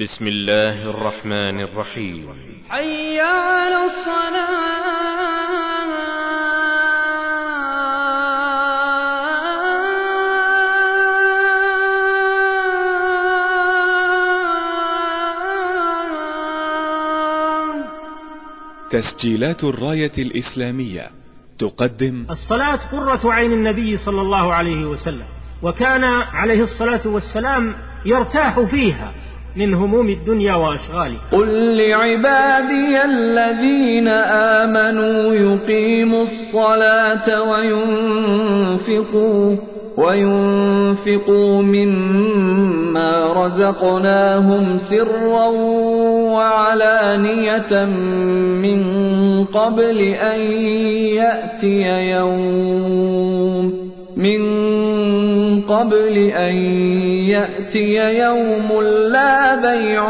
بسم 0.00 0.26
الله 0.26 0.90
الرحمن 0.90 1.60
الرحيم. 1.60 2.34
حي 2.68 3.20
على 3.20 3.84
الصلاة. 3.84 4.60
تسجيلات 18.90 19.64
الراية 19.64 20.12
الإسلامية 20.18 21.10
تقدم 21.58 22.26
الصلاة 22.30 22.76
قرة 22.92 23.32
عين 23.32 23.52
النبي 23.52 23.98
صلى 23.98 24.20
الله 24.20 24.54
عليه 24.54 24.86
وسلم 24.86 25.26
وكان 25.62 26.04
عليه 26.04 26.62
الصلاة 26.62 27.00
والسلام 27.04 27.74
يرتاح 28.04 28.60
فيها. 28.60 29.19
من 29.56 29.74
هموم 29.74 30.08
الدنيا 30.08 30.54
وأشغالها. 30.54 31.20
قل 31.32 31.76
لعبادي 31.76 33.04
الذين 33.04 34.08
آمنوا 34.08 35.34
يقيموا 35.34 36.22
الصلاة 36.22 37.42
وينفقوا 37.50 39.56
وينفقوا 39.96 41.62
مما 41.62 43.32
رزقناهم 43.32 44.78
سرا 44.78 45.46
وعلانية 46.34 47.84
من 48.64 48.80
قبل 49.44 49.98
أن 50.00 50.40
يأتي 51.20 52.10
يوم. 52.10 53.90
من 54.16 54.40
قبل 55.68 56.18
أن 56.18 56.56
يأتي 57.28 57.94
يوم 58.18 58.82
لا 59.12 59.54
بيع 59.54 60.04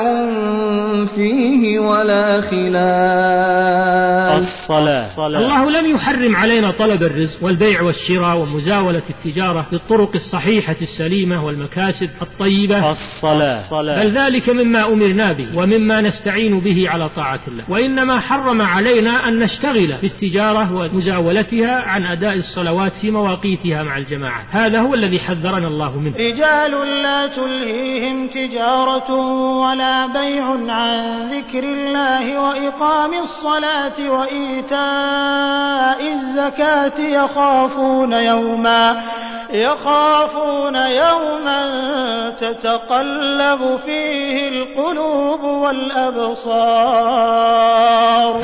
فيه 1.14 1.78
ولا 1.78 2.40
خلال 2.40 4.00
الصلاة. 4.70 5.26
الله 5.26 5.70
لم 5.70 5.90
يحرم 5.90 6.36
علينا 6.36 6.70
طلب 6.70 7.02
الرزق 7.02 7.44
والبيع 7.44 7.82
والشراء 7.82 8.36
ومزاولة 8.36 9.02
التجارة 9.10 9.66
بالطرق 9.72 10.10
الصحيحة 10.14 10.76
السليمة 10.82 11.46
والمكاسب 11.46 12.10
الطيبة. 12.22 12.92
الصلاة. 12.92 13.64
بل 13.72 14.10
ذلك 14.10 14.48
مما 14.48 14.86
أمرنا 14.86 15.32
به 15.32 15.46
ومما 15.54 16.00
نستعين 16.00 16.60
به 16.60 16.90
على 16.90 17.08
طاعة 17.08 17.40
الله. 17.48 17.64
وإنما 17.68 18.20
حرم 18.20 18.62
علينا 18.62 19.28
أن 19.28 19.38
نشتغل 19.38 19.94
بالتجارة 20.02 20.74
ومزاولتها 20.74 21.82
عن 21.82 22.06
أداء 22.06 22.34
الصلوات 22.34 22.92
في 22.92 23.10
مواقيتها 23.10 23.82
مع 23.82 23.98
الجماعة. 23.98 24.44
هذا 24.50 24.80
هو 24.80 24.94
الذي 24.94 25.18
حذرنا 25.18 25.68
الله 25.68 25.98
منه. 25.98 26.16
رجال 26.16 27.02
لا 27.02 27.26
تلهيهم 27.26 28.28
تجارة 28.28 29.14
ولا 29.60 30.06
بيع 30.06 30.44
عن 30.74 31.30
ذكر 31.30 31.64
الله 31.64 32.40
وإقام 32.40 33.10
الصلاة 33.14 34.10
وإيتاء 34.60 36.00
الزكاة 36.12 37.00
يخافون 37.00 38.12
يوما 38.12 39.02
يخافون 39.52 40.74
يوما 40.74 41.60
تتقلب 42.40 43.76
فيه 43.86 44.48
القلوب 44.48 45.40
والأبصار. 45.40 46.50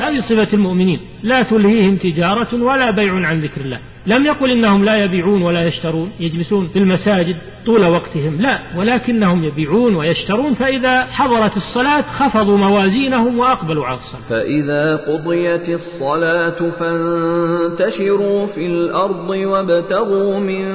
هذه 0.01 0.19
صفة 0.29 0.53
المؤمنين 0.53 0.99
لا 1.23 1.43
تلهيهم 1.43 1.97
تجارة 1.97 2.63
ولا 2.63 2.91
بيع 2.91 3.13
عن 3.13 3.39
ذكر 3.41 3.61
الله. 3.61 3.79
لم 4.07 4.25
يقل 4.25 4.51
إنهم 4.51 4.85
لا 4.85 5.03
يبيعون 5.03 5.41
ولا 5.41 5.67
يشترون 5.67 6.11
يجلسون 6.19 6.67
في 6.67 6.79
المساجد 6.79 7.35
طول 7.65 7.85
وقتهم 7.85 8.41
لا 8.41 8.59
ولكنهم 8.77 9.43
يبيعون 9.43 9.95
ويشترون 9.95 10.53
فإذا 10.53 11.05
حضرت 11.05 11.57
الصلاة 11.57 12.01
خفضوا 12.01 12.57
موازينهم 12.57 13.39
وأقبلوا 13.39 13.85
على 13.85 13.97
الصلاة. 13.97 14.21
فإذا 14.29 14.95
قضيت 14.95 15.69
الصلاة 15.69 16.69
فانتشروا 16.69 18.45
في 18.45 18.65
الأرض 18.65 19.29
وابتغوا 19.29 20.39
من 20.39 20.67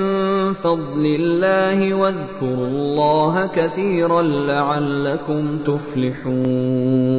فضل 0.52 1.06
الله 1.20 1.94
واذكروا 1.94 2.66
الله 2.66 3.46
كثيرا 3.46 4.22
لعلكم 4.22 5.58
تفلحون. 5.58 7.12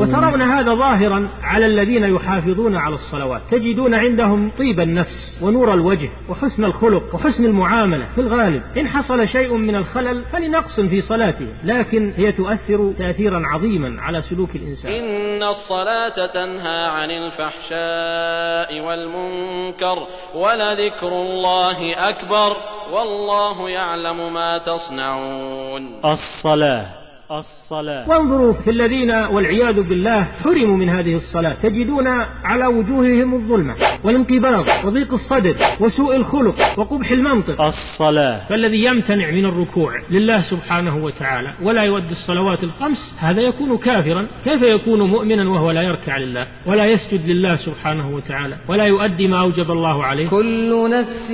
وترون 0.00 0.42
هذا 0.42 0.74
ظاهرا 0.74 1.28
على 1.42 1.66
الذين 1.66 2.04
يحافظون 2.04 2.76
على 2.76 2.94
الصلوات 2.94 3.40
تجدون 3.50 3.94
عندهم 3.94 4.50
طيب 4.58 4.80
النفس 4.80 5.38
ونور 5.50 5.74
الوجه 5.74 6.10
وحسن 6.28 6.64
الخلق 6.64 7.14
وحسن 7.14 7.44
المعاملة 7.44 8.06
في 8.14 8.20
الغالب. 8.20 8.62
إن 8.78 8.88
حصل 8.88 9.28
شيء 9.28 9.54
من 9.54 9.76
الخلل 9.76 10.24
فلنقص 10.24 10.80
في 10.80 11.00
صلاته 11.00 11.48
لكن 11.64 12.12
هي 12.16 12.32
تؤثر 12.32 12.92
تأثيرا 12.98 13.42
عظيما 13.46 14.02
على 14.02 14.22
سلوك 14.22 14.56
الإنسان. 14.56 14.92
إن 14.92 15.42
الصلاة 15.42 16.26
تنهى 16.26 16.86
عن 16.86 17.10
الفحشاء 17.10 18.80
والمنكر 18.80 20.06
ولذكر 20.34 21.08
الله 21.08 22.08
أكبر 22.08 22.56
والله 22.92 23.70
يعلم 23.70 24.34
ما 24.34 24.58
تصنعون. 24.58 26.00
الصلاة 26.04 26.99
الصلاة. 27.30 28.08
وانظروا 28.08 28.52
في 28.52 28.70
الذين 28.70 29.10
والعياذ 29.10 29.82
بالله 29.82 30.22
حرموا 30.22 30.76
من 30.76 30.88
هذه 30.88 31.16
الصلاة. 31.16 31.54
تجدون 31.62 32.08
على 32.44 32.66
وجوههم 32.66 33.34
الظلمة 33.34 33.74
والانقباض 34.04 34.64
وضيق 34.84 35.14
الصدر 35.14 35.54
وسوء 35.80 36.16
الخلق 36.16 36.78
وقبح 36.78 37.10
المنطق. 37.10 37.60
الصلاة. 37.60 38.40
فالذي 38.48 38.84
يمتنع 38.84 39.30
من 39.30 39.44
الركوع 39.44 39.92
لله 40.10 40.42
سبحانه 40.42 41.04
وتعالى 41.04 41.48
ولا 41.62 41.82
يؤدي 41.82 42.12
الصلوات 42.12 42.64
الخمس 42.64 43.14
هذا 43.18 43.40
يكون 43.40 43.78
كافرا 43.78 44.26
كيف 44.44 44.62
يكون 44.62 45.02
مؤمنا 45.02 45.50
وهو 45.50 45.70
لا 45.70 45.82
يركع 45.82 46.16
لله 46.16 46.46
ولا 46.66 46.86
يسجد 46.86 47.30
لله 47.30 47.56
سبحانه 47.56 48.14
وتعالى 48.14 48.56
ولا 48.68 48.84
يؤدي 48.84 49.28
ما 49.28 49.40
أوجب 49.40 49.70
الله 49.70 50.04
عليه؟ 50.04 50.28
كل 50.28 50.90
نفس 50.90 51.30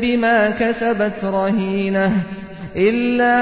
بما 0.00 0.50
كسبت 0.50 1.24
رهينة 1.24 2.22
إلا 2.76 3.36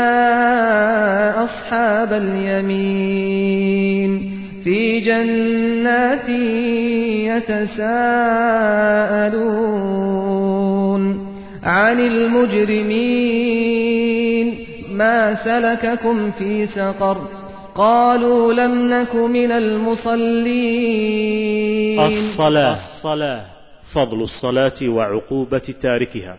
أصحاب 1.45 2.13
اليمين 2.13 3.57
في 4.65 5.01
جنات 5.01 6.29
يتساءلون 9.87 11.27
عن 11.63 12.01
المجرمين 12.01 13.47
ما 14.91 15.45
سلككم 15.45 16.31
في 16.31 16.67
سقر 16.67 17.19
قالوا 17.75 18.53
لم 18.53 18.89
نك 18.95 19.15
من 19.15 19.53
المصلين 19.53 20.87
الصلاة 22.01 22.75
الصلاة 22.75 23.45
فضل 23.95 24.23
الصلاة 24.23 24.89
وعقوبة 24.89 25.75
تاركها. 25.83 26.37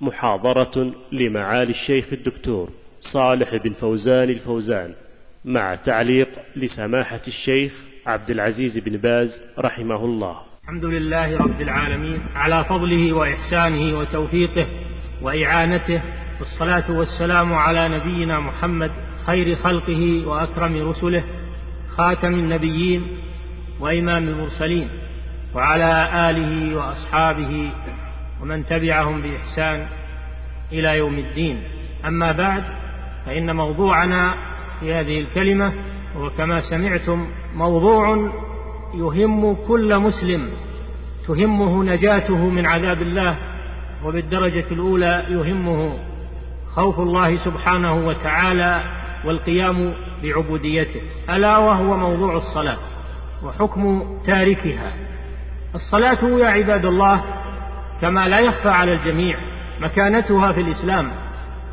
محاضرة 0.00 0.92
لمعالي 1.12 1.70
الشيخ 1.70 2.04
الدكتور 2.12 2.68
صالح 3.00 3.56
بن 3.56 3.72
فوزان 3.72 4.30
الفوزان 4.30 4.94
مع 5.44 5.74
تعليق 5.74 6.28
لسماحة 6.56 7.20
الشيخ 7.26 7.72
عبد 8.06 8.30
العزيز 8.30 8.78
بن 8.78 8.96
باز 8.96 9.40
رحمه 9.58 10.04
الله. 10.04 10.36
الحمد 10.62 10.84
لله 10.84 11.38
رب 11.38 11.60
العالمين 11.60 12.20
على 12.34 12.64
فضله 12.64 13.12
وإحسانه 13.12 13.98
وتوفيقه 13.98 14.66
وإعانته 15.22 16.00
والصلاة 16.40 16.90
والسلام 16.90 17.54
على 17.54 17.88
نبينا 17.88 18.40
محمد 18.40 18.90
خير 19.26 19.56
خلقه 19.56 20.26
وأكرم 20.26 20.88
رسله 20.88 21.24
خاتم 21.96 22.34
النبيين 22.34 23.02
وإمام 23.80 24.28
المرسلين 24.28 24.88
وعلى 25.54 26.08
آله 26.30 26.76
وأصحابه 26.76 27.70
ومن 28.42 28.66
تبعهم 28.66 29.22
بإحسان 29.22 29.86
إلى 30.72 30.98
يوم 30.98 31.18
الدين. 31.18 31.62
أما 32.06 32.32
بعد 32.32 32.64
فإن 33.26 33.56
موضوعنا 33.56 34.34
في 34.80 34.94
هذه 34.94 35.20
الكلمة 35.20 35.72
هو 36.16 36.30
كما 36.30 36.60
سمعتم 36.60 37.26
موضوع 37.54 38.30
يهم 38.94 39.56
كل 39.68 39.98
مسلم. 39.98 40.48
تهمه 41.26 41.84
نجاته 41.84 42.48
من 42.48 42.66
عذاب 42.66 43.02
الله 43.02 43.36
وبالدرجة 44.04 44.64
الأولى 44.70 45.24
يهمه 45.28 45.98
خوف 46.74 47.00
الله 47.00 47.36
سبحانه 47.36 48.06
وتعالى 48.06 48.82
والقيام 49.24 49.92
بعبوديته. 50.22 51.00
ألا 51.30 51.56
وهو 51.56 51.96
موضوع 51.96 52.36
الصلاة 52.36 52.78
وحكم 53.42 54.18
تاركها. 54.26 54.92
الصلاة 55.74 56.38
يا 56.38 56.46
عباد 56.46 56.86
الله 56.86 57.24
كما 58.00 58.28
لا 58.28 58.38
يخفى 58.38 58.68
على 58.68 58.92
الجميع 58.92 59.38
مكانتها 59.80 60.52
في 60.52 60.60
الإسلام 60.60 61.10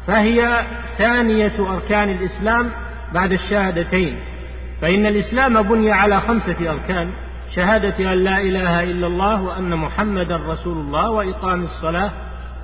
فهي 0.07 0.65
ثانية 0.97 1.53
أركان 1.59 2.09
الإسلام 2.09 2.69
بعد 3.13 3.31
الشهادتين 3.31 4.19
فإن 4.81 5.05
الإسلام 5.05 5.61
بني 5.61 5.91
على 5.91 6.21
خمسة 6.21 6.71
أركان 6.71 7.09
شهادة 7.55 8.13
أن 8.13 8.23
لا 8.23 8.41
إله 8.41 8.83
إلا 8.83 9.07
الله 9.07 9.41
وأن 9.41 9.75
محمدا 9.75 10.37
رسول 10.37 10.77
الله 10.77 11.09
وإقام 11.09 11.63
الصلاة 11.63 12.11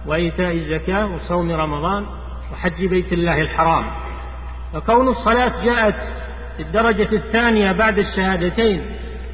وإيتاء 0.06 0.52
الزكاة 0.56 1.06
وصوم 1.06 1.52
رمضان 1.52 2.06
وحج 2.54 2.86
بيت 2.86 3.14
الله 3.14 3.42
الحرام. 3.42 3.84
فكون 4.74 5.08
الصلاة 5.08 5.66
جاءت 5.66 5.96
الدرجة 6.60 7.10
الثانية 7.14 7.72
بعد 7.72 8.00
الشهادتين 8.00 8.86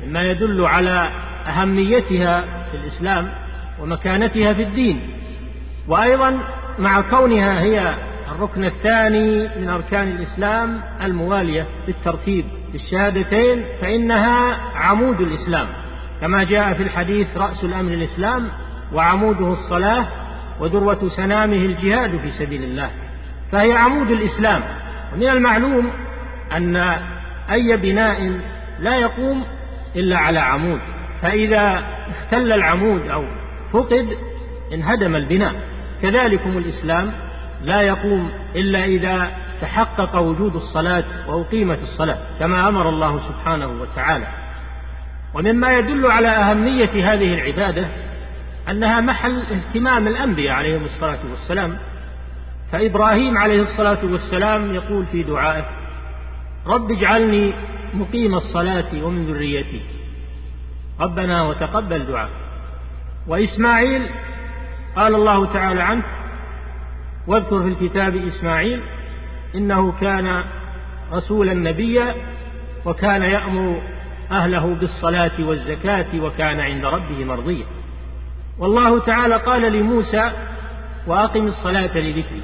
مما 0.06 0.22
يدل 0.22 0.66
على 0.66 1.10
أهميتها 1.48 2.42
في 2.42 2.78
الإسلام 2.78 3.30
ومكانتها 3.82 4.54
في 4.54 4.64
الدين. 4.64 5.02
وأيضا 5.88 6.40
مع 6.80 7.02
كونها 7.02 7.62
هي 7.62 7.96
الركن 8.32 8.66
الثاني 8.66 9.50
من 9.62 9.70
أركان 9.70 10.08
الإسلام 10.08 10.82
الموالية 11.02 11.66
بالترتيب 11.88 12.46
بالشهادتين 12.72 13.64
فإنها 13.82 14.58
عمود 14.76 15.22
الإسلام. 15.22 15.68
كما 16.22 16.44
جاء 16.44 16.74
في 16.74 16.84
الحديث 16.84 17.38
رأس 17.38 17.64
الأمر 17.64 17.94
الإسلام 17.94 18.48
وعموده 18.94 19.54
الصلاة 19.54 20.06
وذروة 20.60 21.08
سنامه 21.08 21.58
الجهاد 21.58 22.18
في 22.18 22.32
سبيل 22.32 22.64
الله. 22.64 22.92
فهي 23.52 23.74
عمود 23.74 24.12
الإسلام. 24.12 24.62
ومن 25.14 25.28
المعلوم 25.28 25.92
أن 26.58 26.76
أي 27.52 27.78
بناء 27.78 28.32
لا 28.80 28.96
يقوم 28.96 29.44
إلا 29.96 30.18
على 30.18 30.40
عمود. 30.40 30.80
فإذا 31.22 31.84
اختل 32.10 32.52
العمود 32.52 33.08
أو 33.08 33.24
فقد 33.74 34.18
انهدم 34.74 35.16
البناء. 35.16 35.56
كذلكم 36.02 36.58
الإسلام 36.58 37.12
لا 37.64 37.82
يقوم 37.82 38.32
إلا 38.56 38.86
إذا 38.86 39.32
تحقق 39.62 40.16
وجود 40.16 40.56
الصلاة 40.56 41.04
وأقيمت 41.28 41.80
الصلاة 41.82 42.18
كما 42.40 42.68
أمر 42.68 42.90
الله 42.90 43.20
سبحانه 43.20 43.82
وتعالى. 43.82 44.28
ومما 45.34 45.78
يدل 45.78 46.06
على 46.06 46.28
أهمية 46.28 47.14
هذه 47.14 47.34
العبادة 47.34 47.88
أنها 48.70 49.02
محل 49.02 49.42
اهتمام 49.52 50.08
الأنبياء 50.08 50.56
عليهم 50.56 50.86
الصلاة 50.86 51.20
والسلام. 51.32 51.78
فإبراهيم 52.72 53.38
عليه 53.38 53.62
الصلاة 53.62 54.06
والسلام 54.06 54.76
يقول 54.76 55.06
في 55.06 55.24
دعائه 55.24 55.66
رب 56.68 56.92
اجعلني 56.92 57.54
مقيم 57.94 58.36
الصلاة 58.36 59.04
ومن 59.04 59.26
ذريتي. 59.26 59.82
ربنا 61.00 61.44
وتقبل 61.44 62.06
دعاء 62.06 62.30
وإسماعيل 63.30 64.10
قال 64.96 65.16
الله 65.16 65.54
تعالى 65.54 65.84
عنه 65.84 66.04
واذكر 67.28 67.62
في 67.64 67.68
الكتاب 67.68 68.16
إسماعيل 68.16 68.82
إنه 69.56 69.92
كان 69.92 70.44
رسولا 71.14 71.54
نبيا 71.54 72.16
وكان 72.86 73.22
يأمر 73.22 73.82
أهله 74.32 74.76
بالصلاة 74.76 75.32
والزكاة 75.40 76.06
وكان 76.22 76.60
عند 76.60 76.86
ربه 76.86 77.26
مرضيا. 77.26 77.66
والله 78.60 79.00
تعالى 79.00 79.36
قال 79.36 79.74
لموسى 79.74 80.32
وأقم 81.08 81.48
الصلاة 81.48 81.98
لذكري. 81.98 82.42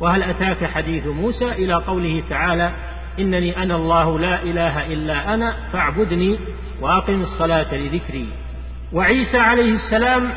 وهل 0.00 0.22
أتاك 0.22 0.64
حديث 0.64 1.06
موسى؟ 1.06 1.52
إلى 1.52 1.74
قوله 1.74 2.22
تعالى 2.30 2.70
إنني 3.18 3.62
أنا 3.62 3.76
الله 3.76 4.18
لا 4.18 4.42
إله 4.42 4.86
إلا 4.86 5.34
أنا 5.34 5.56
فاعبدني 5.72 6.38
وأقم 6.80 7.22
الصلاة 7.22 7.74
لذكري. 7.74 8.28
وعيسى 8.92 9.38
عليه 9.38 9.74
السلام 9.74 10.30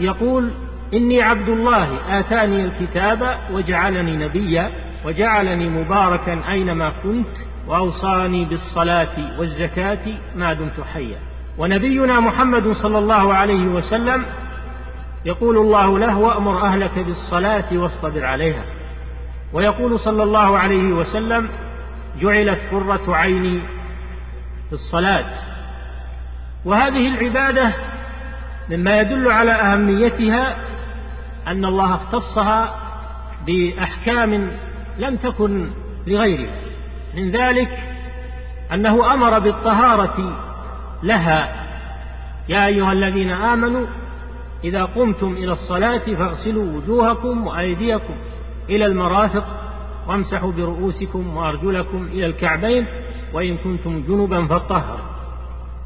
يقول 0.00 0.50
إني 0.94 1.22
عبد 1.22 1.48
الله 1.48 2.18
آتاني 2.18 2.64
الكتاب 2.64 3.38
وجعلني 3.52 4.16
نبيا 4.16 4.70
وجعلني 5.04 5.68
مباركا 5.68 6.40
أينما 6.48 6.92
كنت 7.02 7.36
وأوصاني 7.66 8.44
بالصلاة 8.44 9.38
والزكاة 9.38 9.98
ما 10.36 10.52
دمت 10.52 10.80
حيا. 10.94 11.18
ونبينا 11.58 12.20
محمد 12.20 12.72
صلى 12.72 12.98
الله 12.98 13.34
عليه 13.34 13.66
وسلم 13.66 14.24
يقول 15.24 15.56
الله 15.56 15.98
له 15.98 16.18
وأمر 16.18 16.62
أهلك 16.62 16.98
بالصلاة 16.98 17.64
واصطبر 17.72 18.24
عليها. 18.24 18.64
ويقول 19.52 20.00
صلى 20.00 20.22
الله 20.22 20.58
عليه 20.58 20.92
وسلم 20.92 21.48
جعلت 22.20 22.60
قرة 22.72 23.16
عيني 23.16 23.60
في 24.68 24.72
الصلاة. 24.72 25.24
وهذه 26.64 27.08
العبادة 27.08 27.72
مما 28.70 29.00
يدل 29.00 29.30
على 29.30 29.52
أهميتها 29.52 30.56
أن 31.46 31.64
الله 31.64 31.94
اختصها 31.94 32.74
بأحكام 33.46 34.50
لم 34.98 35.16
تكن 35.16 35.70
لغيرها 36.06 36.54
من 37.16 37.30
ذلك 37.30 37.78
أنه 38.72 39.14
أمر 39.14 39.38
بالطهارة 39.38 40.32
لها. 41.02 41.64
يا 42.48 42.66
أيها 42.66 42.92
الذين 42.92 43.30
آمنوا 43.30 43.86
إذا 44.64 44.84
قمتم 44.84 45.32
إلى 45.32 45.52
الصلاة 45.52 45.98
فاغسلوا 45.98 46.76
وجوهكم 46.76 47.46
وأيديكم 47.46 48.14
إلى 48.70 48.86
المرافق 48.86 49.44
وامسحوا 50.08 50.52
برؤوسكم 50.52 51.36
وأرجلكم 51.36 52.08
إلى 52.12 52.26
الكعبين 52.26 52.86
وإن 53.32 53.56
كنتم 53.56 54.04
جنبا 54.08 54.46
فاطهروا. 54.46 55.13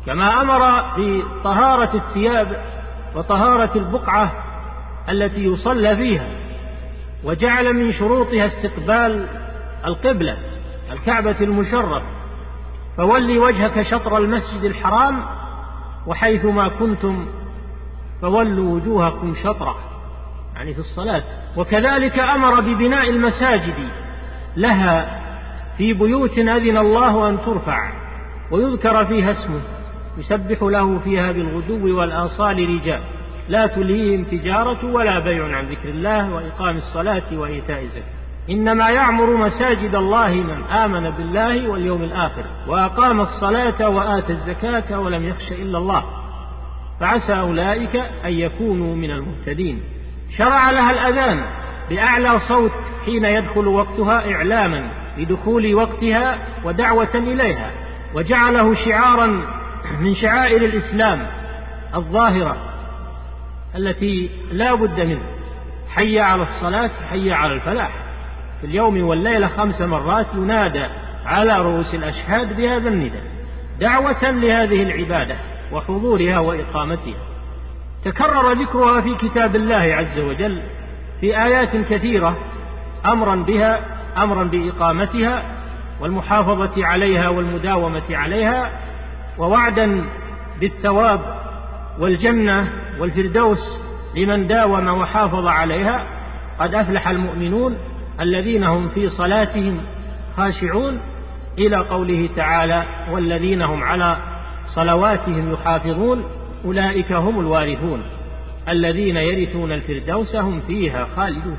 كما 0.06 0.40
أمر 0.40 0.82
بطهارة 0.98 1.90
الثياب 1.96 2.62
وطهارة 3.14 3.70
البقعة 3.76 4.32
التي 5.08 5.44
يصلى 5.44 5.96
فيها 5.96 6.26
وجعل 7.24 7.74
من 7.74 7.92
شروطها 7.92 8.46
استقبال 8.46 9.26
القبلة 9.84 10.38
الكعبة 10.92 11.36
المشرف. 11.40 12.02
فولي 12.96 13.38
وجهك 13.38 13.82
شطر 13.82 14.18
المسجد 14.18 14.64
الحرام 14.64 15.22
وحيثما 16.06 16.68
كنتم 16.68 17.26
فولوا 18.22 18.74
وجوهكم 18.74 19.34
شطرة 19.44 19.74
يعني 20.54 20.74
في 20.74 20.80
الصلاة. 20.80 21.22
وكذلك 21.56 22.18
أمر 22.18 22.60
ببناء 22.60 23.10
المساجد 23.10 23.74
لها 24.56 25.20
في 25.76 25.92
بيوت 25.92 26.38
أذن 26.38 26.76
الله 26.76 27.28
أن 27.28 27.38
ترفع 27.42 27.92
ويذكر 28.50 29.04
فيها 29.04 29.30
اسمه. 29.30 29.60
يسبح 30.18 30.62
له 30.62 30.98
فيها 30.98 31.32
بالغدو 31.32 31.98
والآصال 32.00 32.68
رجال. 32.68 33.00
لا 33.48 33.66
تلهيهم 33.66 34.24
تجارة 34.24 34.92
ولا 34.92 35.18
بيع 35.18 35.56
عن 35.56 35.68
ذكر 35.68 35.88
الله 35.88 36.34
وإقام 36.34 36.76
الصلاة 36.76 37.22
وإيتاء 37.32 37.82
الزكاة. 37.82 38.18
إنما 38.50 38.90
يعمر 38.90 39.36
مساجد 39.36 39.94
الله 39.94 40.30
من 40.30 40.62
آمن 40.62 41.10
بالله 41.10 41.68
واليوم 41.68 42.02
الآخر 42.02 42.44
وأقام 42.66 43.20
الصلاة 43.20 43.88
وآتى 43.88 44.32
الزكاة 44.32 45.00
ولم 45.00 45.24
يخش 45.24 45.52
إلا 45.52 45.78
الله. 45.78 46.04
فعسى 47.00 47.32
أولئك 47.32 47.96
أن 48.24 48.32
يكونوا 48.32 48.96
من 48.96 49.10
المهتدين. 49.10 49.80
شرع 50.38 50.70
لها 50.70 50.90
الأذان 50.90 51.40
بأعلى 51.90 52.40
صوت 52.48 52.72
حين 53.04 53.24
يدخل 53.24 53.66
وقتها 53.66 54.32
إعلاما 54.34 54.90
بدخول 55.18 55.74
وقتها 55.74 56.38
ودعوة 56.64 57.14
إليها. 57.14 57.70
وجعله 58.14 58.74
شعارا 58.74 59.40
من 60.00 60.14
شعائر 60.14 60.64
الإسلام 60.64 61.26
الظاهرة 61.94 62.56
التي 63.76 64.30
لا 64.52 64.74
بد 64.74 65.00
منه 65.00 65.22
حي 65.88 66.20
على 66.20 66.42
الصلاة 66.42 66.90
حي 67.10 67.32
على 67.32 67.52
الفلاح. 67.52 67.90
في 68.60 68.66
اليوم 68.66 69.02
والليلة 69.02 69.48
خمس 69.48 69.80
مرات 69.80 70.26
ينادى 70.34 70.86
على 71.26 71.58
رؤوس 71.58 71.94
الأشهاد 71.94 72.56
بهذا 72.56 72.88
النداء. 72.88 73.22
دعوة 73.80 74.30
لهذه 74.30 74.82
العبادة 74.82 75.36
وحضورها 75.72 76.38
وإقامتها. 76.38 77.28
تكرر 78.04 78.52
ذكرها 78.52 79.00
في 79.00 79.14
كتاب 79.14 79.56
الله 79.56 79.94
عز 79.94 80.18
وجل 80.18 80.62
في 81.20 81.44
آيات 81.44 81.76
كثيرة 81.76 82.36
أمرا 83.06 83.36
بها 83.36 83.80
أمرا 84.16 84.44
بإقامتها 84.44 85.42
والمحافظة 86.00 86.86
عليها 86.86 87.28
والمداومة 87.28 88.16
عليها 88.16 88.70
ووعدا 89.38 90.04
بالثواب 90.60 91.20
والجنة 91.98 92.72
والفردوس 93.00 93.78
لمن 94.16 94.46
داوم 94.46 94.88
وحافظ 94.88 95.46
عليها 95.46 96.06
قد 96.58 96.74
أفلح 96.74 97.08
المؤمنون 97.08 97.76
الذين 98.20 98.64
هم 98.64 98.88
في 98.88 99.10
صلاتهم 99.10 99.80
خاشعون 100.36 101.00
إلى 101.58 101.76
قوله 101.76 102.28
تعالى 102.36 102.84
والذين 103.10 103.62
هم 103.62 103.82
على 103.82 104.16
صلواتهم 104.74 105.52
يحافظون 105.52 106.24
أولئك 106.64 107.12
هم 107.12 107.40
الوارثون 107.40 108.02
الذين 108.68 109.16
يرثون 109.16 109.72
الفردوس 109.72 110.36
هم 110.36 110.60
فيها 110.66 111.06
خالدون. 111.16 111.56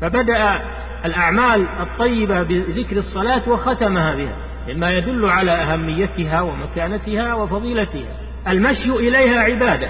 فبدأ 0.00 0.60
الأعمال 1.04 1.66
الطيبة 1.80 2.42
بذكر 2.42 2.96
الصلاة 2.96 3.48
وختمها 3.48 4.14
بها. 4.14 4.36
مما 4.68 4.90
يدل 4.90 5.28
على 5.28 5.50
أهميتها 5.50 6.40
ومكانتها 6.40 7.34
وفضيلتها. 7.34 8.16
المشي 8.48 8.90
إليها 8.90 9.40
عبادة. 9.40 9.88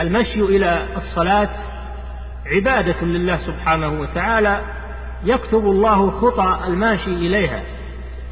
المشي 0.00 0.40
إلى 0.40 0.86
الصلاة 0.96 1.48
عبادة 2.46 3.06
لله 3.06 3.38
سبحانه 3.46 4.00
وتعالى. 4.00 4.60
يكتب 5.24 5.66
الله 5.66 6.10
خطى 6.10 6.58
الماشي 6.66 7.10
إليها. 7.10 7.62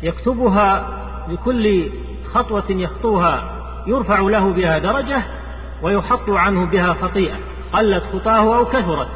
يكتبها 0.02 0.98
لكل 1.28 1.90
خطوة 2.34 2.64
يخطوها. 2.70 3.58
يرفع 3.86 4.20
له 4.20 4.52
بها 4.52 4.78
درجة 4.78 5.22
ويحط 5.82 6.30
عنه 6.30 6.66
بها 6.66 6.92
خطيئة. 6.92 7.34
قلت 7.72 8.02
خطاه 8.12 8.56
أو 8.56 8.64
كثرت. 8.64 9.10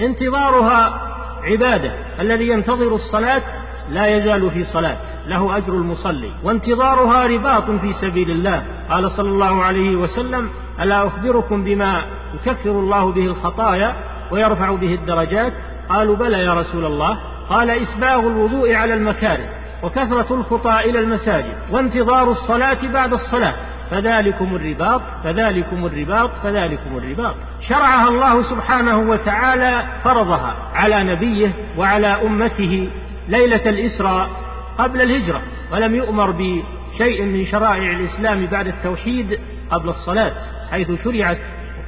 انتظارها 0.00 1.00
عبادة. 1.42 1.92
الذي 2.20 2.48
ينتظر 2.48 2.94
الصلاة 2.94 3.42
لا 3.90 4.16
يزال 4.16 4.50
في 4.50 4.64
صلاة 4.64 4.96
له 5.26 5.56
أجر 5.56 5.72
المصلي. 5.72 6.30
وانتظارها 6.44 7.26
رباط 7.26 7.70
في 7.70 7.92
سبيل 7.92 8.30
الله. 8.30 8.66
قال 8.90 9.10
صلى 9.10 9.28
الله 9.28 9.64
عليه 9.64 9.96
وسلم 9.96 10.48
ألا 10.80 11.06
أخبركم 11.06 11.64
بما 11.64 12.02
يكفر 12.34 12.70
الله 12.70 13.12
به 13.12 13.26
الخطايا 13.26 13.96
ويرفع 14.30 14.74
به 14.74 14.94
الدرجات؟ 14.94 15.52
قالوا 15.88 16.16
بلى 16.16 16.38
يا 16.38 16.54
رسول 16.54 16.84
الله. 16.84 17.18
قال 17.50 17.70
إسباغ 17.70 18.18
الوضوء 18.18 18.74
على 18.74 18.94
المكاره 18.94 19.48
وكثرة 19.82 20.34
الخطى 20.34 20.80
إلى 20.80 20.98
المساجد 20.98 21.54
وانتظار 21.70 22.30
الصلاة 22.30 22.92
بعد 22.92 23.12
الصلاة. 23.12 23.54
فذلكم 23.90 24.56
الرباط 24.56 25.00
فذلكم 25.24 25.86
الرباط 25.86 26.30
فذلكم 26.42 26.96
الرباط. 26.96 27.34
شرعها 27.68 28.08
الله 28.08 28.42
سبحانه 28.42 28.98
وتعالى 28.98 29.82
فرضها 30.04 30.56
على 30.74 31.14
نبيه 31.14 31.52
وعلى 31.78 32.06
أمته 32.06 32.90
ليلة 33.28 33.68
الإسراء 33.68 34.30
قبل 34.78 35.02
الهجرة 35.02 35.42
ولم 35.72 35.94
يؤمر 35.94 36.30
بشيء 36.30 37.22
من 37.22 37.46
شرائع 37.46 37.90
الإسلام 38.00 38.46
بعد 38.46 38.66
التوحيد 38.66 39.38
قبل 39.70 39.88
الصلاة 39.88 40.32
حيث 40.70 41.04
شرعت 41.04 41.38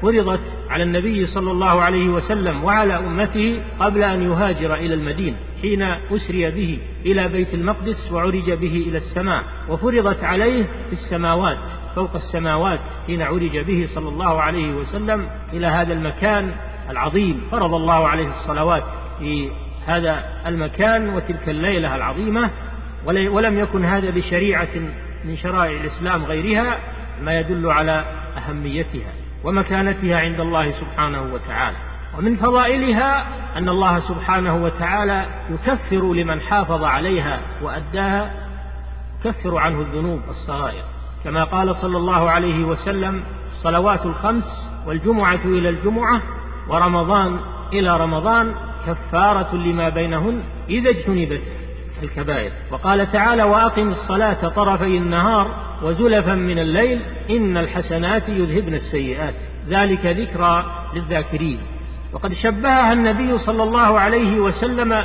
فرضت 0.02 0.40
على 0.70 0.82
النبي 0.82 1.26
صلى 1.26 1.50
الله 1.50 1.80
عليه 1.82 2.08
وسلم 2.08 2.64
وعلى 2.64 2.96
أمته 2.98 3.60
قبل 3.80 4.02
أن 4.02 4.22
يهاجر 4.22 4.74
إلى 4.74 4.94
المدينة 4.94 5.36
حين 5.62 5.82
أسري 5.82 6.50
به 6.50 6.78
إلى 7.06 7.28
بيت 7.28 7.54
المقدس 7.54 8.12
وعرج 8.12 8.50
به 8.52 8.84
إلى 8.88 8.98
السماء 8.98 9.44
وفرضت 9.68 10.24
عليه 10.24 10.62
في 10.62 10.92
السماوات 10.92 11.58
فوق 11.96 12.14
السماوات 12.14 12.80
حين 13.06 13.22
عرج 13.22 13.58
به 13.58 13.88
صلى 13.94 14.08
الله 14.08 14.42
عليه 14.42 14.72
وسلم 14.72 15.28
إلى 15.52 15.66
هذا 15.66 15.92
المكان 15.92 16.52
العظيم 16.90 17.40
فرض 17.50 17.74
الله 17.74 18.08
عليه 18.08 18.28
الصلوات 18.28 18.84
في 19.18 19.50
هذا 19.88 20.24
المكان 20.46 21.08
وتلك 21.08 21.48
الليلة 21.48 21.96
العظيمة 21.96 22.50
ولم 23.06 23.58
يكن 23.58 23.84
هذا 23.84 24.10
بشريعة 24.10 24.68
من 25.24 25.36
شرائع 25.36 25.80
الإسلام 25.80 26.24
غيرها 26.24 26.78
ما 27.22 27.40
يدل 27.40 27.70
على 27.70 28.04
أهميتها 28.36 29.12
ومكانتها 29.44 30.20
عند 30.20 30.40
الله 30.40 30.70
سبحانه 30.70 31.22
وتعالى. 31.22 31.76
ومن 32.18 32.36
فضائلها 32.36 33.26
أن 33.56 33.68
الله 33.68 34.00
سبحانه 34.00 34.56
وتعالى 34.56 35.26
يكفر 35.50 36.14
لمن 36.14 36.40
حافظ 36.40 36.84
عليها 36.84 37.40
وأداها 37.62 38.30
يكفر 39.20 39.56
عنه 39.56 39.80
الذنوب 39.80 40.20
الصغائر 40.28 40.82
كما 41.24 41.44
قال 41.44 41.76
صلى 41.76 41.96
الله 41.96 42.30
عليه 42.30 42.64
وسلم 42.64 43.22
الصلوات 43.50 44.06
الخمس 44.06 44.68
والجمعة 44.86 45.40
إلى 45.44 45.68
الجمعة 45.68 46.22
ورمضان 46.68 47.38
إلى 47.72 47.96
رمضان 47.96 48.54
كفارة 48.88 49.56
لما 49.56 49.88
بينهن 49.88 50.42
إذا 50.68 50.90
اجتنبت 50.90 51.42
الكبائر. 52.02 52.50
وقال 52.70 53.12
تعالى 53.12 53.42
وأقم 53.42 53.90
الصلاة 53.90 54.48
طرفي 54.48 54.96
النهار 54.96 55.50
وزلفا 55.82 56.34
من 56.34 56.58
الليل 56.58 57.00
إن 57.30 57.56
الحسنات 57.56 58.28
يذهبن 58.28 58.74
السيئات. 58.74 59.34
ذلك 59.68 60.06
ذكرى 60.06 60.64
للذاكرين. 60.94 61.58
وقد 62.12 62.32
شبهها 62.32 62.92
النبي 62.92 63.38
صلى 63.38 63.62
الله 63.62 64.00
عليه 64.00 64.40
وسلم 64.40 65.04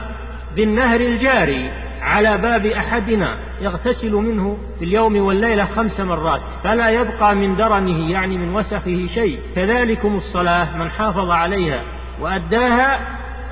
بالنهر 0.56 1.00
الجاري 1.00 1.72
على 2.02 2.38
باب 2.38 2.66
أحدنا 2.66 3.38
يغتسل 3.62 4.12
منه 4.12 4.58
في 4.80 4.86
اليوم 4.86 5.18
والليلة 5.18 5.66
خمس 5.66 6.00
مرات 6.00 6.42
فلا 6.64 6.90
يبقى 6.90 7.36
من 7.36 7.56
درنه 7.56 8.12
يعني 8.12 8.38
من 8.38 8.56
وسخه 8.56 9.08
شيء. 9.14 9.40
كذلكم 9.56 10.16
الصلاة 10.16 10.78
من 10.78 10.90
حافظ 10.90 11.30
عليها 11.30 11.82
وأداها 12.22 13.00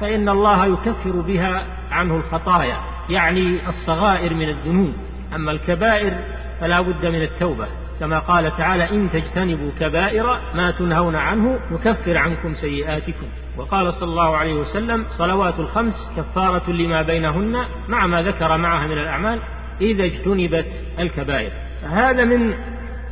فإن 0.02 0.30
الله 0.30 0.66
يكفر 0.66 1.12
بها 1.12 1.66
عنه 1.92 2.16
الخطايا 2.16 2.78
يعني 3.10 3.70
الصغائر 3.70 4.34
من 4.34 4.50
الذنوب. 4.50 4.94
أما 5.36 5.52
الكبائر 5.52 6.14
فلا 6.62 6.82
بد 6.82 7.06
من 7.06 7.22
التوبة. 7.22 7.68
كما 8.00 8.20
قال 8.20 8.58
تعالى 8.58 8.90
إن 8.90 9.10
تجتنبوا 9.14 9.72
كبائر 9.80 10.40
ما 10.56 10.72
تنهون 10.72 11.16
عنه 11.16 11.60
نكفر 11.72 12.18
عنكم 12.18 12.56
سيئاتكم. 12.56 13.26
وقال 13.58 13.94
صلى 13.94 14.10
الله 14.10 14.38
عليه 14.38 14.54
وسلم 14.54 15.06
صلوات 15.18 15.60
الخمس 15.60 16.12
كفارة 16.18 16.72
لما 16.72 17.02
بينهن 17.02 17.66
مع 17.88 18.08
ما 18.08 18.22
ذكر 18.22 18.58
معها 18.58 18.88
من 18.88 18.98
الأعمال 18.98 19.40
إذا 19.82 20.04
اجتنبت 20.04 20.68
الكبائر. 21.00 21.52
هذا 21.90 22.26
من 22.26 22.54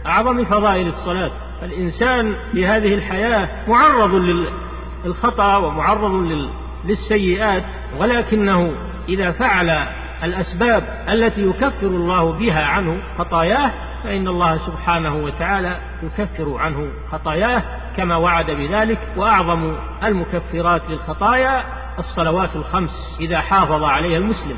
أعظم 0.06 0.46
فضائل 0.46 0.88
الصلاة. 0.88 1.32
الإنسان 1.64 2.36
في 2.52 2.68
هذه 2.68 2.94
الحياة 2.94 3.50
معرض 3.68 4.16
للخطأ 5.06 5.58
ومعرض 5.58 6.12
للسيئات 6.86 7.66
ولكنه 7.98 8.72
إذا 9.10 9.32
فعل 9.32 9.88
الأسباب 10.24 11.06
التي 11.10 11.42
يكفر 11.42 11.88
الله 11.88 12.32
بها 12.32 12.66
عنه 12.66 12.98
خطاياه 13.18 13.72
فإن 14.04 14.28
الله 14.28 14.58
سبحانه 14.58 15.16
وتعالى 15.16 15.78
يكفر 16.04 16.58
عنه 16.58 16.88
خطاياه 17.12 17.64
كما 17.98 18.16
وعد 18.16 18.52
بذلك 18.52 19.00
وأعظم 19.18 19.76
المكفرات 20.04 20.82
للخطايا 20.90 21.64
الصلوات 22.00 22.56
الخمس 22.56 23.18
إذا 23.20 23.40
حافظ 23.40 23.84
عليها 23.84 24.18
المسلم. 24.18 24.58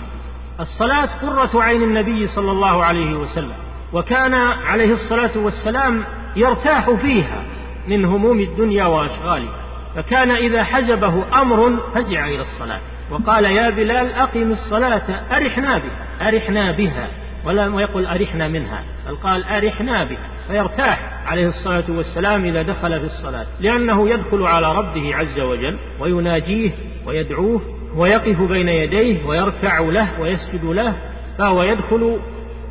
الصلاة 0.59 1.09
قرة 1.21 1.63
عين 1.63 1.83
النبي 1.83 2.27
صلى 2.27 2.51
الله 2.51 2.83
عليه 2.83 3.15
وسلم 3.15 3.53
وكان 3.93 4.33
عليه 4.67 4.93
الصلاة 4.93 5.31
والسلام 5.35 6.03
يرتاح 6.35 6.89
فيها 6.91 7.43
من 7.87 8.05
هموم 8.05 8.39
الدنيا 8.39 8.85
وأشغالها. 8.85 9.70
فكان 9.95 10.31
إذا 10.31 10.63
حزبه 10.63 11.41
أمر 11.41 11.77
فزع 11.95 12.27
إلى 12.27 12.41
الصلاة. 12.41 12.79
وقال 13.11 13.45
يا 13.45 13.69
بلال 13.69 14.11
أقم 14.11 14.51
الصلاة 14.51 15.21
أرحنا 15.31 15.77
بها 15.77 16.27
أرحنا 16.27 16.71
بها. 16.71 17.07
ولم 17.45 17.79
يقل 17.79 18.05
أرحنا 18.05 18.47
منها 18.47 18.83
بل 19.07 19.15
قال 19.15 19.43
أرحنا 19.43 20.03
بها. 20.03 20.31
فيرتاح 20.47 21.21
عليه 21.25 21.47
الصلاة 21.47 21.83
والسلام 21.89 22.45
إذا 22.45 22.61
دخل 22.61 22.99
في 22.99 23.05
الصلاة 23.05 23.45
لأنه 23.59 24.09
يدخل 24.09 24.43
على 24.43 24.75
ربه 24.75 25.15
عز 25.15 25.39
وجل 25.39 25.77
ويناجيه 25.99 26.71
ويدعوه 27.05 27.61
ويقف 27.95 28.41
بين 28.41 28.69
يديه 28.69 29.25
ويركع 29.25 29.79
له 29.79 30.21
ويسجد 30.21 30.65
له 30.65 30.95
فهو 31.37 31.63
يدخل 31.63 32.19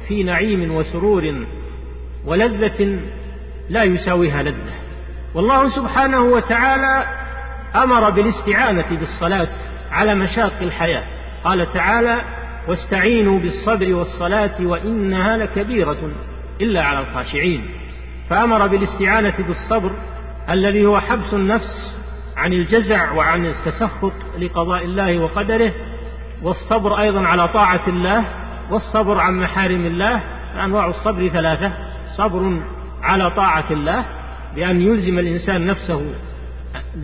في 0.09 0.23
نعيم 0.23 0.75
وسرور 0.75 1.35
ولذة 2.27 2.99
لا 3.69 3.83
يساويها 3.83 4.43
لذة. 4.43 4.80
والله 5.35 5.69
سبحانه 5.69 6.21
وتعالى 6.21 7.07
أمر 7.77 8.11
بالاستعانة 8.11 8.85
بالصلاة 8.91 9.49
على 9.91 10.15
مشاق 10.15 10.53
الحياة. 10.63 11.03
قال 11.45 11.73
تعالى 11.73 12.21
واستعينوا 12.69 13.39
بالصبر 13.39 13.95
والصلاة 13.95 14.61
وإنها 14.61 15.37
لكبيرة 15.37 16.11
إلا 16.61 16.85
على 16.85 17.01
الخاشعين. 17.01 17.71
فأمر 18.31 18.67
بالاستعانة 18.67 19.35
بالصبر 19.39 19.91
الذي 20.51 20.87
هو 20.87 21.01
حبس 21.01 21.35
النفس 21.35 21.97
عن 22.37 22.53
الجزع 22.53 23.13
وعن 23.13 23.47
التسخط 23.47 24.13
لقضاء 24.39 24.85
الله 24.85 25.19
وقدره 25.19 25.73
والصبر 26.43 27.01
أيضا 27.01 27.27
على 27.27 27.49
طاعة 27.49 27.81
الله 27.89 28.25
والصبر 28.71 29.21
عن 29.21 29.41
محارم 29.41 29.87
الله 29.87 30.21
أنواع 30.65 30.87
الصبر 30.87 31.29
ثلاثة 31.29 31.73
صبر 32.17 32.61
على 33.03 33.31
طاعة 33.31 33.65
الله 33.71 34.05
بأن 34.55 34.81
يلزم 34.81 35.19
الإنسان 35.19 35.67
نفسه 35.67 36.03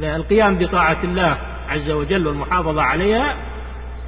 القيام 0.02 0.58
بطاعة 0.58 0.98
الله 1.04 1.38
عز 1.68 1.90
وجل 1.90 2.26
والمحافظة 2.26 2.82
عليها 2.82 3.36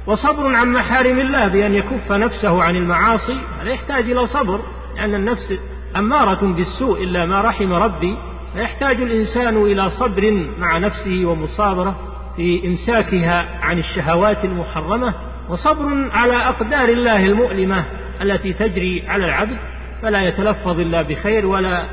وصبر 0.07 0.55
عن 0.55 0.73
محارم 0.73 1.19
الله 1.19 1.47
بأن 1.47 1.75
يكف 1.75 2.11
نفسه 2.11 2.63
عن 2.63 2.75
المعاصي. 2.75 3.39
هذا 3.61 3.69
يحتاج 3.69 4.11
إلى 4.11 4.27
صبر 4.27 4.59
لأن 4.95 5.15
النفس 5.15 5.53
أمارة 5.95 6.45
بالسوء 6.45 7.03
إلا 7.03 7.25
ما 7.25 7.41
رحم 7.41 7.73
ربي. 7.73 8.17
فيحتاج 8.53 9.01
الإنسان 9.01 9.57
إلى 9.57 9.89
صبر 9.89 10.47
مع 10.59 10.77
نفسه 10.77 11.25
ومصابرة 11.25 11.95
في 12.35 12.67
إمساكها 12.67 13.45
عن 13.61 13.77
الشهوات 13.77 14.45
المحرمة 14.45 15.13
وصبر 15.49 16.09
على 16.13 16.35
أقدار 16.35 16.89
الله 16.89 17.25
المؤلمة 17.25 17.85
التي 18.21 18.53
تجري 18.53 19.03
على 19.07 19.25
العبد. 19.25 19.57
فلا 20.01 20.21
يتلفظ 20.21 20.79
إلا 20.79 21.01
بخير 21.01 21.45
ولا 21.45 21.83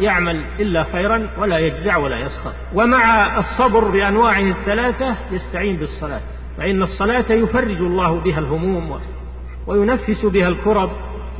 يعمل 0.00 0.44
إلا 0.60 0.84
خيرا 0.84 1.30
ولا 1.38 1.58
يجزع 1.58 1.96
ولا 1.96 2.18
يسخط 2.18 2.52
ومع 2.74 3.38
الصبر 3.38 3.84
بأنواعه 3.84 4.50
الثلاثة 4.50 5.16
يستعين 5.30 5.76
بالصلاة 5.76 6.20
فإن 6.56 6.82
الصلاة 6.82 7.32
يفرج 7.32 7.76
الله 7.76 8.20
بها 8.20 8.38
الهموم 8.38 9.00
وينفس 9.66 10.24
بها 10.24 10.48
الكرب 10.48 10.90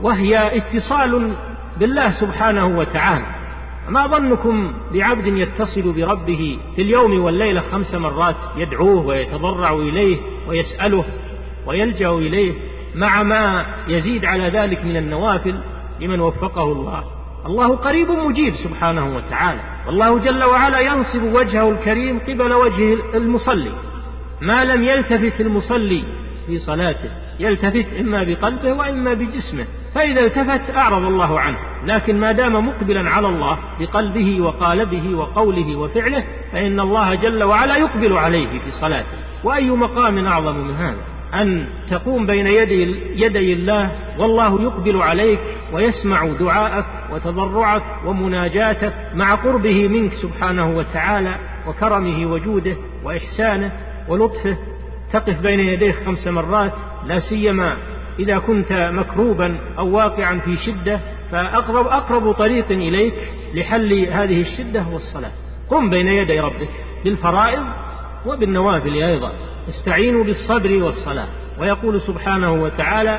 وهي 0.03 0.57
اتصال 0.57 1.33
بالله 1.77 2.11
سبحانه 2.11 2.67
وتعالى. 2.79 3.25
ما 3.89 4.07
ظنكم 4.07 4.73
بعبد 4.93 5.27
يتصل 5.27 5.93
بربه 5.93 6.59
في 6.77 6.83
اليوم 6.83 7.21
والليلة 7.25 7.61
خمس 7.73 7.95
مرات 7.95 8.37
يدعوه 8.57 9.07
ويتضرع 9.07 9.73
إليه 9.73 10.19
ويسأله 10.49 11.05
ويلجأ 11.67 12.11
إليه 12.11 12.53
مع 12.95 13.23
ما 13.23 13.67
يزيد 13.89 14.25
على 14.25 14.49
ذلك 14.49 14.85
من 14.85 14.97
النوافل؟ 14.97 15.61
لمن 16.01 16.21
وفقه 16.21 16.63
الله. 16.63 17.05
الله 17.47 17.77
قريب 17.77 18.11
مجيب 18.11 18.55
سبحانه 18.57 19.17
وتعالى. 19.17 19.61
والله 19.87 20.19
جل 20.19 20.45
وعلا 20.45 20.81
ينصب 20.81 21.23
وجهه 21.23 21.71
الكريم 21.71 22.19
قبل 22.19 22.53
وجه 22.53 22.99
المصلي. 23.15 23.73
ما 24.41 24.65
لم 24.65 24.85
يلتفت 24.85 25.41
المصلي 25.41 26.05
في 26.47 26.59
صلاته 26.59 27.11
يلتفت 27.41 27.87
إما 28.01 28.23
بقلبه 28.23 28.73
وإما 28.73 29.15
بجسمه. 29.15 29.67
فإذا 29.95 30.21
التفت 30.21 30.77
أعرض 30.77 31.05
الله 31.05 31.41
عنه. 31.41 31.59
لكن 31.87 32.21
ما 32.21 32.33
دام 32.33 32.69
مقبلا 32.69 33.11
على 33.11 33.29
الله 33.29 33.59
بقلبه 33.81 34.41
وقالبه 34.41 35.15
وقوله 35.15 35.77
وفعله 35.77 36.25
فإن 36.53 36.81
الله 36.81 37.15
جل 37.15 37.43
وعلا 37.43 37.77
يقبل 37.77 38.13
عليه 38.13 38.49
في 38.49 38.71
صلاته. 38.81 39.19
وأي 39.45 39.71
مقام 39.71 40.27
أعظم 40.27 40.57
من 40.57 40.75
هذا؟ 40.75 41.10
أن 41.35 41.67
تقوم 41.91 42.27
بين 42.27 42.47
يدي, 42.47 42.83
يدي 43.25 43.53
الله 43.53 43.91
والله 44.19 44.63
يقبل 44.63 45.03
عليك 45.03 45.41
ويسمع 45.73 46.27
دعاءك 46.41 46.87
وتضرعك 47.13 47.83
ومناجاتك 48.07 48.95
مع 49.15 49.35
قربه 49.35 49.89
منك 49.89 50.13
سبحانه 50.13 50.77
وتعالى 50.77 51.35
وكرمه 51.67 52.33
وجوده 52.33 52.77
وإحسانه 53.05 53.73
ولطفه. 54.09 54.57
تقف 55.13 55.41
بين 55.41 55.61
يديه 55.61 55.93
خمس 55.93 56.27
مرات 56.27 56.73
لا 57.07 57.21
سيما 57.21 57.77
إذا 58.19 58.39
كنت 58.39 58.91
مكروبا 58.93 59.57
أو 59.79 59.97
واقعا 59.97 60.39
في 60.39 60.57
شدة 60.57 61.01
فأقرب 61.33 61.87
أقرب 61.87 62.33
طريق 62.33 62.71
إليك 62.71 63.15
لحل 63.55 63.93
هذه 63.93 64.41
الشدة 64.41 64.81
هو 64.81 64.97
الصلاة. 64.97 65.33
قم 65.71 65.91
بين 65.91 66.09
يدي 66.09 66.41
ربك 66.41 66.69
بالفرائض 67.05 67.65
وبالنوافل 68.27 68.95
أيضا. 68.95 69.33
استعينوا 69.69 70.25
بالصبر 70.25 70.83
والصلاة. 70.83 71.29
ويقول 71.61 72.01
سبحانه 72.01 72.53
وتعالى 72.63 73.19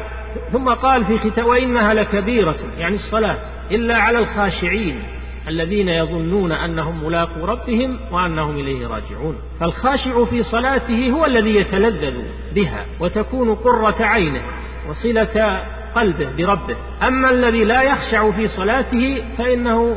ثم 0.51 0.69
قال 0.69 1.05
في 1.05 1.19
ختام 1.19 1.47
وإنها 1.47 1.93
لكبيرة 1.93 2.55
يعني 2.77 2.95
الصلاة 2.95 3.37
إلا 3.71 3.97
على 3.97 4.19
الخاشعين 4.19 5.03
الذين 5.47 5.89
يظنون 5.89 6.51
أنهم 6.51 7.05
ملاقو 7.05 7.45
ربهم 7.45 7.99
وأنهم 8.11 8.59
إليه 8.59 8.87
راجعون. 8.87 9.35
فالخاشع 9.59 10.25
في 10.25 10.43
صلاته 10.43 11.09
هو 11.09 11.25
الذي 11.25 11.55
يتلذذ 11.55 12.21
بها 12.55 12.85
وتكون 12.99 13.55
قرة 13.55 13.95
عينه 13.99 14.41
وصلة 14.89 15.63
قلبه 15.95 16.29
بربه. 16.37 16.75
أما 17.07 17.31
الذي 17.31 17.63
لا 17.63 17.81
يخشع 17.81 18.31
في 18.31 18.47
صلاته 18.47 19.23
فإنه 19.37 19.95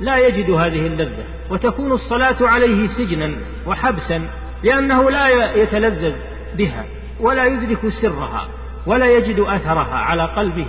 لا 0.00 0.26
يجد 0.26 0.50
هذه 0.50 0.86
اللذة 0.86 1.24
وتكون 1.50 1.92
الصلاة 1.92 2.36
عليه 2.40 2.86
سجنا 2.86 3.34
وحبسا 3.66 4.22
لأنه 4.62 5.10
لا 5.10 5.54
يتلذذ 5.54 6.12
بها 6.56 6.84
ولا 7.20 7.44
يدرك 7.44 7.78
سرها 8.02 8.48
ولا 8.86 9.16
يجد 9.16 9.40
أثرها 9.40 9.96
على 9.96 10.24
قلبه. 10.36 10.66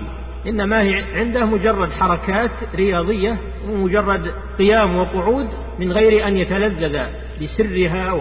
إنما 0.47 0.81
هي 0.81 1.03
عنده 1.15 1.45
مجرد 1.45 1.91
حركات 1.91 2.51
رياضية 2.75 3.37
ومجرد 3.69 4.31
قيام 4.57 4.97
وقعود 4.97 5.47
من 5.79 5.91
غير 5.91 6.27
أن 6.27 6.37
يتلذذ 6.37 6.99
بسرها 7.41 8.11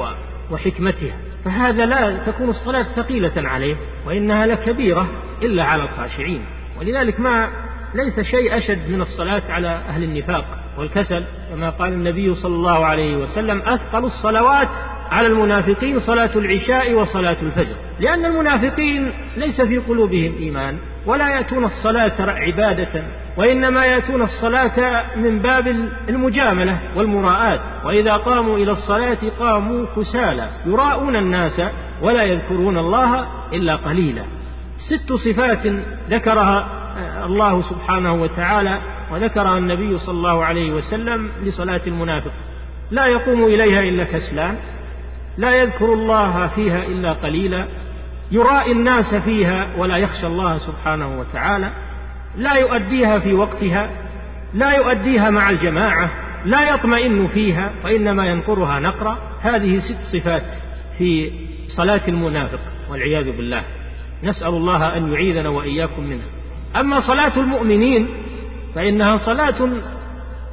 وحكمتها. 0.50 1.16
فهذا 1.44 1.86
لا 1.86 2.16
تكون 2.26 2.48
الصلاة 2.48 2.82
ثقيلة 2.82 3.32
عليه 3.36 3.76
وإنها 4.06 4.46
لكبيرة 4.46 5.08
إلا 5.42 5.64
على 5.64 5.82
الخاشعين. 5.82 6.44
ولذلك 6.80 7.20
ما 7.20 7.48
ليس 7.94 8.20
شيء 8.20 8.56
أشد 8.56 8.90
من 8.90 9.00
الصلاة 9.00 9.42
على 9.48 9.68
أهل 9.68 10.02
النفاق 10.02 10.44
والكسل 10.78 11.24
كما 11.50 11.70
قال 11.70 11.92
النبي 11.92 12.34
صلى 12.34 12.54
الله 12.54 12.86
عليه 12.86 13.16
وسلم 13.16 13.62
أثقل 13.62 14.04
الصلوات 14.04 14.68
على 15.10 15.26
المنافقين 15.26 16.00
صلاة 16.00 16.30
العشاء 16.36 16.94
وصلاة 16.94 17.36
الفجر. 17.42 17.74
لأن 18.00 18.24
المنافقين 18.24 19.12
ليس 19.36 19.60
في 19.60 19.78
قلوبهم 19.78 20.34
إيمان 20.38 20.76
ولا 21.06 21.28
يأتون 21.28 21.64
الصلاة 21.64 22.12
عبادة 22.18 23.02
وإنما 23.36 23.84
يأتون 23.84 24.22
الصلاة 24.22 25.04
من 25.16 25.38
باب 25.38 25.66
المجاملة 26.08 26.78
والمراءات. 26.96 27.60
وإذا 27.84 28.12
قاموا 28.12 28.56
إلى 28.56 28.72
الصلاة 28.72 29.18
قاموا 29.40 29.86
كسالى 29.96 30.48
يراءون 30.66 31.16
الناس 31.16 31.60
ولا 32.02 32.22
يذكرون 32.22 32.78
الله 32.78 33.26
إلا 33.52 33.76
قليلا. 33.76 34.22
ست 34.78 35.12
صفات 35.12 35.66
ذكرها 36.10 36.66
الله 37.26 37.62
سبحانه 37.62 38.14
وتعالى 38.14 38.78
وذكرها 39.12 39.58
النبي 39.58 39.98
صلى 39.98 40.14
الله 40.16 40.44
عليه 40.44 40.72
وسلم 40.72 41.30
لصلاة 41.44 41.80
المنافق. 41.86 42.32
لا 42.90 43.06
يقوم 43.06 43.44
إليها 43.44 43.80
إلا 43.80 44.04
كسلان. 44.04 44.56
لا 45.38 45.62
يذكر 45.62 45.92
الله 45.92 46.46
فيها 46.46 46.86
إلا 46.86 47.12
قليلا 47.12 47.66
يرائي 48.30 48.72
الناس 48.72 49.14
فيها 49.14 49.66
ولا 49.78 49.96
يخشى 49.96 50.26
الله 50.26 50.58
سبحانه 50.58 51.20
وتعالى 51.20 51.70
لا 52.36 52.54
يؤديها 52.54 53.18
في 53.18 53.32
وقتها 53.34 53.90
لا 54.54 54.76
يؤديها 54.76 55.30
مع 55.30 55.50
الجماعة 55.50 56.10
لا 56.44 56.74
يطمئن 56.74 57.26
فيها 57.26 57.70
وإنما 57.84 58.26
ينقرها 58.26 58.80
نقرا. 58.80 59.18
هذه 59.40 59.78
ست 59.78 60.16
صفات 60.16 60.42
في 60.98 61.30
صلاة 61.68 62.00
المنافق 62.08 62.60
والعياذ 62.90 63.36
بالله. 63.36 63.62
نسأل 64.22 64.48
الله 64.48 64.96
أن 64.96 65.12
يعيذنا 65.12 65.48
وإياكم 65.48 66.02
منها. 66.02 66.26
أما 66.76 67.00
صلاة 67.00 67.36
المؤمنين 67.36 68.08
فإنها 68.74 69.16
صلاة 69.16 69.68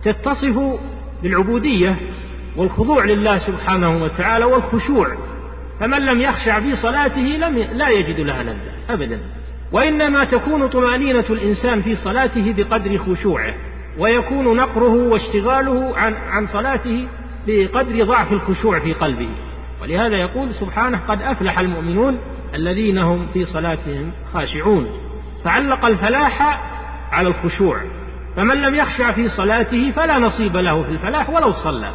تتصف 0.03 0.79
بالعبودية 1.23 1.95
والخضوع 2.57 3.05
لله 3.05 3.37
سبحانه 3.37 4.03
وتعالى 4.03 4.45
والخشوع. 4.45 5.07
فمن 5.79 6.05
لم 6.05 6.21
يخشع 6.21 6.59
في 6.59 6.75
صلاته 6.75 7.21
لم 7.21 7.57
لا 7.57 7.89
يجد 7.89 8.19
لها 8.19 8.43
لذة 8.43 8.71
أبدا. 8.89 9.19
وإنما 9.71 10.23
تكون 10.23 10.67
طمأنينة 10.67 11.25
الإنسان 11.29 11.81
في 11.81 11.95
صلاته 11.95 12.53
بقدر 12.57 12.97
خشوعه 12.97 13.53
ويكون 13.97 14.57
نقره 14.57 15.09
واشتغاله 15.09 15.97
عن 15.97 16.13
عن 16.13 16.47
صلاته 16.47 17.07
بقدر 17.47 18.03
ضعف 18.03 18.33
الخشوع 18.33 18.79
في 18.79 18.93
قلبه. 18.93 19.29
ولهذا 19.81 20.15
يقول 20.15 20.53
سبحانه 20.53 20.99
قد 21.07 21.21
أفلح 21.21 21.59
المؤمنون 21.59 22.19
الذين 22.53 22.97
هم 22.97 23.27
في 23.33 23.45
صلاتهم 23.45 24.11
خاشعون 24.33 24.87
فعلق 25.43 25.85
الفلاح 25.85 26.61
على 27.11 27.27
الخشوع. 27.27 27.77
فمن 28.35 28.61
لم 28.61 28.75
يخشع 28.75 29.11
في 29.11 29.29
صلاته 29.29 29.91
فلا 29.91 30.19
نصيب 30.19 30.57
له 30.57 30.83
في 30.83 30.89
الفلاح 30.89 31.29
ولو 31.29 31.51
صلى. 31.51 31.91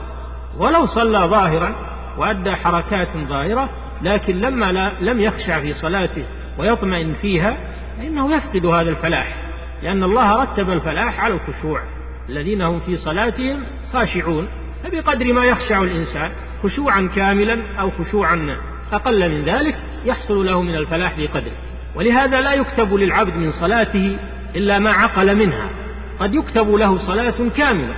ولو 0.57 0.87
صلى 0.87 1.19
ظاهرا 1.19 1.75
وأدى 2.19 2.53
حركات 2.53 3.09
ظاهرة 3.17 3.69
لكن 4.03 4.41
لما 4.41 4.73
لا 4.73 4.93
لم 5.01 5.21
يخشع 5.21 5.61
في 5.61 5.73
صلاته 5.73 6.25
ويطمئن 6.59 7.15
فيها 7.23 7.57
فإنه 7.99 8.37
يفقد 8.37 8.67
هذا 8.67 8.91
الفلاح 8.91 9.37
لأن 9.83 10.03
الله 10.03 10.43
رتب 10.43 10.71
الفلاح 10.71 11.21
على 11.21 11.35
الخشوع. 11.35 11.81
الذين 12.29 12.63
هم 12.63 12.81
في 12.81 12.97
صلاتهم 12.97 13.63
خاشعون 13.93 14.49
فبقدر 14.85 15.33
ما 15.33 15.45
يخشع 15.45 15.83
الإنسان 15.83 16.31
خشوعا 16.63 17.09
كاملا 17.17 17.59
أو 17.81 17.91
خشوعا 17.91 18.57
أقل 18.93 19.31
من 19.31 19.43
ذلك 19.43 19.77
يحصل 20.05 20.47
له 20.47 20.63
من 20.63 20.75
الفلاح 20.75 21.19
بقدره 21.19 21.53
ولهذا 21.95 22.41
لا 22.41 22.55
يكتب 22.55 22.95
للعبد 22.95 23.37
من 23.37 23.53
صلاته 23.53 24.17
إلا 24.57 24.79
ما 24.79 24.91
عقل 24.91 25.37
منها 25.37 25.69
قد 26.21 26.35
يكتب 26.35 26.75
له 26.75 26.99
صلاة 26.99 27.35
كاملة. 27.57 27.95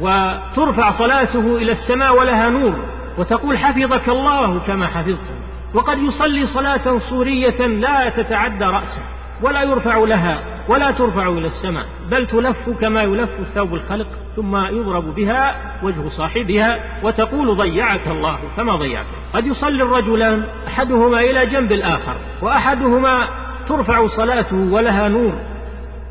وترفع 0.00 0.90
صلاته 0.90 1.56
إلى 1.56 1.72
السماء 1.72 2.18
ولها 2.18 2.48
نور 2.48 2.74
وتقول 3.18 3.58
حفظك 3.58 4.08
الله 4.08 4.58
كما 4.66 4.86
حفظته 4.86 5.38
وقد 5.74 5.98
يصلي 5.98 6.46
صلاة 6.46 6.98
صورية 6.98 7.66
لا 7.66 8.08
تتعدى 8.08 8.64
رأسه 8.64 9.02
ولا 9.42 9.62
يرفع 9.62 9.98
لها 9.98 10.38
ولا 10.68 10.90
ترفع 10.90 11.28
إلى 11.28 11.46
السماء 11.46 11.86
بل 12.10 12.26
تلف 12.26 12.70
كما 12.80 13.02
يلف 13.02 13.30
الثوب 13.40 13.74
الخلق 13.74 14.06
ثم 14.36 14.56
يضرب 14.56 15.14
بها 15.14 15.56
وجه 15.82 16.08
صاحبها 16.08 16.78
وتقول 17.02 17.56
ضيعك 17.56 18.08
الله 18.08 18.38
كما 18.56 18.76
ضيعك. 18.76 19.06
قد 19.34 19.46
يصلي 19.46 19.82
الرجلان 19.82 20.44
أحدهما 20.68 21.20
إلى 21.20 21.46
جنب 21.46 21.72
الآخر 21.72 22.14
وأحدهما 22.42 23.28
ترفع 23.68 24.06
صلاته 24.06 24.56
ولها 24.56 25.08
نور 25.08 25.32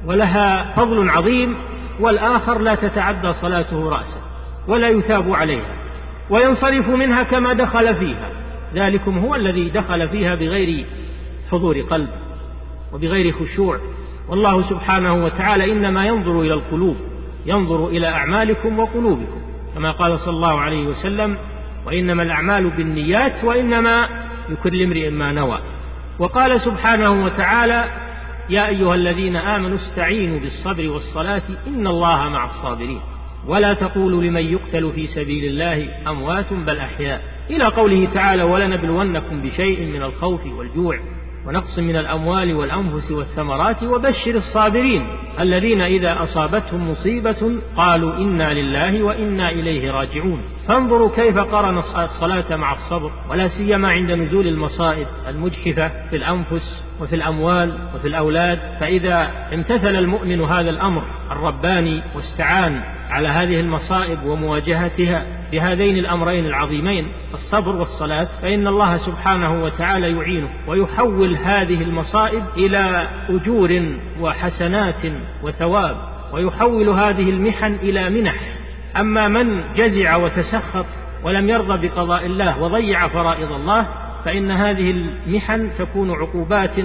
ولها 0.06 0.74
فضل 0.76 1.10
عظيم 1.10 1.58
والآخر 2.00 2.60
لا 2.60 2.76
تتعدى 2.76 3.34
صلاته 3.34 3.90
رأسه 3.90 4.22
ولا 4.68 4.90
يثاب 4.90 5.34
عليها 5.34 5.76
وينصرف 6.30 6.90
منها 6.90 7.24
كما 7.24 7.54
دخل 7.54 7.96
فيها. 7.96 8.30
ذلكم 8.76 9.18
هو 9.18 9.36
الذي 9.36 9.70
دخل 9.70 10.10
فيها 10.10 10.36
بغير 10.36 10.86
حضور 11.52 11.82
قلب 11.82 12.10
وبغير 12.94 13.34
خشوع. 13.34 13.80
والله 14.30 14.70
سبحانه 14.70 15.26
وتعالى 15.26 15.72
إنما 15.72 16.06
ينظر 16.06 16.42
إلى 16.42 16.54
القلوب 16.54 16.96
ينظر 17.46 17.88
إلى 17.88 18.08
أعمالكم 18.08 18.80
وقلوبكم 18.80 19.42
كما 19.76 19.92
قال 19.92 20.20
صلى 20.20 20.34
الله 20.34 20.60
عليه 20.60 20.88
وسلم 20.88 21.38
وإنما 21.86 22.24
الأعمال 22.24 22.70
بالنيات 22.70 23.44
وإنما 23.44 24.10
لكل 24.50 24.84
امرئ 24.84 25.10
ما 25.10 25.32
نوى. 25.32 25.60
وقال 26.20 26.62
سبحانه 26.62 27.26
وتعالى 27.26 27.86
يا 28.50 28.68
أيها 28.68 28.96
الذين 28.96 29.36
آمنوا 29.36 29.78
استعينوا 29.78 30.40
بالصبر 30.40 30.90
والصلاة 30.90 31.42
إن 31.68 31.88
الله 31.88 32.30
مع 32.30 32.46
الصابرين. 32.46 33.02
ولا 33.48 33.74
تقولوا 33.74 34.22
لمن 34.24 34.52
يقتل 34.52 34.92
في 34.96 35.08
سبيل 35.08 35.46
الله 35.46 35.90
أموات 36.08 36.54
بل 36.54 36.78
أحياء. 36.78 37.22
إلى 37.50 37.66
قوله 37.66 38.06
تعالى 38.14 38.44
ولنبلونكم 38.44 39.42
بشيء 39.42 39.86
من 39.86 40.04
الخوف 40.04 40.46
والجوع 40.46 41.00
ونقص 41.48 41.80
من 41.80 41.96
الأموال 41.96 42.54
والأنفس 42.54 43.12
والثمرات 43.12 43.84
وبشر 43.84 44.36
الصابرين 44.36 45.08
الذين 45.40 45.82
إذا 45.82 46.24
أصابتهم 46.24 46.92
مصيبة 46.92 47.60
قالوا 47.76 48.18
إنا 48.18 48.54
لله 48.54 49.04
وإنا 49.04 49.52
إليه 49.52 49.92
راجعون. 49.92 50.42
فانظروا 50.68 51.16
كيف 51.16 51.38
قرن 51.38 51.78
الصلاة 51.78 52.56
مع 52.56 52.74
الصبر. 52.74 53.12
ولا 53.30 53.48
سيما 53.48 53.90
عند 53.90 54.12
نزول 54.12 54.48
المصائب 54.48 55.08
المجحفة 55.28 56.10
في 56.10 56.16
الأنفس 56.16 56.87
وفي 57.02 57.16
الأموال 57.16 57.78
وفي 57.96 58.08
الأولاد 58.08 58.60
فإذا 58.80 59.32
امتثل 59.54 59.96
المؤمن 59.96 60.42
هذا 60.42 60.70
الأمر 60.70 61.04
الرباني 61.32 62.04
واستعان 62.16 62.82
على 63.10 63.28
هذه 63.28 63.60
المصائب 63.60 64.24
ومواجهتها 64.24 65.26
بهذين 65.52 65.98
الأمرين 65.98 66.46
العظيمين 66.46 67.08
الصبر 67.34 67.76
والصلاة 67.76 68.28
فإن 68.42 68.68
الله 68.68 68.98
سبحانه 68.98 69.64
وتعالى 69.64 70.12
يعينه 70.12 70.50
ويحول 70.68 71.36
هذه 71.36 71.82
المصائب 71.82 72.44
إلى 72.58 73.08
أجور 73.30 73.84
وحسنات 74.20 75.02
وثواب 75.44 75.98
ويحول 76.34 76.90
هذه 76.90 77.30
المحن 77.30 77.76
إلى 77.76 78.10
منح. 78.10 78.36
أما 78.98 79.28
من 79.28 79.64
جزع 79.76 80.16
وتسخط 80.16 80.86
ولم 81.24 81.50
يرضى 81.50 81.88
بقضاء 81.88 82.26
الله 82.26 82.62
وضيع 82.62 83.08
فرائض 83.08 83.52
الله 83.52 83.88
فإن 84.26 84.52
هذه 84.52 84.92
المحن 84.92 85.70
تكون 85.78 86.12
عقوبات 86.12 86.76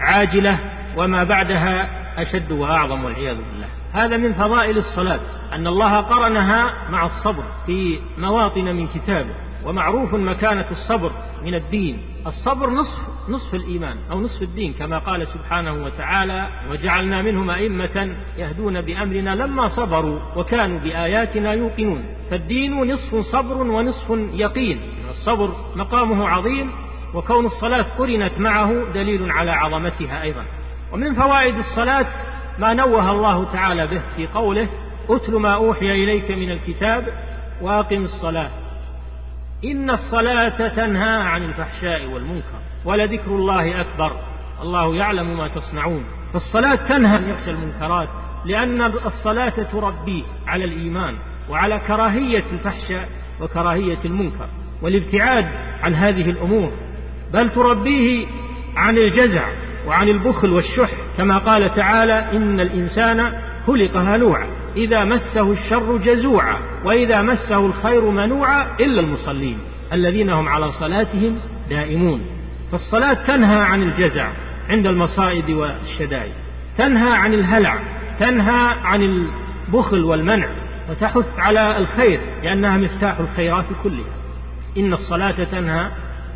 عاجلة 0.00 0.58
وما 0.96 1.24
بعدها 1.24 1.88
أشد 2.22 2.52
وأعظم 2.52 3.04
والعياذ 3.04 3.36
بالله. 3.36 3.66
هذا 3.92 4.16
من 4.16 4.32
فضائل 4.32 4.78
الصلاة 4.78 5.20
أن 5.52 5.66
الله 5.66 5.96
قرنها 5.96 6.90
مع 6.90 7.06
الصبر 7.06 7.42
في 7.66 7.98
مواطن 8.18 8.64
من 8.64 8.86
كتابه 8.86 9.34
ومعروف 9.64 10.14
مكانة 10.14 10.66
الصبر 10.70 11.12
من 11.44 11.54
الدين. 11.54 11.98
الصبر 12.26 12.70
نصف 12.70 12.98
نصف 13.28 13.54
الإيمان 13.54 13.96
أو 14.10 14.20
نصف 14.20 14.42
الدين 14.42 14.72
كما 14.72 14.98
قال 14.98 15.26
سبحانه 15.26 15.84
وتعالى 15.84 16.48
وجعلنا 16.70 17.22
منهم 17.22 17.50
أئمة 17.50 18.16
يهدون 18.38 18.80
بأمرنا 18.80 19.34
لما 19.34 19.68
صبروا 19.68 20.18
وكانوا 20.36 20.78
بآياتنا 20.78 21.52
يوقنون. 21.52 22.04
فالدين 22.30 22.92
نصف 22.92 23.16
صبر 23.16 23.56
ونصف 23.62 24.10
يقين. 24.32 24.80
الصبر 25.10 25.56
مقامه 25.76 26.28
عظيم 26.28 26.70
وكون 27.14 27.46
الصلاة 27.46 27.86
قرنت 27.98 28.38
معه 28.38 28.92
دليل 28.94 29.30
على 29.30 29.50
عظمتها 29.50 30.22
أيضا. 30.22 30.44
ومن 30.92 31.14
فوائد 31.14 31.56
الصلاة 31.56 32.06
ما 32.58 32.74
نوه 32.74 33.10
الله 33.10 33.44
تعالى 33.52 33.86
به 33.86 34.00
في 34.16 34.26
قوله 34.26 34.68
اتل 35.10 35.36
ما 35.36 35.54
أوحي 35.54 36.04
إليك 36.04 36.30
من 36.30 36.50
الكتاب 36.50 37.08
وأقم 37.62 38.04
الصلاة. 38.04 38.50
إن 39.64 39.90
الصلاة 39.90 40.68
تنهى 40.68 41.22
عن 41.22 41.42
الفحشاء 41.42 42.06
والمنكر 42.06 42.58
ولذكر 42.84 43.30
الله 43.30 43.80
أكبر. 43.80 44.12
الله 44.62 44.94
يعلم 44.96 45.36
ما 45.36 45.48
تصنعون. 45.48 46.04
فالصلاة 46.32 46.74
تنهى 46.74 47.16
عن 47.16 47.28
يخشى 47.28 47.50
المنكرات 47.50 48.08
لأن 48.44 48.82
الصلاة 48.82 49.48
تربيه 49.72 50.22
على 50.46 50.64
الإيمان 50.64 51.14
وعلى 51.50 51.80
كراهية 51.86 52.44
الفحشاء 52.52 53.08
وكراهية 53.40 53.98
المنكر 54.04 54.46
والابتعاد 54.82 55.46
عن 55.82 55.94
هذه 55.94 56.30
الأمور. 56.30 56.72
بل 57.32 57.50
تربيه 57.50 58.26
عن 58.76 58.98
الجزع 58.98 59.48
وعن 59.86 60.08
البخل 60.08 60.52
والشح 60.52 60.90
كما 61.16 61.38
قال 61.38 61.74
تعالى 61.74 62.36
إن 62.36 62.60
الإنسان 62.60 63.32
خلق 63.66 63.96
هلوعا. 63.96 64.46
إذا 64.78 65.04
مسه 65.04 65.52
الشر 65.52 65.96
جزوعا 65.96 66.56
وإذا 66.84 67.22
مسه 67.22 67.66
الخير 67.66 68.10
منوعا 68.10 68.66
إلا 68.80 69.00
المصلين 69.00 69.58
الذين 69.92 70.30
هم 70.30 70.48
على 70.48 70.72
صلاتهم 70.72 71.38
دائمون. 71.70 72.20
فالصلاة 72.72 73.14
تنهى 73.14 73.60
عن 73.60 73.82
الجزع 73.82 74.28
عند 74.68 74.86
المصائب 74.86 75.54
والشدائد 75.54 76.32
تنهى 76.78 77.12
عن 77.12 77.34
الهلع 77.34 77.78
تنهى 78.18 78.74
عن 78.84 79.00
البخل 79.02 80.04
والمنع 80.04 80.48
وتحث 80.90 81.38
على 81.38 81.78
الخير 81.78 82.20
لأنها 82.42 82.76
مفتاح 82.76 83.18
الخيرات 83.18 83.64
كلها. 83.82 84.14
إن 84.78 84.92
الصلاة 84.92 85.44
تنهى 85.44 85.90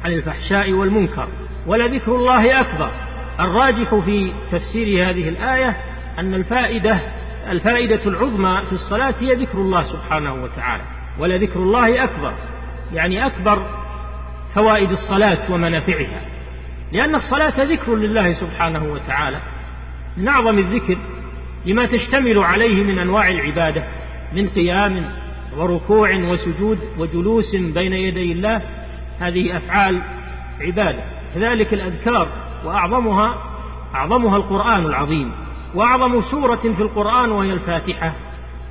عن 0.05 0.12
الفحشاء 0.12 0.72
والمنكر 0.72 1.28
ولذكر 1.66 2.16
الله 2.16 2.61
أكبر. 2.61 2.90
الراجح 3.40 3.94
في 3.94 4.33
تفسير 4.52 5.11
هذه 5.11 5.28
الآية 5.28 5.76
أن 6.18 6.35
الفائدة 6.35 6.98
الفائدة 7.50 8.00
العظمى 8.07 8.62
في 8.66 8.72
الصلاة 8.72 9.14
هي 9.20 9.35
ذكر 9.35 9.59
الله 9.59 9.83
سبحانه 9.92 10.35
وتعالى 10.35 10.83
ولذكر 11.18 11.61
الله 11.61 12.05
أكبر 12.05 12.33
يعني 12.92 13.26
أكبر 13.26 13.62
فوائد 14.55 14.90
الصلاة 14.92 15.52
ومنافعها. 15.52 16.20
لأن 16.92 17.14
الصلاة 17.14 17.62
ذكر 17.64 17.94
لله 17.94 18.35
سبحانه 18.35 18.85
وتعالى. 18.92 19.38
من 20.16 20.28
أعظم 20.28 20.59
الذكر 20.59 20.96
لما 21.66 21.87
تشتمل 21.87 22.38
عليه 22.38 22.85
من 22.85 22.98
أنواع 22.98 23.31
العبادة 23.31 23.83
من 24.33 24.48
قيام 24.48 25.05
وركوع 25.57 26.14
وسجود 26.14 26.78
وجلوس 26.98 27.57
بين 27.57 27.92
يدي 27.92 28.33
الله 28.33 28.62
هذه 29.20 29.57
أفعال 29.57 30.00
عبادة. 30.61 31.02
كذلك 31.35 31.74
الأذكار 31.74 32.28
وأعظمها 32.64 33.35
أعظمها 33.94 34.37
القرآن 34.37 34.87
العظيم. 34.87 35.33
وأعظم 35.74 36.22
سورة 36.22 36.56
في 36.76 36.82
القرآن 36.82 37.30
وهي 37.32 37.52
الفاتحة 37.52 38.12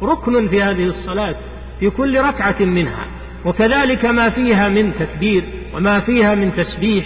ركن 0.04 0.48
في 0.48 0.64
هذه 0.64 0.88
الصلاة 0.88 1.36
في 1.80 1.90
كل 1.90 2.20
ركعة 2.20 2.60
منها 2.60 3.06
وكذلك 3.46 4.06
ما 4.06 4.30
فيها 4.30 4.70
من 4.70 4.94
تكبير 5.00 5.44
وما 5.74 6.00
فيها 6.00 6.36
من 6.36 6.54
تسبيح 6.54 7.06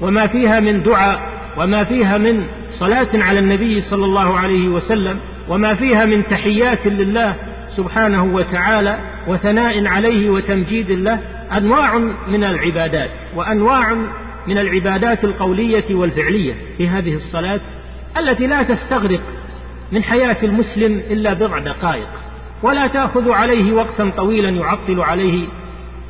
وما 0.00 0.26
فيها 0.26 0.60
من 0.60 0.82
دعاء 0.82 1.20
وما 1.58 1.84
فيها 1.84 2.18
من 2.18 2.46
صلاة 2.78 3.08
على 3.14 3.38
النبي 3.38 3.80
صلى 3.80 4.04
الله 4.04 4.38
عليه 4.38 4.68
وسلم 4.68 5.18
وما 5.48 5.74
فيها 5.74 6.04
من 6.04 6.24
تحيات 6.24 6.86
لله 6.86 7.36
سبحانه 7.76 8.24
وتعالى 8.24 8.98
وثناء 9.28 9.86
عليه 9.86 10.30
وتمجيد 10.30 10.90
له 10.90 11.20
أنواع 11.56 11.98
من 12.28 12.44
العبادات 12.44 13.10
وأنواع 13.34 13.94
من 14.46 14.58
العبادات 14.58 15.24
القولية 15.24 15.94
والفعلية 15.94 16.54
في 16.78 16.88
هذه 16.88 17.14
الصلاة 17.14 17.60
التي 18.18 18.46
لا 18.46 18.62
تستغرق 18.62 19.20
من 19.92 20.02
حياة 20.02 20.36
المسلم 20.42 21.02
إلا 21.10 21.32
بضع 21.32 21.58
دقائق 21.58 22.08
ولا 22.62 22.86
تأخذ 22.86 23.30
عليه 23.30 23.72
وقتا 23.72 24.10
طويلا 24.16 24.48
يعطل 24.48 25.00
عليه 25.00 25.46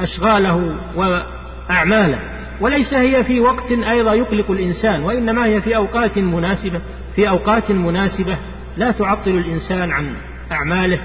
أشغاله 0.00 0.74
وأعماله. 0.96 2.18
وليس 2.60 2.94
هي 2.94 3.24
في 3.24 3.40
وقت 3.40 3.72
أيضا 3.72 4.14
يقلق 4.14 4.50
الإنسان 4.50 5.02
وإنما 5.02 5.46
هي 5.46 5.60
في 5.60 5.76
أوقات 5.76 6.18
مناسبة 6.18 6.80
في 7.16 7.28
أوقات 7.28 7.70
مناسبة 7.70 8.36
لا 8.76 8.90
تعطل 8.90 9.30
الإنسان 9.30 9.92
عن 9.92 10.14
أعماله 10.52 10.98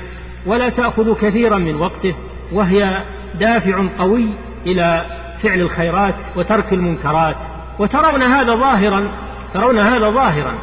ولا 0.46 0.70
تأخذ 0.70 1.14
كثيرا 1.14 1.58
من 1.58 1.76
وقته 1.76 2.16
وهي 2.52 3.04
دافع 3.40 3.86
قوي 4.00 4.26
إلى 4.66 5.06
فعل 5.44 5.62
الخيرات 5.62 6.16
وترك 6.36 6.74
المنكرات. 6.74 7.36
وترون 7.80 8.22
هذا 8.22 8.56
ظاهرا 8.56 9.12
ترون 9.54 9.80
هذا 9.80 10.10
ظاهرا. 10.10 10.54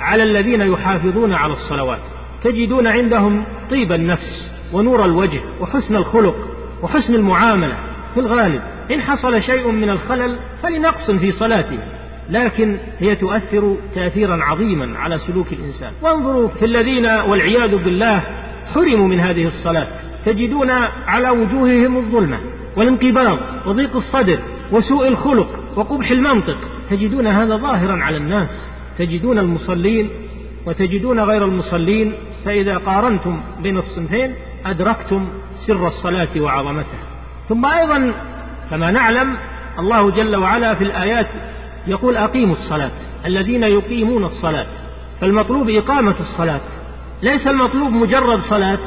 على 0.00 0.22
الذين 0.22 0.60
يحافظون 0.60 1.32
على 1.32 1.52
الصلوات. 1.52 2.00
تجدون 2.44 2.86
عندهم 2.86 3.44
طيب 3.70 3.92
النفس 3.92 4.50
ونور 4.72 5.04
الوجه 5.04 5.40
وحسن 5.60 5.96
الخلق 5.96 6.36
وحسن 6.82 7.14
المعاملة. 7.14 7.76
في 8.14 8.20
الغالب 8.20 8.60
إن 8.90 9.00
حصل 9.00 9.42
شيء 9.42 9.70
من 9.70 9.90
الخلل 9.90 10.36
فلنقص 10.62 11.10
في 11.10 11.32
صلاته 11.32 11.78
لكن 12.30 12.76
هي 12.98 13.16
تؤثر 13.16 13.76
تاثيرا 13.94 14.44
عظيما 14.44 14.98
على 14.98 15.18
سلوك 15.18 15.52
الإنسان. 15.52 15.92
وانظروا 16.02 16.48
في 16.48 16.64
الذين 16.64 17.06
والعياذ 17.06 17.76
بالله 17.76 18.22
حرموا 18.74 19.08
من 19.08 19.20
هذه 19.20 19.46
الصلاة. 19.46 19.88
تجدون 20.26 20.70
على 21.06 21.30
وجوههم 21.30 21.96
الظلمة 21.96 22.38
والانقباض 22.76 23.38
وضيق 23.66 23.96
الصدر 23.96 24.38
وسوء 24.72 25.08
الخلق 25.08 25.48
وقبح 25.76 26.10
المنطق. 26.10 26.58
تجدون 26.90 27.26
هذا 27.26 27.56
ظاهرا 27.56 28.04
على 28.04 28.16
الناس. 28.16 28.75
تجدون 28.98 29.38
المصلين 29.38 30.10
وتجدون 30.66 31.20
غير 31.20 31.44
المصلين 31.44 32.12
فإذا 32.44 32.76
قارنتم 32.76 33.40
بين 33.62 33.78
الصنفين 33.78 34.34
أدركتم 34.66 35.28
سر 35.66 35.88
الصلاة 35.88 36.28
وعظمتها. 36.40 37.06
ثم 37.48 37.66
أيضا 37.66 38.12
كما 38.70 38.90
نعلم 38.90 39.36
الله 39.78 40.10
جل 40.10 40.36
وعلا 40.36 40.74
في 40.74 40.84
الآيات 40.84 41.26
يقول 41.86 42.16
أقيموا 42.16 42.56
الصلاة 42.56 42.90
الذين 43.26 43.62
يقيمون 43.62 44.24
الصلاة 44.24 44.66
فالمطلوب 45.20 45.70
إقامة 45.70 46.14
الصلاة. 46.20 46.60
ليس 47.22 47.46
المطلوب 47.46 47.92
مجرد 47.92 48.40
صلاة 48.40 48.78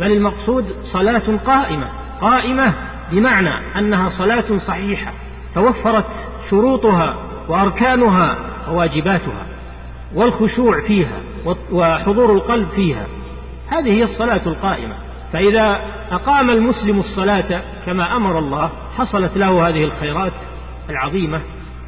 بل 0.00 0.12
المقصود 0.12 0.64
صلاة 0.84 1.38
قائمة 1.46 1.88
قائمة 2.20 2.72
بمعنى 3.12 3.78
أنها 3.78 4.08
صلاة 4.08 4.58
صحيحة 4.66 5.12
توفرت 5.54 6.10
شروطها 6.50 7.16
وأركانها 7.48 8.36
وواجباتها. 8.70 9.46
والخشوع 10.14 10.80
فيها 10.80 11.20
وحضور 11.72 12.32
القلب 12.32 12.68
فيها. 12.76 13.06
هذه 13.68 13.92
هي 13.92 14.04
الصلاة 14.04 14.40
القائمة. 14.46 14.94
فإذا 15.32 15.80
أقام 16.10 16.50
المسلم 16.50 16.98
الصلاة 16.98 17.62
كما 17.86 18.16
أمر 18.16 18.38
الله 18.38 18.70
حصلت 18.96 19.36
له 19.36 19.68
هذه 19.68 19.84
الخيرات 19.84 20.32
العظيمة 20.90 21.40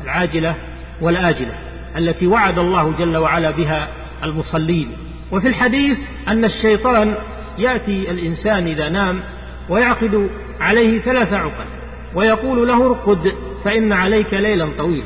العاجلة 0.05 0.55
والآجلة 1.01 1.55
التي 1.97 2.27
وعد 2.27 2.59
الله 2.59 2.93
جل 2.99 3.17
وعلا 3.17 3.51
بها 3.51 3.89
المصلين. 4.25 4.89
وفي 5.33 5.49
الحديث 5.49 5.99
أن 6.29 6.45
الشيطان 6.45 7.15
يأتي 7.59 8.11
الإنسان 8.11 8.67
إذا 8.67 8.89
نام 8.89 9.21
ويعقد 9.69 10.31
عليه 10.61 10.99
ثلاث 10.99 11.33
عقد 11.33 11.67
ويقول 12.15 12.69
له 12.69 12.87
ارقد 12.87 13.33
فإن 13.65 13.93
عليك 13.93 14.35
ليلا 14.35 14.69
طويلا. 14.79 15.05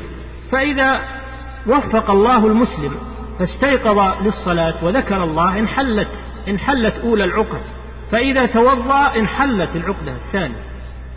فإذا 0.51 1.01
وفق 1.67 2.11
الله 2.11 2.47
المسلم 2.47 3.10
فاستيقظ 3.39 4.25
للصلاة 4.25 4.73
وذكر 4.85 5.23
الله 5.23 5.59
انحلت 5.59 6.09
انحلت 6.49 6.95
أولى 7.03 7.23
العقد. 7.23 7.61
فإذا 8.11 8.45
توضأ 8.45 9.15
انحلت 9.15 9.69
العقدة 9.75 10.11
الثانية 10.11 10.55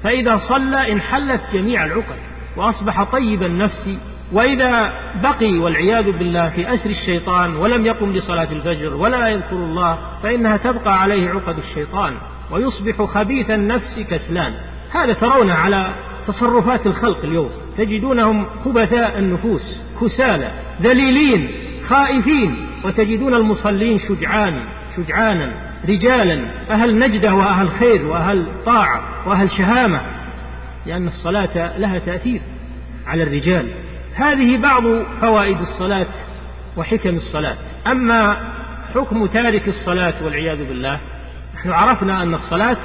فإذا 0.02 0.40
صلى 0.48 0.92
انحلت 0.92 1.40
جميع 1.52 1.84
العقد. 1.84 2.16
وأصبح 2.56 3.02
طيب 3.02 3.42
النفس. 3.42 3.88
وإذا 4.32 4.92
بقي 5.22 5.58
والعياذ 5.58 6.12
بالله 6.12 6.48
في 6.48 6.74
أسر 6.74 6.90
الشيطان 6.90 7.56
ولم 7.56 7.86
يقم 7.86 8.12
لصلاة 8.12 8.48
الفجر 8.52 8.94
ولا 8.94 9.28
يذكر 9.28 9.56
الله 9.56 9.98
فإنها 10.22 10.56
تبقى 10.56 11.00
عليه 11.02 11.30
عقد 11.30 11.58
الشيطان. 11.58 12.14
ويصبح 12.50 13.02
خبيث 13.02 13.50
النفس 13.50 14.00
كسلان. 14.10 14.52
هذا 14.90 15.12
ترونه 15.12 15.54
على 15.54 15.94
تصرفات 16.26 16.86
الخلق 16.86 17.24
اليوم. 17.24 17.50
تجدونهم 17.78 18.46
خبثاء 18.64 19.18
النفوس 19.18 19.82
كسالى 20.00 20.50
ذليلين. 20.82 21.63
خائفين 21.88 22.66
وتجدون 22.84 23.34
المصلين 23.34 23.98
شجعان 23.98 24.54
شجعانا 24.96 25.52
رجالا 25.88 26.40
أهل 26.70 26.98
نجدة 26.98 27.34
وأهل 27.34 27.68
خير 27.70 28.06
وأهل 28.06 28.46
طاعة 28.66 29.28
وأهل 29.28 29.50
شهامة 29.50 30.00
لأن 30.86 31.06
الصلاة 31.06 31.78
لها 31.78 31.98
تأثير 31.98 32.40
على 33.06 33.22
الرجال. 33.22 33.68
هذه 34.14 34.56
بعض 34.56 34.82
فوائد 35.20 35.60
الصلاة 35.60 36.06
وحكم 36.76 37.16
الصلاة. 37.16 37.56
أما 37.86 38.36
حكم 38.94 39.26
تارك 39.26 39.68
الصلاة 39.68 40.14
والعياذ 40.24 40.68
بالله 40.68 41.00
نحن 41.54 41.70
عرفنا 41.70 42.22
أن 42.22 42.34
الصلاة 42.34 42.76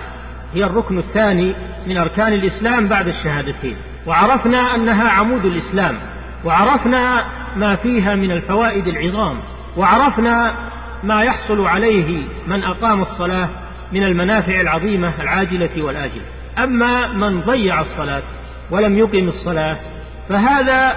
هي 0.53 0.63
الركن 0.63 0.97
الثاني 0.97 1.53
من 1.87 1.97
أركان 1.97 2.33
الإسلام 2.33 2.87
بعد 2.87 3.07
الشهادتين 3.07 3.75
وعرفنا 4.07 4.75
أنها 4.75 5.09
عمود 5.09 5.45
الإسلام. 5.45 5.99
وعرفنا 6.45 7.23
ما 7.55 7.75
فيها 7.75 8.15
من 8.15 8.31
الفوائد 8.31 8.87
العظام 8.87 9.39
وعرفنا 9.77 10.53
ما 11.03 11.23
يحصل 11.23 11.65
عليه 11.67 12.21
من 12.47 12.63
أقام 12.63 13.01
الصلاة 13.01 13.49
من 13.91 14.03
المنافع 14.03 14.61
العظيمة 14.61 15.13
العاجلة 15.21 15.83
والآجلة. 15.83 16.23
أما 16.57 17.07
من 17.07 17.41
ضيع 17.41 17.81
الصلاة 17.81 18.21
ولم 18.71 18.97
يقم 18.97 19.27
الصلاة 19.27 19.77
فهذا 20.29 20.95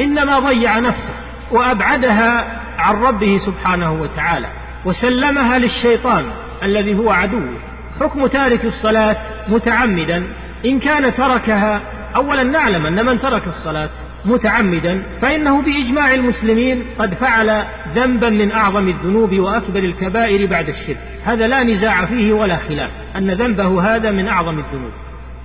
إنما 0.00 0.38
ضيع 0.38 0.78
نفسه 0.78 1.14
وأبعدها 1.50 2.60
عن 2.78 2.94
ربه 3.02 3.40
سبحانه 3.46 3.92
وتعالى 3.92 4.46
وسلمها 4.84 5.58
للشيطان 5.58 6.24
الذي 6.62 6.98
هو 6.98 7.10
عدوه 7.10 7.54
حكم 8.00 8.26
تارك 8.26 8.64
الصلاة 8.64 9.16
متعمدا 9.48 10.22
إن 10.64 10.78
كان 10.78 11.14
تركها 11.14 11.80
أولا 12.16 12.42
نعلم 12.42 12.86
أن 12.86 13.06
من 13.06 13.20
ترك 13.20 13.46
الصلاة 13.46 13.88
متعمدا 14.24 15.02
فإنه 15.22 15.62
بإجماع 15.62 16.14
المسلمين 16.14 16.84
قد 16.98 17.14
فعل 17.14 17.64
ذنبا 17.94 18.28
من 18.28 18.52
أعظم 18.52 18.88
الذنوب 18.88 19.38
وأكبر 19.38 19.80
الكبائر 19.80 20.46
بعد 20.46 20.68
الشرك. 20.68 20.98
هذا 21.24 21.46
لا 21.46 21.62
نزاع 21.62 22.04
فيه 22.04 22.32
ولا 22.32 22.56
خلاف 22.56 22.90
أن 23.16 23.30
ذنبه 23.30 23.96
هذا 23.96 24.10
من 24.10 24.28
أعظم 24.28 24.58
الذنوب 24.58 24.92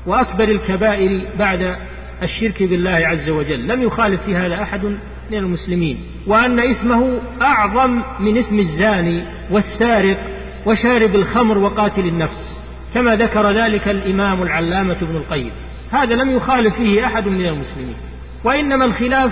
وأكبر 0.06 0.44
الكبائر 0.44 1.22
بعد 1.40 1.76
الشرك 2.24 2.64
بالله 2.64 3.08
عز 3.08 3.30
وجل. 3.30 3.68
لم 3.68 3.84
يخالف 3.84 4.24
في 4.24 4.36
هذا 4.36 4.62
أحد 4.62 4.84
من 5.32 5.38
المسلمين. 5.38 5.98
وأن 6.28 6.60
إثمه 6.60 7.20
أعظم 7.42 8.02
من 8.20 8.38
إثم 8.38 8.60
الزاني 8.60 9.24
والسارق 9.52 10.18
وشارب 10.66 11.16
الخمر 11.16 11.58
وقاتل 11.58 12.08
النفس 12.08 12.62
كما 12.94 13.16
ذكر 13.16 13.52
ذلك 13.52 13.88
الإمام 13.88 14.44
العلامة 14.44 14.98
ابن 15.02 15.16
القيم. 15.16 15.52
هذا 15.92 16.16
لم 16.16 16.36
يخالف 16.36 16.76
فيه 16.76 17.06
أحد 17.06 17.28
من 17.28 17.46
المسلمين. 17.46 17.96
وإنما 18.44 18.86
الخلاف 18.86 19.32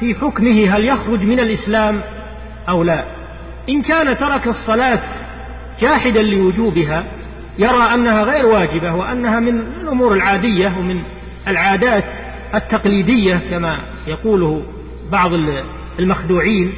في 0.00 0.14
حكمه 0.14 0.76
هل 0.76 0.84
يخرج 0.84 1.22
من 1.22 1.40
الإسلام 1.40 2.00
أو 2.68 2.82
لا. 2.82 3.04
إن 3.68 3.82
كان 3.82 4.18
ترك 4.18 4.46
الصلاة 4.46 5.00
جاحدا 5.80 6.22
لوجوبها 6.22 7.04
يرى 7.58 7.94
أنها 7.94 8.22
غير 8.22 8.46
واجبة 8.46 8.94
وأنها 8.94 9.40
من 9.40 9.62
الأمور 9.82 10.14
العادية 10.14 10.72
ومن 10.78 11.02
العادات 11.48 12.04
التقليدية 12.54 13.40
كما 13.50 13.78
يقوله 14.06 14.62
بعض 15.12 15.30
المخدوعين 15.98 16.72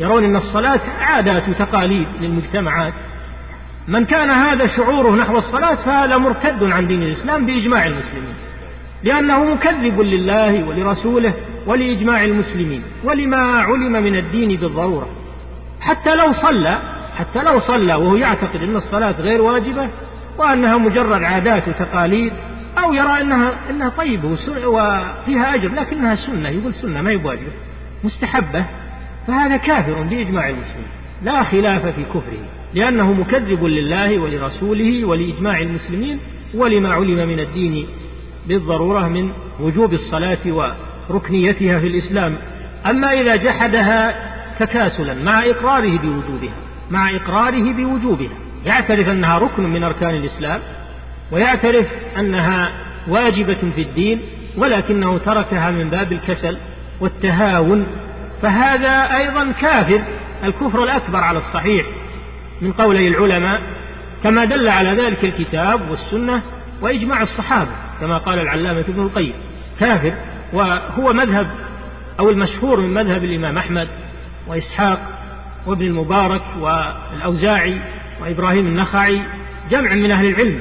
يرون 0.00 0.24
أن 0.24 0.36
الصلاة 0.36 0.80
عادات 1.00 1.48
وتقاليد 1.48 2.06
للمجتمعات. 2.20 2.92
من 3.88 4.04
كان 4.04 4.30
هذا 4.30 4.66
شعوره 4.66 5.16
نحو 5.16 5.38
الصلاة 5.38 5.74
فهذا 5.74 6.16
مرتد 6.16 6.62
عن 6.62 6.86
دين 6.86 7.02
الإسلام 7.02 7.46
بإجماع 7.46 7.86
المسلمين. 7.86 8.34
لأنه 9.02 9.44
مكذب 9.44 10.00
لله 10.00 10.68
ولرسوله 10.68 11.34
ولإجماع 11.66 12.24
المسلمين 12.24 12.82
ولما 13.04 13.36
علم 13.36 13.92
من 13.92 14.16
الدين 14.16 14.60
بالضرورة. 14.60 15.08
حتى 15.80 16.14
لو 16.14 16.32
صلى 16.32 16.78
حتى 17.18 17.38
لو 17.42 17.58
صلى 17.58 17.94
وهو 17.94 18.16
يعتقد 18.16 18.62
أن 18.62 18.76
الصلاة 18.76 19.14
غير 19.20 19.42
واجبة 19.42 19.88
وأنها 20.38 20.76
مجرد 20.78 21.22
عادات 21.22 21.68
وتقاليد 21.68 22.32
أو 22.78 22.94
يرى 22.94 23.20
أنها 23.20 23.52
أنها 23.70 23.88
طيبة 23.88 24.28
وفيها 24.66 25.54
أجر 25.54 25.72
لكنها 25.72 26.14
سنة 26.14 26.48
يقول 26.48 26.74
سنة 26.74 27.02
ما 27.02 27.10
هي 27.10 27.20
مستحبة. 28.04 28.64
فهذا 29.26 29.56
كافر 29.56 30.02
بإجماع 30.02 30.48
المسلمين 30.48 30.88
لا 31.22 31.44
خلاف 31.44 31.86
في 31.86 32.04
كفره 32.04 32.44
لأنه 32.74 33.12
مكذب 33.12 33.64
لله 33.64 34.18
ولرسوله 34.18 35.04
ولإجماع 35.04 35.58
المسلمين 35.58 36.18
ولما 36.54 36.92
علم 36.92 37.28
من 37.28 37.40
الدين 37.40 37.86
بالضرورة 38.48 39.08
من 39.08 39.32
وجوب 39.60 39.92
الصلاة 39.92 40.74
وركنيتها 41.10 41.78
في 41.78 41.86
الإسلام. 41.86 42.36
أما 42.86 43.12
إذا 43.12 43.36
جحدها 43.36 44.14
تكاسلا 44.58 45.14
مع 45.14 45.42
إقراره 45.42 45.98
بوجوبها 45.98 46.54
مع 46.90 47.16
إقراره 47.16 47.72
بوجوبها. 47.72 48.36
يعترف 48.66 49.08
أنها 49.08 49.38
ركن 49.38 49.62
من 49.62 49.82
أركان 49.82 50.10
الإسلام 50.10 50.60
ويعترف 51.32 51.86
أنها 52.18 52.72
واجبة 53.08 53.58
في 53.74 53.82
الدين 53.82 54.20
ولكنه 54.56 55.18
تركها 55.18 55.70
من 55.70 55.90
باب 55.90 56.12
الكسل 56.12 56.58
والتهاون. 57.00 57.86
فهذا 58.42 59.16
أيضا 59.16 59.52
كافر 59.60 60.02
الكفر 60.44 60.84
الأكبر 60.84 61.18
على 61.18 61.38
الصحيح. 61.38 61.86
من 62.60 62.72
قولي 62.72 63.08
العلماء 63.08 63.62
كما 64.24 64.44
دل 64.44 64.68
على 64.68 64.90
ذلك 64.90 65.24
الكتاب 65.24 65.90
والسنة 65.90 66.42
وإجماع 66.82 67.22
الصحابة. 67.22 67.87
كما 68.00 68.18
قال 68.18 68.38
العلامة 68.38 68.80
ابن 68.80 69.02
القيم 69.02 69.34
كافر 69.80 70.14
وهو 70.52 71.12
مذهب 71.12 71.50
أو 72.20 72.30
المشهور 72.30 72.80
من 72.80 72.94
مذهب 72.94 73.24
الإمام 73.24 73.58
أحمد 73.58 73.88
وإسحاق 74.48 74.98
وابن 75.66 75.86
المبارك 75.86 76.42
والأوزاعي 76.60 77.80
وإبراهيم 78.22 78.66
النخعي 78.66 79.22
جمع 79.70 79.94
من 79.94 80.10
أهل 80.10 80.26
العلم 80.26 80.60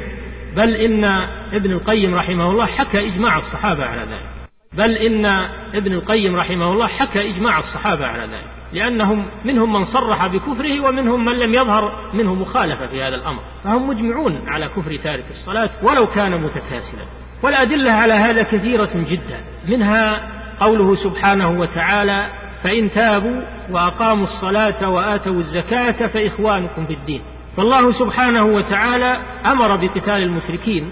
بل 0.55 0.75
إن 0.75 1.05
ابن 1.53 1.71
القيم 1.71 2.15
رحمه 2.15 2.51
الله 2.51 2.65
حكى 2.65 3.07
إجماع 3.07 3.37
الصحابة 3.37 3.85
على 3.85 4.01
ذلك. 4.01 4.29
بل 4.73 4.91
إن 4.95 5.25
ابن 5.73 5.93
القيم 5.93 6.35
رحمه 6.35 6.71
الله 6.71 6.87
حكى 6.87 7.29
إجماع 7.29 7.59
الصحابة 7.59 8.05
على 8.05 8.21
ذلك 8.21 8.57
لأنهم 8.73 9.25
منهم 9.45 9.73
من 9.73 9.85
صرح 9.85 10.27
بكفره 10.27 10.81
ومنهم 10.81 11.25
من 11.25 11.39
لم 11.39 11.53
يظهر 11.53 12.11
منه 12.13 12.35
مخالفة 12.35 12.87
في 12.87 13.03
هذا 13.03 13.15
الأمر. 13.15 13.39
فهم 13.63 13.89
مجمعون 13.89 14.41
على 14.47 14.67
كفر 14.67 14.95
تارك 14.95 15.25
الصلاة 15.31 15.69
ولو 15.83 16.07
كان 16.07 16.41
متكاسلا. 16.41 17.05
والأدلة 17.43 17.91
على 17.91 18.13
هذا 18.13 18.43
كثيرة 18.43 18.89
جدا. 19.09 19.39
منها 19.67 20.21
قوله 20.59 20.95
سبحانه 20.95 21.49
وتعالى 21.49 22.25
فإن 22.63 22.91
تابوا 22.91 23.41
وأقاموا 23.71 24.23
الصلاة 24.23 24.89
وآتوا 24.89 25.39
الزكاة 25.39 26.07
فإخوانكم 26.07 26.85
في 26.85 26.93
الدين. 26.93 27.21
فالله 27.57 27.91
سبحانه 27.91 28.43
وتعالى 28.43 29.17
أمر 29.45 29.75
بقتال 29.75 30.23
المشركين 30.23 30.89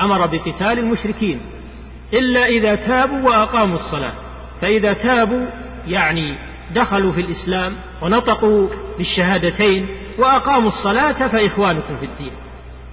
أمر 0.00 0.26
بقتال 0.26 0.78
المشركين 0.78 1.40
إلا 2.12 2.46
إذا 2.46 2.74
تابوا 2.74 3.28
وأقاموا 3.28 3.76
الصلاة. 3.76 4.12
فإذا 4.60 4.92
تابوا 4.92 5.46
يعني 5.86 6.34
دخلوا 6.74 7.12
في 7.12 7.20
الإسلام 7.20 7.72
ونطقوا 8.02 8.68
بالشهادتين 8.98 9.86
وأقاموا 10.18 10.68
الصلاة 10.68 11.28
فإخوانكم 11.28 11.96
في 12.00 12.06
الدين. 12.06 12.32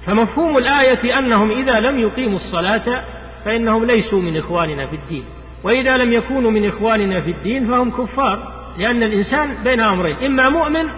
فمفهوم 0.06 0.58
الآية 0.58 1.20
أنهم 1.20 1.52
إذا 1.52 1.80
لم 1.80 2.00
يقيموا 2.00 2.36
الصلاة 2.36 3.04
فإنهم 3.46 3.86
ليسوا 3.86 4.22
من 4.22 4.38
إخواننا 4.38 4.86
في 4.86 4.96
الدين. 4.96 5.24
وإذا 5.64 5.98
لم 5.98 6.14
يكونوا 6.14 6.52
من 6.52 6.66
إخواننا 6.68 7.22
في 7.22 7.32
الدين 7.32 7.68
فهم 7.68 7.92
كفار 7.92 8.54
لأن 8.80 9.04
الإنسان 9.04 9.56
بين 9.64 9.80
أمرين 9.80 10.16
إما 10.26 10.50
مؤمن 10.50 10.90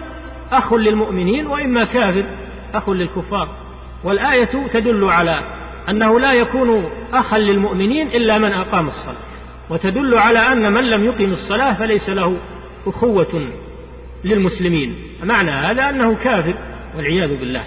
أخ 0.52 0.74
للمؤمنين 0.74 1.46
وإما 1.46 1.84
كافر 1.84 2.24
أخ 2.74 2.90
للكفار. 2.90 3.48
والآية 4.04 4.68
تدل 4.72 5.04
على 5.04 5.40
أنه 5.88 6.20
لا 6.20 6.32
يكون 6.32 6.90
أخا 7.12 7.38
للمؤمنين 7.38 8.08
إلا 8.08 8.38
من 8.38 8.52
أقام 8.52 8.88
الصلاة. 8.88 9.28
وتدل 9.70 10.14
على 10.14 10.38
أن 10.38 10.72
من 10.72 10.84
لم 10.84 11.04
يقم 11.04 11.32
الصلاة 11.32 11.74
فليس 11.74 12.08
له 12.08 12.36
أخوة 12.86 13.48
للمسلمين. 14.24 14.94
معنى 15.24 15.50
هذا 15.50 15.88
أنه 15.88 16.16
كافر 16.24 16.54
والعياذ 16.96 17.36
بالله. 17.36 17.64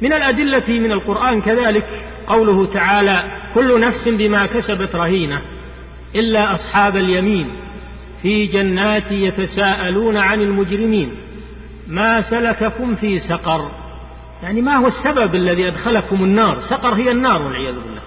من 0.00 0.12
الأدلة 0.12 0.68
من 0.68 0.92
القرآن 0.92 1.40
كذلك 1.42 1.86
قوله 2.26 2.66
تعالى 2.66 3.24
كل 3.54 3.80
نفس 3.80 4.08
بما 4.08 4.46
كسبت 4.46 4.94
رهينة 4.94 5.40
إلا 6.14 6.54
أصحاب 6.54 6.96
اليمين 6.96 7.50
في 8.22 8.46
جنات 8.46 9.12
يتساءلون 9.12 10.16
عن 10.16 10.40
المجرمين 10.40 11.10
ما 11.88 12.22
سلككم 12.30 12.94
في 12.94 13.18
سقر 13.18 13.70
يعني 14.42 14.62
ما 14.62 14.76
هو 14.76 14.86
السبب 14.86 15.34
الذي 15.34 15.68
أدخلكم 15.68 16.24
النار 16.24 16.60
سقر 16.60 16.94
هي 16.94 17.10
النار 17.10 17.42
والعياذ 17.42 17.74
بالله 17.74 18.02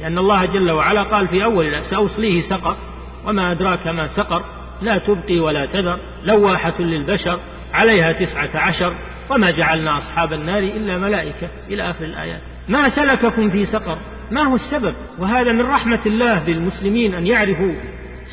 لأن 0.00 0.18
الله 0.18 0.44
جل 0.44 0.70
وعلا 0.70 1.02
قال 1.02 1.28
في 1.28 1.44
أول 1.44 1.82
سأصليه 1.90 2.40
سقر 2.40 2.76
وما 3.26 3.52
أدراك 3.52 3.86
ما 3.86 4.06
سقر 4.06 4.44
لا 4.82 4.98
تبقي 4.98 5.38
ولا 5.38 5.66
تذر 5.66 5.98
لواحة 6.24 6.74
للبشر 6.80 7.38
عليها 7.74 8.12
تسعة 8.12 8.50
عشر 8.54 8.94
وما 9.34 9.50
جعلنا 9.50 9.98
أصحاب 9.98 10.32
النار 10.32 10.58
إلا 10.58 10.98
ملائكة 10.98 11.48
إلى 11.70 11.90
آخر 11.90 12.04
الآيات. 12.04 12.40
ما 12.68 12.88
سلككم 12.88 13.50
في 13.50 13.66
سقر. 13.66 13.98
ما 14.30 14.42
هو 14.42 14.54
السبب؟ 14.54 14.94
وهذا 15.18 15.52
من 15.52 15.66
رحمة 15.66 16.00
الله 16.06 16.38
بالمسلمين 16.38 17.14
أن 17.14 17.26
يعرفوا 17.26 17.72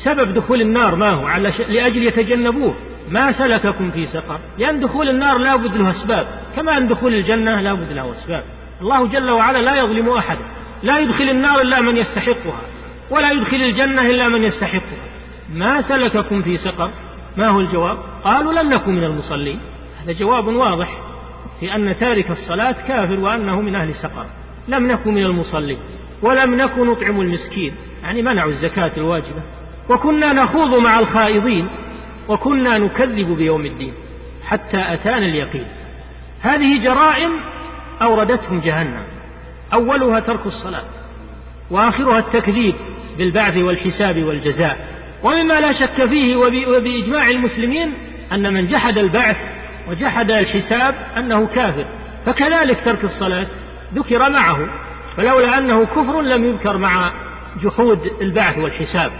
سبب 0.04 0.34
دخول 0.34 0.60
النار. 0.60 0.94
ما 0.94 1.10
هو؟ 1.10 1.26
على 1.26 1.52
ش... 1.52 1.60
لأجل 1.60 2.02
يتجنبوه. 2.02 2.74
ما 3.10 3.32
سلككم 3.32 3.90
في 3.90 4.06
سقر. 4.06 4.38
لأن 4.58 4.80
دخول 4.80 5.08
النار 5.08 5.38
لا 5.38 5.56
بد 5.56 5.76
له 5.76 5.90
أسباب. 5.90 6.26
كما 6.56 6.78
أن 6.78 6.88
دخول 6.88 7.14
الجنة 7.14 7.60
لا 7.60 7.74
بد 7.74 7.92
له 7.92 8.12
أسباب. 8.12 8.42
الله 8.80 9.06
جل 9.06 9.30
وعلا 9.30 9.58
لا 9.58 9.78
يظلم 9.78 10.08
أحدا. 10.08 10.44
لا 10.82 10.98
يدخل 10.98 11.30
النار 11.30 11.60
إلا 11.60 11.80
من 11.80 11.96
يستحقها. 11.96 12.60
ولا 13.10 13.32
يدخل 13.32 13.56
الجنة 13.56 14.10
إلا 14.10 14.28
من 14.28 14.42
يستحقها. 14.42 15.04
ما 15.54 15.82
سلككم 15.82 16.42
في 16.42 16.56
سقر. 16.56 16.90
ما 17.36 17.48
هو 17.48 17.60
الجواب؟ 17.60 17.98
قالوا 18.24 18.52
لم 18.52 18.72
نكن 18.72 18.94
من 18.94 19.04
المصلين. 19.04 19.60
هذا 20.04 20.12
جواب 20.12 20.46
واضح 20.46 20.98
في 21.60 21.74
أن 21.74 21.96
تارك 22.00 22.30
الصلاة 22.30 22.76
كافر 22.88 23.20
وأنه 23.20 23.60
من 23.60 23.74
أهل 23.74 23.94
سقر. 23.94 24.26
لم 24.68 24.86
نكن 24.86 25.14
من 25.14 25.22
المصلين 25.22 25.78
ولم 26.22 26.54
نكن 26.54 26.86
نطعم 26.86 27.20
المسكين 27.20 27.72
يعني 28.02 28.22
منعوا 28.22 28.50
الزكاة 28.50 28.90
الواجبة. 28.96 29.42
وكنا 29.88 30.32
نخوض 30.32 30.74
مع 30.74 30.98
الخائضين 30.98 31.68
وكنا 32.28 32.78
نكذب 32.78 33.36
بيوم 33.36 33.66
الدين 33.66 33.92
حتى 34.44 34.94
أتانا 34.94 35.26
اليقين. 35.26 35.66
هذه 36.40 36.84
جرائم 36.84 37.30
أوردتهم 38.02 38.60
جهنم. 38.60 39.02
أولها 39.72 40.20
ترك 40.20 40.46
الصلاة 40.46 40.84
وآخرها 41.70 42.18
التكذيب 42.18 42.74
بالبعث 43.18 43.56
والحساب 43.56 44.22
والجزاء. 44.22 44.90
ومما 45.22 45.60
لا 45.60 45.72
شك 45.72 46.06
فيه 46.06 46.36
وبإجماع 46.36 47.30
المسلمين 47.30 47.92
أن 48.32 48.52
من 48.52 48.66
جحد 48.66 48.98
البعث 48.98 49.36
وجحد 49.88 50.30
الحساب 50.30 50.94
أنه 51.16 51.46
كافر. 51.46 51.86
فكذلك 52.26 52.80
ترك 52.84 53.04
الصلاة 53.04 53.46
ذكر 53.94 54.30
معه 54.30 54.58
فلولا 55.16 55.58
أنه 55.58 55.84
كفر 55.84 56.22
لم 56.22 56.44
يذكر 56.44 56.76
مع 56.76 57.12
جحود 57.62 58.10
البعث 58.20 58.58
والحساب 58.58 59.12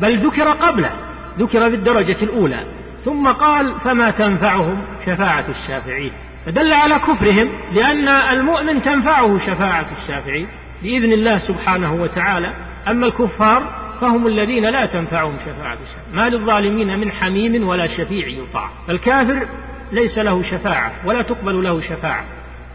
بل 0.00 0.26
ذكر 0.26 0.48
قبله 0.48 0.90
ذكر 1.38 1.70
في 1.70 1.76
الدرجة 1.76 2.16
الأولى. 2.22 2.60
ثم 3.04 3.28
قال 3.28 3.74
فما 3.84 4.10
تنفعهم 4.10 4.82
شفاعة 5.06 5.44
الشافعين؟ 5.48 6.12
فدل 6.46 6.72
على 6.72 6.94
كفرهم 6.94 7.48
لأن 7.74 8.08
المؤمن 8.08 8.82
تنفعه 8.82 9.38
شفاعة 9.38 9.86
الشافعين 10.02 10.46
بإذن 10.82 11.12
الله 11.12 11.38
سبحانه 11.38 11.94
وتعالى. 11.94 12.50
أما 12.88 13.06
الكفار 13.06 13.62
فهم 14.00 14.26
الذين 14.26 14.64
لا 14.64 14.86
تنفعهم 14.86 15.36
شفاعة 15.46 15.78
الشافعين 15.86 16.16
ما 16.16 16.28
للظالمين 16.28 16.98
من 16.98 17.12
حميم 17.12 17.68
ولا 17.68 17.86
شفيع 17.86 18.26
يطاع. 18.28 18.70
الكافر 18.88 19.46
ليس 19.94 20.18
له 20.18 20.42
شفاعة 20.42 20.92
ولا 21.04 21.22
تقبل 21.22 21.64
له 21.64 21.80
شفاعة 21.80 22.24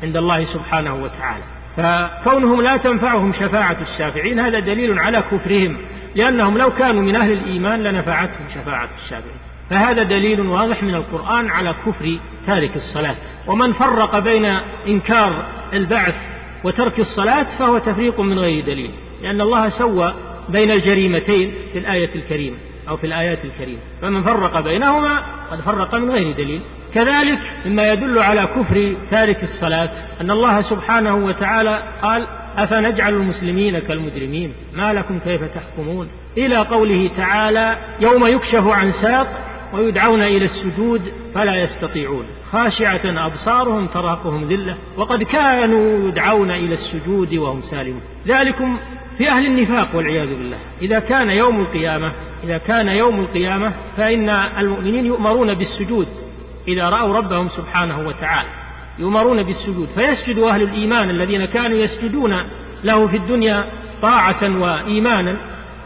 عند 0.04 0.18
الله 0.18 0.46
سبحانه 0.46 0.96
وتعالى. 0.96 1.44
فكونهم 1.78 2.62
لا 2.62 2.78
تنفعهم 2.78 3.34
شفاعة 3.34 3.78
الشافعين 3.82 4.40
هذا 4.40 4.60
دليل 4.60 5.00
على 5.00 5.24
كفرهم 5.32 5.78
لأنهم 6.16 6.58
لو 6.58 6.72
كانوا 6.74 7.02
من 7.02 7.16
أهل 7.16 7.32
الإيمان 7.32 7.84
لنفعتهم 7.84 8.46
شفاعة 8.56 8.90
الشافعين. 9.04 9.40
فهذا 9.70 10.04
دليل 10.04 10.42
واضح 10.42 10.84
من 10.84 10.96
القرآن 10.96 11.50
على 11.50 11.74
كفر 11.86 12.18
تارك 12.48 12.76
الصلاة. 12.76 13.16
ومن 13.48 13.74
فرق 13.74 14.20
بين 14.20 14.46
إنكار 14.88 15.46
البعث 15.74 16.16
وترك 16.64 17.00
الصلاة 17.00 17.58
فهو 17.60 17.78
تفريق 17.78 18.20
من 18.20 18.40
غير 18.40 18.66
دليل 18.66 18.92
لأن 19.22 19.42
الله 19.42 19.70
سوى 19.70 20.14
بين 20.50 20.72
الجريمتين 20.72 21.54
في 21.74 21.80
الآية 21.80 22.10
الكريمة 22.16 22.58
أو 22.90 22.98
في 22.98 23.08
الآيات 23.08 23.46
الكريمة. 23.46 23.80
فمن 24.02 24.24
فرق 24.24 24.60
بينهما 24.60 25.26
قد 25.52 25.62
فرق 25.62 25.96
من 25.96 26.12
غير 26.12 26.32
دليل. 26.32 26.62
كذلك 26.94 27.40
مما 27.66 27.94
يدل 27.94 28.20
على 28.20 28.46
كفر 28.46 28.96
تارك 29.12 29.44
الصلاة 29.44 29.90
أن 30.22 30.32
الله 30.32 30.62
سبحانه 30.62 31.16
وتعالى 31.16 31.84
قال 32.02 32.28
أفنجعل 32.58 33.14
المسلمين 33.14 33.80
كالمجرمين؟ 33.80 34.54
ما 34.74 34.94
لكم 34.94 35.20
كيف 35.20 35.44
تحكمون؟ 35.44 36.08
إلى 36.38 36.58
قوله 36.58 37.10
تعالى 37.18 37.78
يوم 38.00 38.26
يكشف 38.26 38.68
عن 38.68 38.92
ساق 38.92 39.28
ويدعون 39.74 40.22
إلى 40.22 40.46
السجود 40.46 41.02
فلا 41.36 41.56
يستطيعون. 41.56 42.24
خاشعة 42.52 43.26
أبصارهم 43.26 43.88
تراقهم 43.88 44.48
ذلة 44.48 44.78
وقد 44.98 45.24
كانوا 45.24 46.10
يدعون 46.10 46.52
إلى 46.52 46.74
السجود 46.74 47.34
وهم 47.34 47.62
سالمون. 47.62 48.02
ذلكم 48.28 48.78
في 49.18 49.30
أهل 49.30 49.46
النفاق 49.46 49.96
والعياذ 49.96 50.28
بالله. 50.28 50.58
إذا 50.82 51.00
كان 51.00 51.30
يوم 51.30 51.60
القيامة 51.60 52.12
إذا 52.44 52.58
كان 52.58 52.88
يوم 52.88 53.20
القيامة 53.20 53.72
فإن 53.98 54.30
المؤمنين 54.30 55.06
يؤمرون 55.06 55.54
بالسجود. 55.54 56.08
إذا 56.68 56.90
رأوا 56.90 57.18
ربهم 57.18 57.50
سبحانه 57.50 58.08
وتعالى 58.08 58.50
يؤمرون 59.00 59.44
بالسجود 59.44 59.88
فيسجد 59.96 60.40
أهل 60.40 60.62
الإيمان 60.62 61.10
الذين 61.10 61.46
كانوا 61.46 61.78
يسجدون 61.78 62.32
له 62.84 63.08
في 63.08 63.18
الدنيا 63.18 63.66
طاعة 64.02 64.60
وإيمانا 64.60 65.36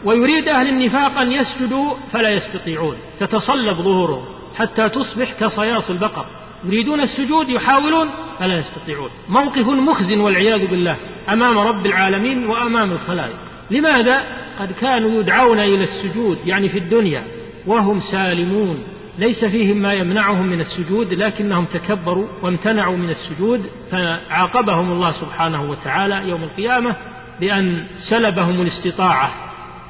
ويريد 0.04 0.48
أهل 0.48 0.68
النفاق 0.68 1.18
أن 1.18 1.32
يسجدوا 1.32 1.94
فلا 2.12 2.30
يستطيعون 2.30 2.96
تتصلب 3.20 3.74
ظهورهم 3.74 4.24
حتى 4.56 4.88
تصبح 4.88 5.32
كصياص 5.40 5.90
البقر. 5.90 6.26
يريدون 6.64 7.00
السجود 7.00 7.48
يحاولون 7.48 8.10
فلا 8.38 8.58
يستطيعون. 8.58 9.10
موقف 9.28 9.66
مخزن 9.66 10.20
والعياذ 10.20 10.66
بالله 10.66 10.96
أمام 11.28 11.58
رب 11.58 11.86
العالمين 11.86 12.46
وأمام 12.46 12.92
الخلائق. 12.92 13.36
لماذا؟ 13.70 14.24
قد 14.60 14.72
كانوا 14.80 15.20
يدعون 15.20 15.58
إلى 15.58 15.84
السجود 15.84 16.38
يعني 16.46 16.68
في 16.68 16.78
الدنيا 16.78 17.24
وهم 17.66 18.00
سالمون. 18.00 18.78
ليس 19.18 19.44
فيهم 19.44 19.76
ما 19.76 19.92
يمنعهم 19.92 20.46
من 20.46 20.60
السجود 20.60 21.14
لكنهم 21.14 21.64
تكبروا 21.64 22.26
وامتنعوا 22.42 22.96
من 22.96 23.10
السجود 23.10 23.66
فعاقبهم 23.90 24.92
الله 24.92 25.12
سبحانه 25.12 25.70
وتعالى 25.70 26.28
يوم 26.28 26.42
القيامة 26.42 26.96
بأن 27.40 27.84
سلبهم 28.10 28.62
الاستطاعة 28.62 29.34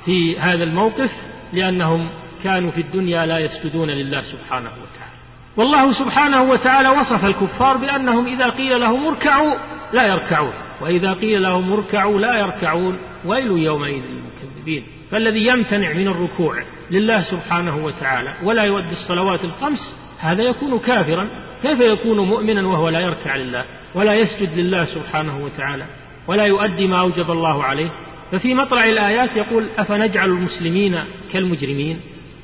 في 0.05 0.39
هذا 0.39 0.65
الموقف 0.65 1.11
لأنهم 1.53 2.09
كانوا 2.45 2.71
في 2.71 2.81
الدنيا 2.81 3.27
لا 3.27 3.39
يسجدون 3.39 3.91
لله 3.91 4.23
سبحانه 4.23 4.71
وتعالى. 4.71 5.15
والله 5.57 5.93
سبحانه 5.93 6.43
وتعالى 6.43 6.89
وصف 6.89 7.25
الكفار 7.25 7.77
بأنهم 7.77 8.27
إذا 8.27 8.49
قيل 8.49 8.81
لهم 8.81 9.07
اركعوا 9.07 9.55
لا 9.93 10.07
يركعون 10.07 10.53
وإذا 10.81 11.13
قيل 11.13 11.43
لهم 11.43 11.73
اركعوا 11.73 12.21
لا 12.21 12.39
يركعون 12.39 12.99
ويل 13.25 13.51
يومئذ 13.51 14.03
للمكذبين. 14.03 14.85
فالذي 15.11 15.47
يمتنع 15.47 15.93
من 15.93 16.09
الركوع 16.09 16.63
لله 16.91 17.23
سبحانه 17.23 17.85
وتعالى 17.85 18.33
ولا 18.43 18.63
يؤدي 18.63 18.93
الصلوات 18.93 19.41
الخمس 19.45 19.97
هذا 20.19 20.43
يكون 20.43 20.79
كافرا. 20.79 21.27
كيف 21.63 21.81
يكون 21.81 22.29
مؤمنا 22.29 22.67
وهو 22.69 22.89
لا 22.89 23.01
يركع 23.01 23.37
لله؟ 23.37 23.65
ولا 23.95 24.15
يسجد 24.15 24.59
لله 24.59 24.85
سبحانه 24.85 25.45
وتعالى؟ 25.45 25.85
ولا 26.27 26.45
يؤدي 26.45 26.87
ما 26.87 27.01
أوجب 27.01 27.31
الله 27.31 27.65
عليه؟ 27.65 27.89
ففي 28.33 28.55
مطلع 28.55 28.85
الآيات 28.85 29.37
يقول 29.37 29.67
أفنجعل 29.79 30.29
المسلمين 30.29 30.99
كالمجرمين؟ 31.33 32.01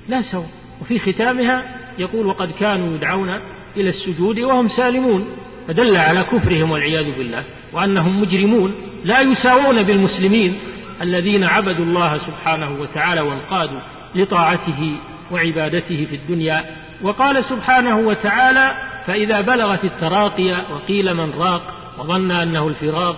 لا 0.08 0.22
سوى. 0.22 0.46
وفي 0.80 0.98
ختامها 0.98 1.64
يقول 1.98 2.26
وقد 2.26 2.50
كانوا 2.60 2.94
يدعون 2.94 3.30
إلى 3.76 3.88
السجود 3.88 4.38
وهم 4.38 4.68
سالمون. 4.68 5.26
فدل 5.68 5.96
على 5.96 6.22
كفرهم 6.22 6.70
والعياذ 6.70 7.18
بالله. 7.18 7.44
وأنهم 7.72 8.20
مجرمون. 8.20 8.74
لا 9.04 9.20
يساوون 9.20 9.82
بالمسلمين 9.82 10.58
الذين 11.02 11.44
عبدوا 11.44 11.84
الله 11.84 12.18
سبحانه 12.18 12.76
وتعالى 12.80 13.20
وانقادوا. 13.20 13.80
لطاعته 14.14 14.96
وعبادته 15.30 16.06
في 16.10 16.16
الدنيا. 16.16 16.64
وقال 17.02 17.44
سبحانه 17.44 17.98
وتعالى 17.98 18.74
فإذا 19.06 19.40
بلغت 19.40 19.84
التراقي 19.84 20.52
وقيل 20.52 21.14
من 21.14 21.32
راق 21.38 21.62
وظن 21.98 22.30
أنه 22.30 22.68
الفراق 22.68 23.16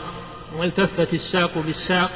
والتفت 0.56 1.14
الساق 1.14 1.50
بالساق 1.66 2.10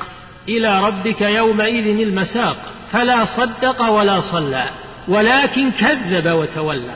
إلى 0.48 0.80
ربك 0.86 1.20
يومئذ 1.20 2.00
المساق 2.00 2.56
فلا 2.92 3.24
صدق 3.24 3.88
ولا 3.88 4.20
صلى 4.20 4.64
ولكن 5.08 5.70
كذب 5.70 6.30
وتولى. 6.30 6.94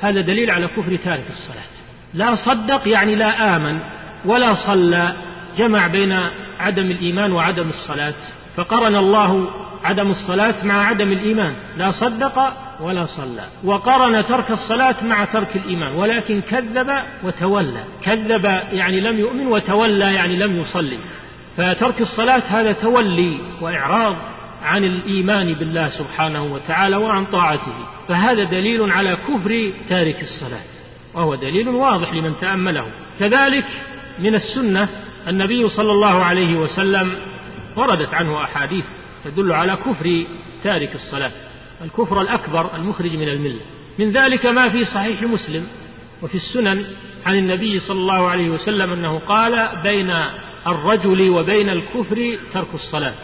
هذا 0.00 0.20
دليل 0.20 0.50
على 0.50 0.66
كفر 0.66 0.96
تارك 0.96 1.24
الصلاة. 1.30 1.74
لا 2.14 2.34
صدق 2.34 2.88
يعني 2.88 3.14
لا 3.14 3.56
آمن 3.56 3.78
ولا 4.24 4.54
صلى 4.54 5.12
جمع 5.58 5.86
بين 5.86 6.12
عدم 6.58 6.90
الإيمان 6.90 7.32
وعدم 7.32 7.68
الصلاة. 7.68 8.14
فقرن 8.56 8.96
الله 8.96 9.50
عدم 9.84 10.10
الصلاة 10.10 10.54
مع 10.64 10.86
عدم 10.86 11.12
الإيمان. 11.12 11.54
لا 11.76 11.92
صدق 11.92 12.52
ولا 12.80 13.06
صلى. 13.06 13.44
وقرن 13.64 14.26
ترك 14.26 14.50
الصلاة 14.50 15.04
مع 15.04 15.24
ترك 15.24 15.56
الإيمان. 15.56 15.92
ولكن 15.92 16.40
كذب 16.40 16.92
وتولى. 17.24 17.84
كذب 18.02 18.44
يعني 18.72 19.00
لم 19.00 19.18
يؤمن 19.18 19.46
وتولى 19.46 20.14
يعني 20.14 20.36
لم 20.36 20.60
يصلي. 20.60 20.98
فترك 21.56 22.00
الصلاة 22.00 22.42
هذا 22.48 22.72
تولي 22.72 23.40
وإعراض 23.60 24.16
عن 24.64 24.84
الإيمان 24.84 25.54
بالله 25.54 25.88
سبحانه 25.88 26.42
وتعالى 26.44 26.96
وعن 26.96 27.24
طاعته. 27.24 27.72
فهذا 28.08 28.44
دليل 28.44 28.92
على 28.92 29.16
كفر 29.28 29.72
تارك 29.88 30.22
الصلاة. 30.22 30.64
وهو 31.14 31.34
دليل 31.34 31.68
واضح 31.68 32.12
لمن 32.12 32.34
تأمله. 32.40 32.86
كذلك 33.20 33.64
من 34.18 34.34
السنة 34.34 34.88
النبي 35.28 35.68
صلى 35.68 35.92
الله 35.92 36.24
عليه 36.24 36.56
وسلم 36.56 37.14
وردت 37.76 38.14
عنه 38.14 38.44
أحاديث 38.44 38.84
تدل 39.24 39.52
على 39.52 39.76
كفر 39.76 40.24
تارك 40.64 40.94
الصلاة 40.94 41.30
الكفر 41.82 42.20
الأكبر 42.20 42.76
المخرج 42.76 43.16
من 43.16 43.28
الملة. 43.28 43.60
من 43.98 44.10
ذلك 44.10 44.46
ما 44.46 44.68
في 44.68 44.84
صحيح 44.84 45.22
مسلم 45.22 45.66
وفي 46.22 46.34
السنن 46.34 46.84
عن 47.26 47.38
النبي 47.38 47.80
صلى 47.80 48.00
الله 48.00 48.28
عليه 48.28 48.50
وسلم 48.50 48.92
أنه 48.92 49.20
قال 49.28 49.68
بين 49.82 50.12
الرجل 50.66 51.30
وبين 51.30 51.68
الكفر 51.68 52.38
ترك 52.54 52.74
الصلاة. 52.74 53.14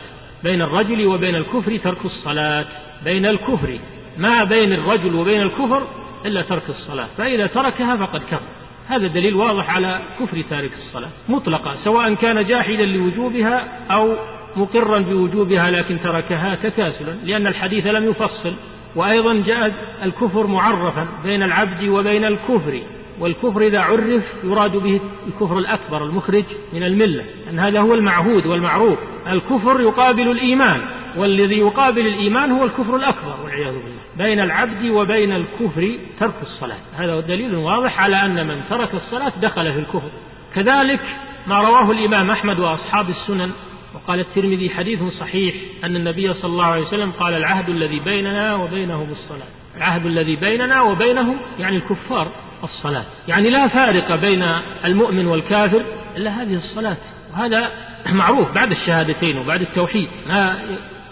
بين 0.44 0.62
الرجل 0.62 1.07
وبين 1.07 1.34
الكفر 1.34 1.76
ترك 1.76 2.05
الصلاة. 2.05 2.66
بين 3.05 3.26
الكفر 3.26 3.78
ما 4.18 4.44
بين 4.44 4.72
الرجل 4.72 5.14
وبين 5.14 5.40
الكفر 5.40 5.88
إلا 6.26 6.42
ترك 6.42 6.68
الصلاة. 6.68 7.09
فإذا 7.18 7.46
تركها 7.46 7.96
فقد 7.96 8.22
كفر. 8.22 8.61
هذا 8.88 9.07
دليل 9.07 9.34
واضح 9.34 9.70
على 9.70 10.01
كفر 10.20 10.42
تارك 10.42 10.72
الصلاة 10.72 11.11
مطلقا 11.28 11.76
سواء 11.76 12.14
كان 12.14 12.44
جاحدا 12.44 12.84
لوجوبها 12.84 13.68
أو 13.90 14.16
مقرا 14.57 14.98
بوجوبها 14.98 15.70
لكن 15.70 16.01
تركها 16.01 16.55
تكاسلا 16.55 17.12
لأن 17.24 17.46
الحديث 17.46 17.86
لم 17.86 18.11
يفصل. 18.11 18.55
وأيضا 18.96 19.42
جاء 19.46 19.72
الكفر 20.03 20.46
معرفا 20.46 21.09
بين 21.24 21.42
العبد 21.42 21.88
وبين 21.88 22.24
الكفر 22.24 22.80
والكفر 23.20 23.62
إذا 23.62 23.80
عرف 23.80 24.24
يراد 24.44 24.76
به 24.76 25.01
الكفر 25.26 25.59
الأكبر 25.59 26.05
المخرج 26.05 26.44
من 26.72 26.82
الملة 26.82 27.24
أن 27.51 27.59
هذا 27.59 27.80
هو 27.80 27.94
المعهود 27.94 28.46
والمعروف. 28.46 28.98
الكفر 29.28 29.80
يقابل 29.80 30.30
الإيمان 30.30 30.80
والذي 31.16 31.59
يقابل 31.59 32.07
الإيمان 32.07 32.51
هو 32.51 32.64
الكفر 32.64 32.96
الأكبر 32.96 33.34
والعياذ 33.44 33.72
بالله. 33.72 34.01
بين 34.28 34.40
العبد 34.40 34.90
وبين 34.90 35.32
الكفر 35.32 35.98
ترك 36.18 36.34
الصلاة. 36.42 36.78
هذا 36.96 37.20
دليل 37.20 37.55
واضح 37.55 38.01
على 38.03 38.16
أن 38.16 38.46
من 38.46 38.61
ترك 38.70 38.94
الصلاة 38.94 39.32
دخل 39.42 39.72
في 39.72 39.78
الكفر. 39.78 40.11
كذلك 40.55 41.01
ما 41.46 41.59
رواه 41.61 41.90
الإمام 41.90 42.30
أحمد 42.30 42.59
وأصحاب 42.59 43.09
السنن 43.09 43.51
وقال 43.95 44.20
الترمذي 44.20 44.70
حديث 44.70 45.03
صحيح 45.03 45.55
أن 45.84 45.97
النبي 45.97 46.34
صلى 46.34 46.53
الله 46.53 46.64
عليه 46.64 46.82
وسلم 46.82 47.11
قال 47.11 47.34
العهد 47.34 47.68
الذي 47.68 48.01
بيننا 48.01 48.55
وبينهم 48.55 49.11
الصلاة 49.11 49.49
العهد 49.76 50.07
الذي 50.07 50.36
بيننا 50.36 50.82
وبينهم 50.82 51.36
يعني 51.59 51.76
الكفار 51.76 52.28
الصلاة. 52.64 53.05
يعني 53.28 53.51
لا 53.51 53.68
فارق 53.68 54.14
بين 54.14 54.43
المؤمن 54.84 55.26
والكافر 55.26 55.82
إلا 56.16 56.43
هذه 56.43 56.55
الصلاة. 56.55 56.97
وهذا 57.32 57.70
معروف 58.12 58.53
بعد 58.53 58.70
الشهادتين 58.70 59.38
وبعد 59.38 59.61
التوحيد. 59.61 60.09
ما 60.28 60.59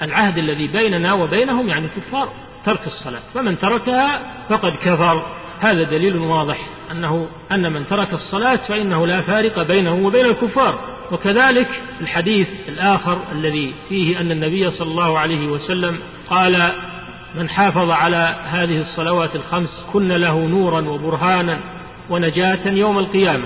العهد 0.02 0.38
الذي 0.38 0.66
بيننا 0.66 1.12
وبينهم 1.12 1.68
يعني 1.68 1.86
الكفار 1.86 2.32
ترك 2.64 2.86
الصلاة. 2.86 3.20
فمن 3.34 3.58
تركها 3.58 4.20
فقد 4.48 4.72
كفر. 4.76 5.26
هذا 5.60 5.82
دليل 5.82 6.16
واضح 6.16 6.58
أنه 6.92 7.28
أن 7.52 7.72
من 7.72 7.86
ترك 7.86 8.12
الصلاة 8.12 8.56
فإنه 8.56 9.06
لا 9.06 9.20
فارق 9.20 9.62
بينه 9.62 9.94
وبين 9.94 10.26
الكفار. 10.26 10.97
وكذلك 11.12 11.82
الحديث 12.00 12.48
الآخر 12.68 13.18
الذي 13.32 13.74
فيه 13.88 14.20
أن 14.20 14.30
النبي 14.30 14.70
صلى 14.70 14.90
الله 14.90 15.18
عليه 15.18 15.46
وسلم 15.46 15.98
قال 16.30 16.72
من 17.34 17.48
حافظ 17.48 17.90
على 17.90 18.36
هذه 18.44 18.80
الصلوات 18.80 19.36
الخمس 19.36 19.86
كن 19.92 20.08
له 20.08 20.46
نورا 20.46 20.80
وبرهانا 20.88 21.58
ونجاة 22.10 22.68
يوم 22.68 22.98
القيامة 22.98 23.44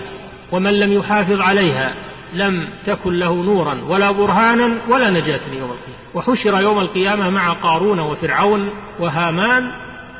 ومن 0.52 0.72
لم 0.72 0.92
يحافظ 0.92 1.40
عليها 1.40 1.94
لم 2.34 2.68
تكن 2.86 3.12
له 3.18 3.34
نورا 3.34 3.84
ولا 3.88 4.10
برهانا 4.10 4.70
ولا 4.88 5.10
نجاة 5.10 5.40
يوم 5.52 5.70
القيامة. 5.70 6.02
وحشر 6.14 6.60
يوم 6.60 6.78
القيامة 6.78 7.30
مع 7.30 7.52
قارون 7.52 7.98
وفرعون 7.98 8.70
وهامان 9.00 9.70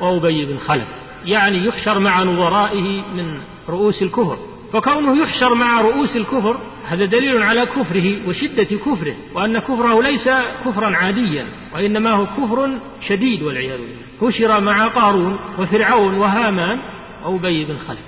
وأبي 0.01 0.45
بن 0.45 0.57
خلف 0.57 0.87
يعني 1.25 1.65
يحشر 1.65 1.99
مع 1.99 2.23
نظرائه 2.23 3.01
من 3.13 3.37
رؤوس 3.69 4.01
الكفر. 4.01 4.37
فكونه 4.73 5.23
يحشر 5.23 5.55
مع 5.55 5.81
رؤوس 5.81 6.15
الكفر 6.15 6.57
هذا 6.87 7.05
دليل 7.05 7.43
على 7.43 7.65
كفره 7.65 8.27
وشدة 8.27 8.63
كفره 8.63 9.15
وأن 9.35 9.59
كفره 9.59 10.01
ليس 10.01 10.29
كفرا 10.65 10.95
عاديا 10.95 11.45
وإنما 11.73 12.11
هو 12.11 12.25
كفر 12.25 12.69
شديد 13.07 13.43
والعياذ 13.43 13.77
بالله. 13.77 14.31
حشر 14.31 14.59
مع 14.61 14.87
قارون 14.87 15.39
وفرعون 15.59 16.13
وهامان 16.13 16.79
وأبي 17.25 17.65
بن 17.65 17.77
خلف 17.87 17.99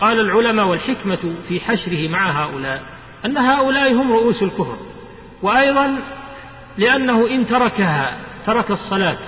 قال 0.00 0.20
العلماء 0.20 0.66
والحكمة 0.66 1.34
في 1.48 1.60
حشره 1.60 2.08
مع 2.08 2.44
هؤلاء 2.44 2.82
أن 3.24 3.36
هؤلاء 3.36 3.92
هم 3.92 4.12
رؤوس 4.12 4.42
الكفر. 4.42 4.76
وأيضا 5.42 5.98
لأنه 6.78 7.26
إن 7.26 7.46
تركها 7.46 8.16
ترك 8.46 8.70
الصلاة 8.70 9.18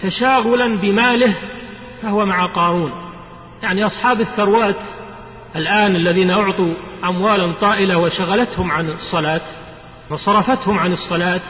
تشاغلا 0.00 0.76
بماله 0.76 1.34
فهو 2.02 2.26
مع 2.26 2.46
قارون. 2.46 2.92
يعني 3.62 3.86
أصحاب 3.86 4.20
الثروات 4.20 4.76
الآن 5.56 5.96
الذين 5.96 6.30
أعطوا 6.30 6.74
أموالا 7.04 7.52
طائلة 7.52 7.98
وشغلتهم 7.98 8.70
عن 8.70 8.90
الصلاة 8.90 9.40
وصرفتهم 10.10 10.78
عن 10.78 10.92
الصلاة 10.92 11.40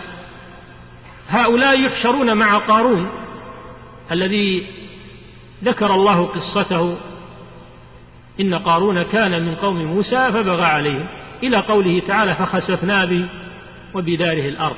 هؤلاء 1.28 1.80
يحشرون 1.80 2.36
مع 2.36 2.58
قارون 2.58 3.08
الذي 4.12 4.66
ذكر 5.64 5.94
الله 5.94 6.26
قصته 6.26 6.96
إن 8.40 8.54
قارون 8.54 9.02
كان 9.02 9.46
من 9.46 9.54
قوم 9.54 9.84
موسى 9.84 10.32
فبغى 10.32 10.64
عليهم 10.64 11.06
إلى 11.42 11.56
قوله 11.56 12.00
تعالى 12.00 12.34
فخسفنا 12.34 13.04
به 13.04 13.26
وبداره 13.94 14.48
الأرض. 14.48 14.76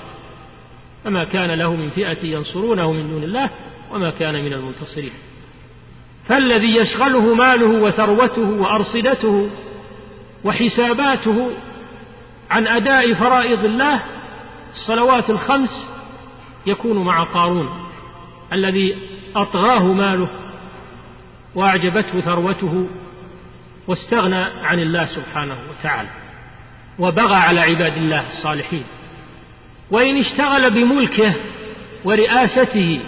فما 1.05 1.25
كان 1.25 1.51
له 1.51 1.75
من 1.75 1.91
فئة 1.91 2.27
ينصرونه 2.27 2.93
من 2.93 3.11
دون 3.11 3.23
الله 3.23 3.51
وما 3.91 4.11
كان 4.11 4.35
من 4.35 4.53
المنتصرين. 4.53 5.13
فالذي 6.29 6.77
يشغله 6.77 7.35
ماله 7.35 7.67
وثروته 7.67 8.51
وأرصدته 8.51 9.51
وحساباته 10.45 11.51
عن 12.51 12.67
أداء 12.67 13.15
فرائض 13.15 13.65
الله 13.65 14.01
الصلوات 14.75 15.31
الخمس 15.31 15.87
يكون 16.67 17.05
مع 17.05 17.23
قارون 17.25 17.69
الذي 18.53 18.97
أطغاه 19.37 19.83
ماله 19.83 20.29
وأعجبته 21.55 22.21
ثروته 22.21 22.87
واستغنى 23.89 24.45
عن 24.63 24.79
الله 24.79 25.07
سبحانه 25.07 25.57
وتعالى 25.71 26.09
وبغى 26.99 27.35
على 27.35 27.61
عباد 27.61 27.97
الله 27.97 28.25
الصالحين. 28.37 28.85
وإن 29.91 30.19
اشتغل 30.19 30.71
بملكه 30.71 31.35
ورئاسته 32.05 33.01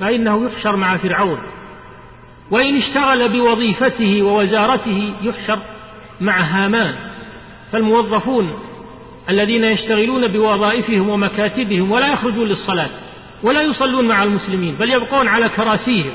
فإنه 0.00 0.46
يحشر 0.46 0.76
مع 0.76 0.96
فرعون. 0.96 1.38
وإن 2.50 2.76
اشتغل 2.76 3.28
بوظيفته 3.28 4.22
ووزارته 4.22 5.12
يحشر 5.22 5.58
مع 6.20 6.40
هامان. 6.40 6.94
فالموظفون 7.72 8.52
الذين 9.30 9.64
يشتغلون 9.64 10.28
بوظائفهم 10.28 11.08
ومكاتبهم 11.08 11.90
ولا 11.90 12.12
يخرجون 12.12 12.48
للصلاة 12.48 12.90
ولا 13.42 13.62
يصلون 13.62 14.08
مع 14.08 14.22
المسلمين 14.22 14.74
بل 14.74 14.92
يبقون 14.92 15.28
على 15.28 15.48
كراسيهم 15.48 16.12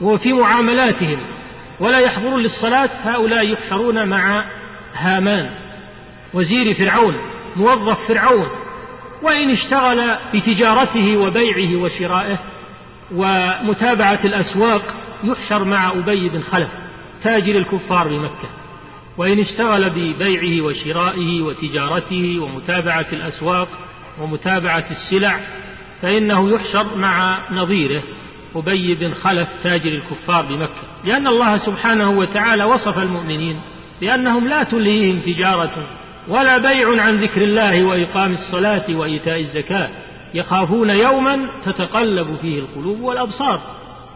وفي 0.00 0.32
معاملاتهم 0.32 1.18
ولا 1.80 1.98
يحضرون 1.98 2.42
للصلاة. 2.42 2.90
هؤلاء 3.04 3.52
يحشرون 3.52 4.08
مع 4.08 4.44
هامان. 4.94 5.50
وزير 6.34 6.74
فرعون 6.74 7.14
موظف 7.56 8.08
فرعون 8.08 8.48
وإن 9.22 9.50
اشتغل 9.50 10.16
بتجارته 10.34 11.16
وبيعه 11.16 11.82
وشرائه 11.82 12.38
ومتابعة 13.14 14.20
الأسواق 14.24 14.82
يحشر 15.24 15.64
مع 15.64 15.92
أبي 15.92 16.28
بن 16.28 16.40
خلف 16.42 16.68
تاجر 17.22 17.58
الكفار 17.58 18.08
بمكة. 18.08 18.48
وإن 19.18 19.38
اشتغل 19.40 19.90
ببيعه 19.90 20.66
وشرائه 20.66 21.42
وتجارته 21.42 22.38
ومتابعة 22.38 23.06
الأسواق 23.12 23.68
ومتابعة 24.20 24.84
السلع 24.90 25.40
فإنه 26.02 26.50
يحشر 26.50 26.96
مع 26.96 27.38
نظيره 27.50 28.02
أبي 28.56 28.94
بن 28.94 29.14
خلف 29.14 29.48
تاجر 29.62 29.92
الكفار 29.92 30.44
بمكة. 30.44 30.82
لأن 31.04 31.26
الله 31.26 31.58
سبحانه 31.58 32.10
وتعالى 32.10 32.64
وصف 32.64 32.98
المؤمنين 32.98 33.60
بأنهم 34.00 34.48
لا 34.48 34.62
تلهيهم 34.62 35.18
تجارة 35.18 35.72
ولا 36.28 36.58
بيع 36.58 37.02
عن 37.02 37.24
ذكر 37.24 37.42
الله 37.42 37.84
وإقام 37.84 38.32
الصلاة 38.32 38.84
وإيتاء 38.90 39.40
الزكاة 39.40 39.88
يخافون 40.34 40.90
يوما 40.90 41.46
تتقلب 41.64 42.36
فيه 42.42 42.58
القلوب 42.58 43.00
والأبصار. 43.00 43.60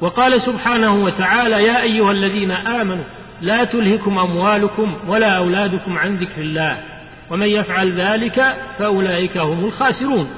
وقال 0.01 0.42
سبحانه 0.42 1.05
وتعالى 1.05 1.64
يا 1.64 1.82
أيها 1.82 2.12
الذين 2.12 2.51
آمنوا 2.51 3.05
لا 3.42 3.64
تلهكم 3.64 4.18
أموالكم 4.18 4.94
ولا 5.09 5.30
أولادكم 5.30 5.99
عن 5.99 6.16
ذكر 6.16 6.40
الله 6.40 6.78
ومن 7.30 7.47
يفعل 7.47 7.92
ذلك 7.92 8.57
فأولئك 8.78 9.36
هم 9.36 9.64
الخاسرون. 9.64 10.28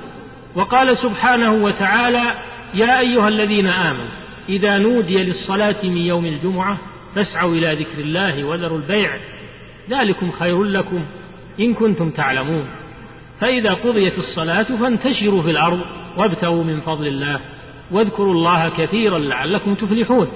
وقال 0.55 0.97
سبحانه 0.97 1.53
وتعالى 1.53 2.35
يا 2.75 2.99
أيها 2.99 3.29
الذين 3.29 3.67
آمنوا 3.67 4.09
إذا 4.49 4.79
نودي 4.79 5.25
للصلاة 5.25 5.77
من 5.83 5.97
يوم 5.97 6.27
الجمعة 6.27 6.79
فاسعوا 7.15 7.55
إلى 7.55 7.75
ذكر 7.75 7.99
الله 7.99 8.45
وذروا 8.45 8.79
البيع 8.79 9.11
ذلكم 9.91 10.31
خير 10.31 10.65
لكم 10.65 11.05
إن 11.61 11.75
كنتم 11.75 12.11
تعلمون. 12.11 12.67
فإذا 13.41 13.75
قضيت 13.75 14.19
الصلاة 14.19 14.63
فانتشروا 14.63 15.43
في 15.43 15.51
الأرض 15.51 15.81
وابتغوا 16.17 16.65
من 16.65 16.81
فضل 16.81 17.07
الله. 17.07 17.41
واذكروا 17.91 18.35
الله 18.35 18.69
كثيرا 18.69 19.19
لعلكم 19.19 19.75
تفلحون. 19.75 20.29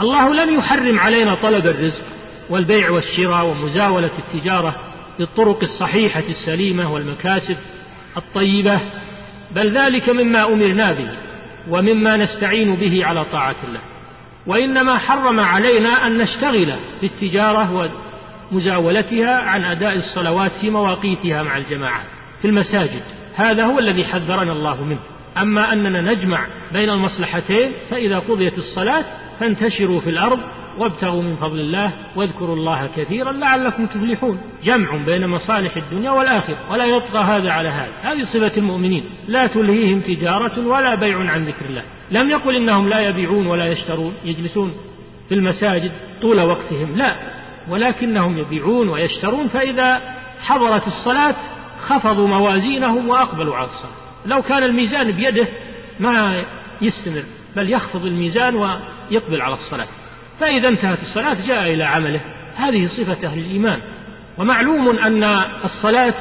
الله 0.00 0.34
لم 0.34 0.54
يحرم 0.54 0.98
علينا 0.98 1.34
طلب 1.34 1.66
الرزق 1.66 2.04
والبيع 2.50 2.90
والشراء 2.90 3.46
ومزاولة 3.46 4.10
التجارة 4.18 4.74
بالطرق 5.18 5.62
الصحيحة 5.62 6.22
السليمة 6.28 6.92
والمكاسب 6.92 7.56
الطيبة 8.16 8.80
بل 9.54 9.78
ذلك 9.78 10.08
مما 10.08 10.46
أمرنا 10.46 10.92
به 10.92 11.08
ومما 11.70 12.16
نستعين 12.16 12.74
به 12.74 13.04
على 13.04 13.24
طاعة 13.32 13.56
الله. 13.68 13.80
وإنما 14.46 14.98
حرم 14.98 15.40
علينا 15.40 16.06
أن 16.06 16.18
نشتغل 16.18 16.72
بالتجارة 17.02 17.90
ومزاولتها 18.52 19.36
عن 19.36 19.64
أداء 19.64 19.96
الصلوات 19.96 20.52
في 20.60 20.70
مواقيتها 20.70 21.42
مع 21.42 21.56
الجماعات 21.56 22.06
في 22.42 22.48
المساجد. 22.48 23.02
هذا 23.34 23.64
هو 23.64 23.78
الذي 23.78 24.04
حذرنا 24.04 24.52
الله 24.52 24.84
منه. 24.84 24.98
أما 25.38 25.72
أننا 25.72 26.00
نجمع 26.00 26.46
بين 26.72 26.90
المصلحتين 26.90 27.72
فإذا 27.90 28.18
قضيت 28.18 28.58
الصلاة 28.58 29.04
فانتشروا 29.40 30.00
في 30.00 30.10
الأرض 30.10 30.38
وابتغوا 30.78 31.22
من 31.22 31.36
فضل 31.36 31.60
الله 31.60 31.92
واذكروا 32.16 32.56
الله 32.56 32.88
كثيرا 32.96 33.32
لعلكم 33.32 33.86
تفلحون. 33.86 34.40
جمع 34.64 34.96
بين 35.06 35.26
مصالح 35.26 35.76
الدنيا 35.76 36.10
والآخرة 36.10 36.56
ولا 36.70 36.84
يطغى 36.84 37.22
هذا 37.22 37.50
على 37.50 37.68
هذا. 37.68 37.92
هذه 38.02 38.24
صفة 38.24 38.56
المؤمنين. 38.56 39.04
لا 39.28 39.46
تلهيهم 39.46 40.00
تجارة 40.00 40.66
ولا 40.66 40.94
بيع 40.94 41.18
عن 41.18 41.44
ذكر 41.44 41.64
الله. 41.70 41.82
لم 42.10 42.30
يقل 42.30 42.56
إنهم 42.56 42.88
لا 42.88 43.08
يبيعون 43.08 43.46
ولا 43.46 43.66
يشترون 43.66 44.14
يجلسون 44.24 44.74
في 45.28 45.34
المساجد 45.34 45.92
طول 46.22 46.40
وقتهم 46.40 46.96
لا. 46.96 47.16
ولكنهم 47.68 48.38
يبيعون 48.38 48.88
ويشترون 48.88 49.48
فإذا 49.48 50.00
حضرت 50.40 50.86
الصلاة 50.86 51.34
خفضوا 51.86 52.28
موازينهم 52.28 53.08
وأقبلوا 53.08 53.56
على 53.56 53.66
الصلاة. 53.66 54.05
لو 54.26 54.42
كان 54.42 54.62
الميزان 54.62 55.10
بيده 55.10 55.46
ما 56.00 56.44
يستمر 56.80 57.22
بل 57.56 57.70
يخفض 57.70 58.06
الميزان 58.06 58.54
ويقبل 58.54 59.40
على 59.40 59.54
الصلاة. 59.54 59.86
فإذا 60.40 60.68
انتهت 60.68 61.02
الصلاة 61.02 61.36
جاء 61.46 61.72
إلى 61.72 61.84
عمله. 61.84 62.20
هذه 62.56 62.86
صفة 62.86 63.26
أهل 63.26 63.38
الإيمان. 63.38 63.80
ومعلوم 64.38 64.98
أن 64.98 65.24
الصلاة 65.64 66.14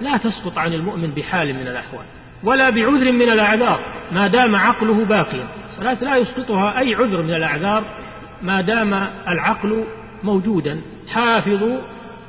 لا 0.00 0.16
تسقط 0.16 0.58
عن 0.58 0.72
المؤمن 0.72 1.10
بحال 1.10 1.54
من 1.54 1.68
الأحوال 1.68 2.04
ولا 2.44 2.70
بعذر 2.70 3.12
من 3.12 3.28
الأعذار 3.28 3.80
ما 4.12 4.26
دام 4.26 4.56
عقله 4.56 5.04
باقيا. 5.04 5.46
الصلاة 5.68 6.04
لا 6.04 6.16
يسقطها 6.16 6.78
أي 6.78 6.94
عذر 6.94 7.22
من 7.22 7.34
الأعذار 7.34 7.84
ما 8.42 8.60
دام 8.60 9.08
العقل 9.28 9.84
موجودا. 10.22 10.80
حافظوا 11.08 11.78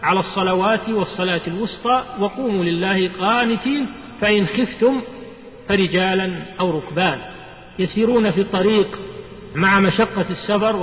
على 0.03 0.19
الصلوات 0.19 0.89
والصلاة 0.89 1.41
الوسطى 1.47 2.03
وقوموا 2.19 2.63
لله 2.63 3.09
قانتين 3.19 3.87
فإن 4.21 4.47
خفتم 4.47 5.01
فرجالا 5.69 6.31
أو 6.59 6.77
ركبان 6.77 7.19
يسيرون 7.79 8.31
في 8.31 8.41
الطريق 8.41 8.99
مع 9.55 9.79
مشقة 9.79 10.25
السفر 10.29 10.75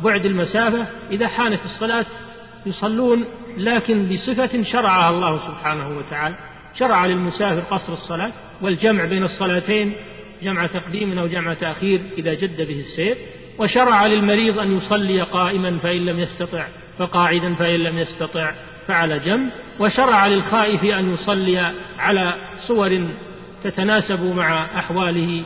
وبعد 0.00 0.26
المسافة. 0.26 0.86
إذا 1.10 1.28
حانت 1.28 1.60
الصلاة 1.64 2.06
يصلون 2.66 3.24
لكن 3.56 4.08
بصفة 4.08 4.62
شرعها 4.62 5.10
الله 5.10 5.38
سبحانه 5.38 5.98
وتعالى. 5.98 6.34
شرع 6.74 7.06
للمسافر 7.06 7.60
قصر 7.60 7.92
الصلاة 7.92 8.32
والجمع 8.60 9.04
بين 9.04 9.22
الصلاتين 9.22 9.92
جمع 10.42 10.66
تقديم 10.66 11.18
أو 11.18 11.26
جمع 11.26 11.54
تأخير 11.54 12.00
إذا 12.18 12.34
جد 12.34 12.62
به 12.68 12.80
السير. 12.80 13.16
وشرع 13.58 14.06
للمريض 14.06 14.58
أن 14.58 14.76
يصلي 14.76 15.22
قائما 15.22 15.78
فإن 15.78 16.04
لم 16.04 16.20
يستطع 16.20 16.66
فقاعدا 16.98 17.54
فإن 17.54 17.80
لم 17.80 17.98
يستطع. 17.98 18.52
فعلى 18.88 19.18
جنب 19.18 19.50
وشرع 19.80 20.26
للخائف 20.26 20.84
أن 20.84 21.14
يصلي 21.14 21.72
على 21.98 22.34
صور 22.66 23.00
تتناسب 23.64 24.36
مع 24.36 24.64
أحواله 24.78 25.42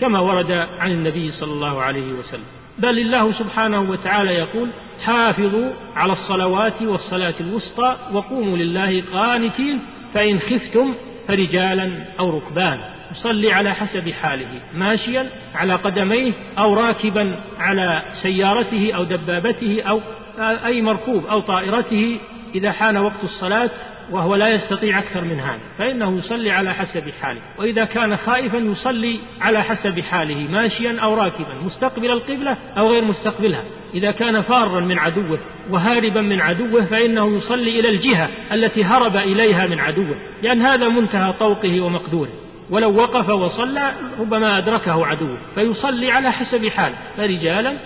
كما 0.00 0.20
ورد 0.20 0.52
عن 0.52 0.90
النبي 0.90 1.32
صلى 1.32 1.52
الله 1.52 1.82
عليه 1.82 2.12
وسلم. 2.12 2.44
بل 2.78 2.98
الله 2.98 3.32
سبحانه 3.32 3.80
وتعالى 3.80 4.30
يقول 4.30 4.68
حافظوا 5.04 5.70
على 5.96 6.12
الصلوات 6.12 6.82
والصلاة 6.82 7.34
الوسطى 7.40 7.96
وقوموا 8.12 8.56
لله 8.56 9.02
قانتين 9.12 9.80
فإن 10.14 10.38
خفتم 10.40 10.94
فرجالا 11.28 11.90
أو 12.20 12.38
ركبان 12.38 12.78
يصلي 13.12 13.52
على 13.52 13.74
حسب 13.74 14.10
حاله 14.10 14.60
ماشيا 14.74 15.30
على 15.54 15.74
قدميه 15.74 16.32
أو 16.58 16.74
راكبا 16.74 17.36
على 17.58 18.02
سيارته 18.22 18.92
أو 18.92 19.04
دبابته 19.04 19.82
أو 19.82 20.00
أي 20.38 20.82
مركوب 20.82 21.26
أو 21.26 21.40
طائرته 21.40 22.18
إذا 22.56 22.72
حان 22.72 22.96
وقت 22.96 23.24
الصلاة 23.24 23.70
وهو 24.10 24.34
لا 24.34 24.48
يستطيع 24.48 24.98
أكثر 24.98 25.20
من 25.20 25.40
هذا 25.40 25.60
فإنه 25.78 26.18
يصلي 26.18 26.50
على 26.50 26.74
حسب 26.74 27.10
حاله 27.22 27.40
وإذا 27.58 27.84
كان 27.84 28.16
خائفا 28.16 28.56
يصلي 28.56 29.18
على 29.40 29.62
حسب 29.62 30.00
حاله 30.00 30.48
ماشيا 30.50 31.00
أو 31.00 31.14
راكبا 31.14 31.54
مستقبل 31.64 32.10
القبلة 32.10 32.56
أو 32.78 32.88
غير 32.88 33.04
مستقبلها. 33.04 33.62
إذا 33.94 34.10
كان 34.10 34.42
فارا 34.42 34.80
من 34.80 34.98
عدوه 34.98 35.38
وهاربا 35.70 36.20
من 36.20 36.40
عدوه 36.40 36.84
فإنه 36.84 37.36
يصلي 37.36 37.80
إلى 37.80 37.88
الجهة 37.88 38.28
التي 38.52 38.84
هرب 38.84 39.16
إليها 39.16 39.66
من 39.66 39.80
عدوه 39.80 40.14
لأن 40.42 40.62
هذا 40.62 40.88
منتهى 40.88 41.32
طوقه 41.32 41.80
ومقدوره. 41.80 42.32
ولو 42.70 42.96
وقف 42.96 43.28
وصلى 43.28 43.92
ربما 44.20 44.58
أدركه 44.58 45.06
عدوه 45.06 45.38
فيصلي 45.54 46.10
على 46.10 46.32
حسب 46.32 46.68
حاله 46.68 46.96
فرجالا 47.16 47.76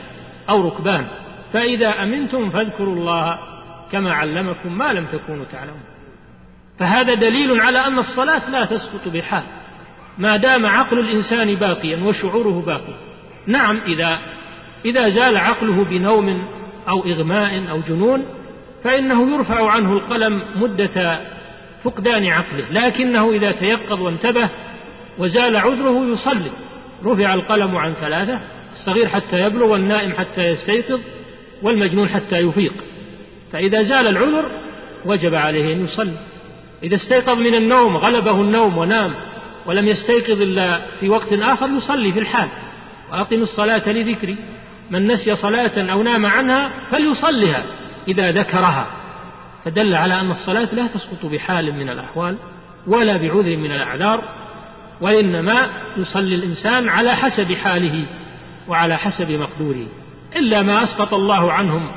أو 0.49 0.69
ركبان 0.69 1.07
فإذا 1.53 1.89
أمنتم 1.89 2.51
فاذكروا 2.51 2.95
الله 2.95 3.39
كما 3.93 4.13
علمكم 4.13 4.79
ما 4.79 4.93
لم 4.93 5.05
تكونوا 5.05 5.45
تعلمون. 5.53 5.83
فهذا 6.79 7.15
دليل 7.15 7.61
على 7.61 7.79
أن 7.79 7.99
الصلاة 7.99 8.51
لا 8.51 8.65
تسقط 8.65 9.09
بحال. 9.09 9.43
ما 10.19 10.37
دام 10.37 10.67
عقل 10.67 10.99
الإنسان 10.99 11.55
باقيا 11.55 11.97
وشعوره 12.05 12.63
باقي 12.67 12.95
نعم 13.47 13.77
إذا 13.77 14.19
إذا 14.85 15.09
زال 15.09 15.37
عقله 15.37 15.85
بنوم 15.85 16.43
أو 16.89 17.05
إغماء 17.05 17.71
أو 17.71 17.81
جنون 17.81 18.25
فإنه 18.85 19.35
يرفع 19.35 19.71
عنه 19.71 19.93
القلم 19.93 20.43
مدة 20.57 21.21
فقدان 21.85 22.27
عقله. 22.27 22.65
لكنه 22.71 23.33
إذا 23.33 23.53
تيقظ 23.53 24.01
وانتبه 24.01 24.49
وزال 25.19 25.57
عذره 25.57 26.07
يصلي. 26.13 26.51
رفع 27.05 27.35
القلم 27.35 27.77
عن 27.77 27.93
ثلاثة 27.93 28.41
الصغير 28.73 29.09
حتى 29.09 29.47
يبلغ 29.47 29.65
والنائم 29.65 30.13
حتى 30.13 30.47
يستيقظ 30.47 31.01
والمجنون 31.63 32.09
حتى 32.09 32.39
يفيق. 32.39 32.73
فإذا 33.53 33.83
زال 33.83 34.07
العذر 34.09 34.45
وجب 35.05 35.35
عليه 35.35 35.73
أن 35.73 35.85
يصلي. 35.85 36.17
إذا 36.83 36.97
استيقظ 36.97 37.39
من 37.39 37.55
النوم 37.55 37.97
غلبه 37.97 38.41
النوم 38.41 38.79
ونام 38.79 39.15
ولم 39.67 39.89
يستيقظ 39.89 40.43
إلا 40.43 40.81
في 41.01 41.09
وقت 41.09 41.33
آخر 41.33 41.69
يصلي 41.69 42.13
في 42.13 42.19
الحال. 42.19 42.49
وأقم 43.13 43.43
الصلاة 43.43 43.89
لذكري. 43.89 44.37
من 44.91 45.07
نسي 45.07 45.37
صلاة 45.37 45.93
أو 45.93 46.03
نام 46.03 46.27
عنها 46.27 46.71
فليصلها 46.91 47.63
إذا 48.09 48.33
ذكرها. 48.33 48.87
فدل 49.65 49.95
على 49.95 50.21
أن 50.21 50.31
الصلاة 50.31 50.69
لا 50.73 50.87
تسقط 50.87 51.27
بحال 51.27 51.73
من 51.73 51.89
الأحوال 51.89 52.37
ولا 52.87 53.17
بعذر 53.17 53.57
من 53.57 53.73
الأعذار 53.73 54.23
وإنما 55.01 55.71
يصلي 55.97 56.35
الإنسان 56.35 56.89
على 56.89 57.17
حسب 57.17 57.53
حاله 57.53 58.05
وعلى 58.69 58.97
حسب 58.97 59.33
مقدوره. 59.33 59.87
إلا 60.37 60.63
ما 60.63 60.85
أسقط 60.85 61.15
الله 61.15 61.53
عنهم 61.53 61.91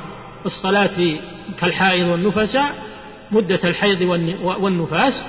الصلاة 0.46 1.18
كالحائض 1.60 2.08
والنفساء 2.08 2.74
مدة 3.30 3.60
الحيض 3.64 4.00
والنفاس 4.42 5.26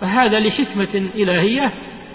فهذا 0.00 0.40
لحكمة 0.40 1.08
إلهية 1.14 1.72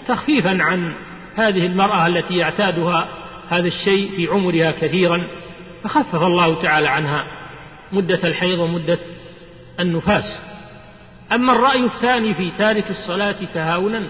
تخفيفا 0.08 0.58
عن 0.62 0.92
هذه 1.34 1.66
المرأة 1.66 2.06
التي 2.06 2.36
يعتادها 2.36 3.08
هذا 3.48 3.66
الشيء 3.66 4.10
في 4.16 4.26
عمرها 4.26 4.70
كثيرا 4.70 5.22
فخفف 5.84 6.22
الله 6.22 6.62
تعالى 6.62 6.88
عنها 6.88 7.26
مدة 7.92 8.20
الحيض 8.24 8.58
ومدة 8.58 8.98
النفاس. 9.80 10.38
أما 11.32 11.52
الرأي 11.52 11.84
الثاني 11.84 12.34
في 12.34 12.50
تارك 12.58 12.90
الصلاة 12.90 13.36
تهاونا 13.54 14.02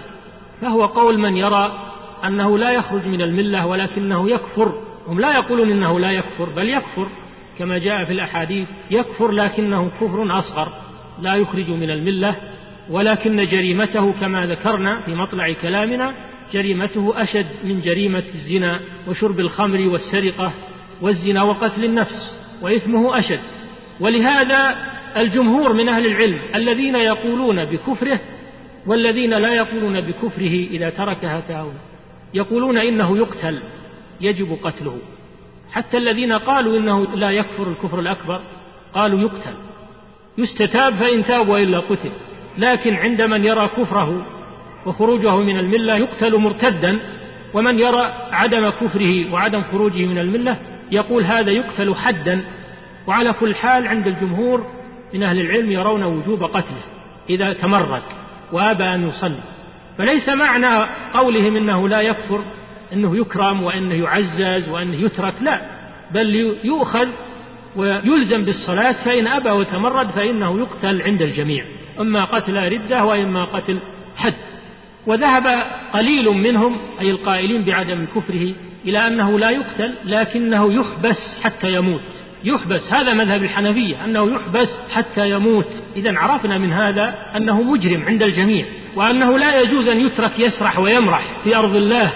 فهو 0.61 0.85
قول 0.85 1.19
من 1.19 1.37
يرى 1.37 1.71
أنه 2.25 2.57
لا 2.57 2.71
يخرج 2.71 3.05
من 3.05 3.21
الملة 3.21 3.65
ولكنه 3.65 4.29
يكفر 4.29 4.81
هم 5.07 5.19
لا 5.19 5.33
يقولون 5.33 5.71
إنه 5.71 5.99
لا 5.99 6.11
يكفر 6.11 6.49
بل 6.55 6.69
يكفر. 6.69 7.07
كما 7.59 7.77
جاء 7.77 8.05
في 8.05 8.13
الأحاديث 8.13 8.67
يكفر 8.91 9.31
لكنه 9.31 9.91
كفر 10.01 10.39
أصغر 10.39 10.71
لا 11.21 11.35
يخرج 11.35 11.69
من 11.69 11.89
الملة 11.89 12.35
ولكن 12.89 13.45
جريمته 13.45 14.13
كما 14.21 14.45
ذكرنا 14.45 15.01
في 15.01 15.15
مطلع 15.15 15.53
كلامنا 15.53 16.13
جريمته 16.53 17.13
أشد 17.23 17.45
من 17.63 17.81
جريمة 17.81 18.23
الزنا 18.35 18.79
وشرب 19.07 19.39
الخمر 19.39 19.87
والسرقة 19.87 20.51
والزنا 21.01 21.43
وقتل 21.43 21.83
النفس 21.83 22.35
وإثمه 22.61 23.19
أشد. 23.19 23.39
ولهذا 23.99 24.75
الجمهور 25.17 25.73
من 25.73 25.89
أهل 25.89 26.05
العلم 26.05 26.39
الذين 26.55 26.95
يقولون 26.95 27.65
بكفره 27.65 28.19
والذين 28.87 29.33
لا 29.33 29.55
يقولون 29.55 30.01
بكفره 30.01 30.67
إذا 30.71 30.89
تركها 30.89 31.39
تهاونا 31.47 31.79
يقولون 32.33 32.77
إنه 32.77 33.17
يقتل 33.17 33.59
يجب 34.21 34.57
قتله. 34.63 34.97
حتى 35.71 35.97
الذين 35.97 36.33
قالوا 36.33 36.77
إنه 36.77 37.15
لا 37.15 37.31
يكفر 37.31 37.67
الكفر 37.67 37.99
الأكبر 37.99 38.41
قالوا 38.93 39.19
يقتل. 39.19 39.53
يستتاب 40.37 40.93
فإن 40.93 41.25
تاب 41.25 41.49
وإلا 41.49 41.79
قتل. 41.79 42.11
لكن 42.57 42.95
عند 42.95 43.21
من 43.21 43.45
يرى 43.45 43.69
كفره 43.77 44.25
وخروجه 44.85 45.35
من 45.35 45.59
الملة 45.59 45.95
يقتل 45.95 46.37
مرتدا 46.37 46.99
ومن 47.53 47.79
يرى 47.79 48.13
عدم 48.31 48.69
كفره 48.69 49.33
وعدم 49.33 49.63
خروجه 49.71 50.05
من 50.05 50.17
الملة 50.17 50.57
يقول 50.91 51.23
هذا 51.23 51.51
يقتل 51.51 51.95
حدا. 51.95 52.41
وعلى 53.07 53.33
كل 53.33 53.55
حال 53.55 53.87
عند 53.87 54.07
الجمهور 54.07 54.65
من 55.13 55.23
أهل 55.23 55.39
العلم 55.39 55.71
يرون 55.71 56.03
وجوب 56.03 56.43
قتله 56.43 56.83
إذا 57.29 57.53
تمرد 57.53 58.03
وأبى 58.51 58.83
أن 58.83 59.09
يصلي. 59.09 59.41
فليس 59.97 60.29
معنى 60.29 60.89
قولهم 61.13 61.55
إنه 61.55 61.87
لا 61.87 62.01
يكفر 62.01 62.43
أنه 62.93 63.17
يكرم 63.17 63.63
وأنه 63.63 63.95
يعزز 63.95 64.69
وأنه 64.69 64.95
يترك 64.95 65.33
لا 65.41 65.61
بل 66.13 66.55
يؤخذ 66.63 67.07
ويلزم 67.75 68.45
بالصلاة 68.45 68.91
فإن 68.91 69.27
أبى 69.27 69.49
وتمرد 69.49 70.09
فإنه 70.09 70.59
يقتل 70.59 71.01
عند 71.01 71.21
الجميع 71.21 71.63
إما 71.99 72.25
قتل 72.25 72.71
ردة 72.71 73.05
وإما 73.05 73.45
قتل 73.45 73.79
حد. 74.15 74.33
وذهب 75.07 75.63
قليل 75.93 76.29
منهم 76.29 76.77
أي 77.01 77.11
القائلين 77.11 77.63
بعدم 77.63 78.05
كفره 78.15 78.53
إلى 78.85 79.07
أنه 79.07 79.39
لا 79.39 79.49
يقتل 79.49 79.93
لكنه 80.05 80.73
يحبس 80.73 81.37
حتى 81.43 81.73
يموت. 81.73 82.21
يحبس 82.43 82.93
هذا 82.93 83.13
مذهب 83.13 83.43
الحنفية 83.43 84.05
أنه 84.05 84.35
يحبس 84.35 84.69
حتى 84.91 85.29
يموت. 85.29 85.83
إذا 85.95 86.19
عرفنا 86.19 86.57
من 86.57 86.71
هذا 86.71 87.15
أنه 87.37 87.61
مجرم 87.61 88.03
عند 88.07 88.23
الجميع 88.23 88.65
وأنه 88.95 89.37
لا 89.37 89.61
يجوز 89.61 89.87
أن 89.87 89.99
يترك 89.99 90.39
يسرح 90.39 90.79
ويمرح 90.79 91.23
في 91.43 91.55
أرض 91.55 91.75
الله. 91.75 92.11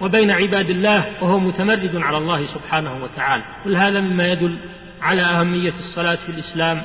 وبين 0.00 0.30
عباد 0.30 0.70
الله 0.70 1.04
وهو 1.20 1.38
متمرد 1.38 1.96
على 1.96 2.18
الله 2.18 2.46
سبحانه 2.46 3.02
وتعالى. 3.02 3.42
كل 3.64 3.76
هذا 3.76 4.00
مما 4.00 4.28
يدل 4.28 4.56
على 5.02 5.22
أهمية 5.22 5.72
الصلاة 5.72 6.14
في 6.14 6.28
الإسلام 6.28 6.82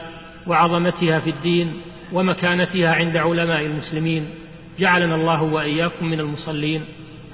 وعظمتها 0.47 1.20
في 1.20 1.30
الدين 1.30 1.82
ومكانتها 2.14 2.95
عند 2.95 3.18
علماء 3.18 3.66
المسلمين. 3.66 4.30
جعلنا 4.80 5.16
الله 5.16 5.43
وإياكم 5.43 6.05
من 6.05 6.20
المصلين 6.20 6.86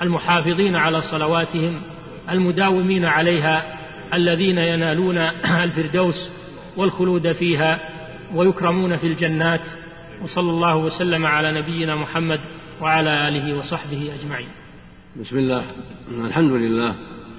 المحافظين 0.02 0.76
على 0.76 1.02
صلواتهم 1.02 1.82
المداومين 2.30 3.06
عليها 3.06 3.64
الذين 4.14 4.58
ينالون 4.58 5.18
الفردوس 5.64 6.30
والخلود 6.78 7.32
فيها 7.32 7.80
ويكرمون 8.34 8.98
في 8.98 9.08
الجنات. 9.08 9.62
وصلى 10.24 10.50
الله 10.50 10.76
وسلم 10.76 11.26
على 11.26 11.62
نبينا 11.62 11.96
محمد 11.96 12.40
وعلى 12.82 13.28
آله 13.28 13.58
وصحبه 13.58 14.12
أجمعين. 14.20 14.48
بسم 15.22 15.38
الله. 15.38 15.64
الحمد 16.12 16.52
لله. 16.52 16.96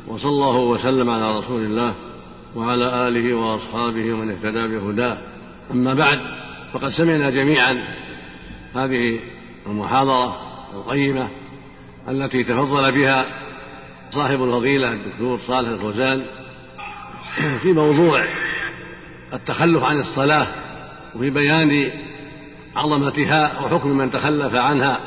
وصلى 0.08 0.30
الله 0.30 0.56
وسلم 0.56 1.10
على 1.10 1.38
رسول 1.38 1.64
الله 1.64 1.94
وعلى 2.56 3.08
آله 3.08 3.34
وأصحابه 3.34 4.12
ومن 4.12 4.30
اهتدى 4.30 4.68
بهداه. 4.68 5.18
أما 5.70 5.94
بعد 5.94 6.18
فقد 6.72 6.88
سمعنا 6.88 7.30
جميعا 7.30 7.84
هذه 8.74 9.18
المحاضرة 9.66 10.36
القيمة 10.74 11.28
التي 12.08 12.44
تفضل 12.44 12.92
بها 12.92 13.26
صاحب 14.10 14.42
الفضيلة 14.42 14.92
الدكتور 14.92 15.38
صالح 15.46 15.68
الفوزان 15.68 16.22
في 17.62 17.72
موضوع 17.72 18.24
التخلف 19.32 19.82
عن 19.82 20.00
الصلاة 20.00 20.46
وفي 21.16 21.30
بيان 21.30 21.90
عظمتها 22.76 23.60
وحكم 23.64 23.88
من 23.88 24.10
تخلف 24.10 24.54
عنها 24.54 25.00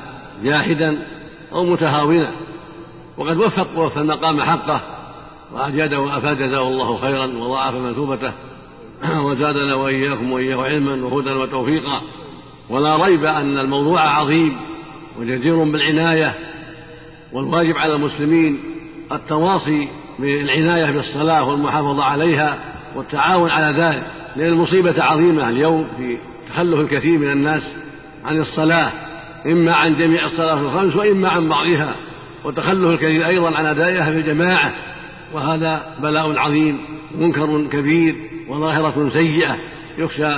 جاحدا 0.43 1.07
أو 1.53 1.65
متهاونا. 1.65 2.32
وقد 3.18 3.38
وفق 3.38 3.68
وفى 3.78 3.99
المقام 3.99 4.41
حقه 4.41 4.82
وأجاد 5.53 5.93
وأفاد 5.93 6.38
جزاه 6.38 6.68
الله 6.68 6.97
خيرا 6.97 7.26
وضاعف 7.26 7.76
مثوبته 7.76 8.34
وزادنا 9.26 9.76
وإياكم 9.76 10.32
وإياه 10.32 10.64
علما 10.64 11.05
وهدى 11.05 11.32
وتوفيقا. 11.32 12.01
ولا 12.70 13.05
ريب 13.05 13.26
أن 13.26 13.57
الموضوع 13.57 14.01
عظيم 14.01 14.57
وجدير 15.20 15.64
بالعناية 15.64 16.36
والواجب 17.34 17.78
على 17.78 17.95
المسلمين 17.95 18.59
التواصي 19.12 19.88
بالعناية 20.20 20.91
بالصلاة 20.91 21.49
والمحافظة 21.49 22.03
عليها 22.03 22.59
والتعاون 22.95 23.49
على 23.49 23.78
ذلك 23.78 24.03
لأن 24.36 24.53
المصيبة 24.53 25.03
عظيمة 25.03 25.49
اليوم 25.49 25.88
في 25.97 26.18
تخلف 26.49 26.80
الكثير 26.80 27.20
من 27.20 27.32
الناس 27.32 27.76
عن 28.26 28.39
الصلاة 28.39 28.91
إما 29.45 29.74
عن 29.74 29.95
جميع 29.95 30.26
الصلاة 30.26 30.62
الخمس 30.62 30.95
وإما 30.95 31.30
عن 31.30 31.49
بعضها. 31.49 31.95
وتخلف 32.43 32.89
الكثير 32.89 33.27
أيضا 33.27 33.57
عن 33.57 33.65
أدائها 33.65 34.11
في 34.11 34.17
الجماعة 34.17 34.73
وهذا 35.33 35.83
بلاء 35.99 36.37
عظيم 36.37 36.77
منكر 37.15 37.67
كبير 37.71 38.15
وظاهرة 38.49 39.09
سيئة 39.13 39.57
يخشى 39.97 40.33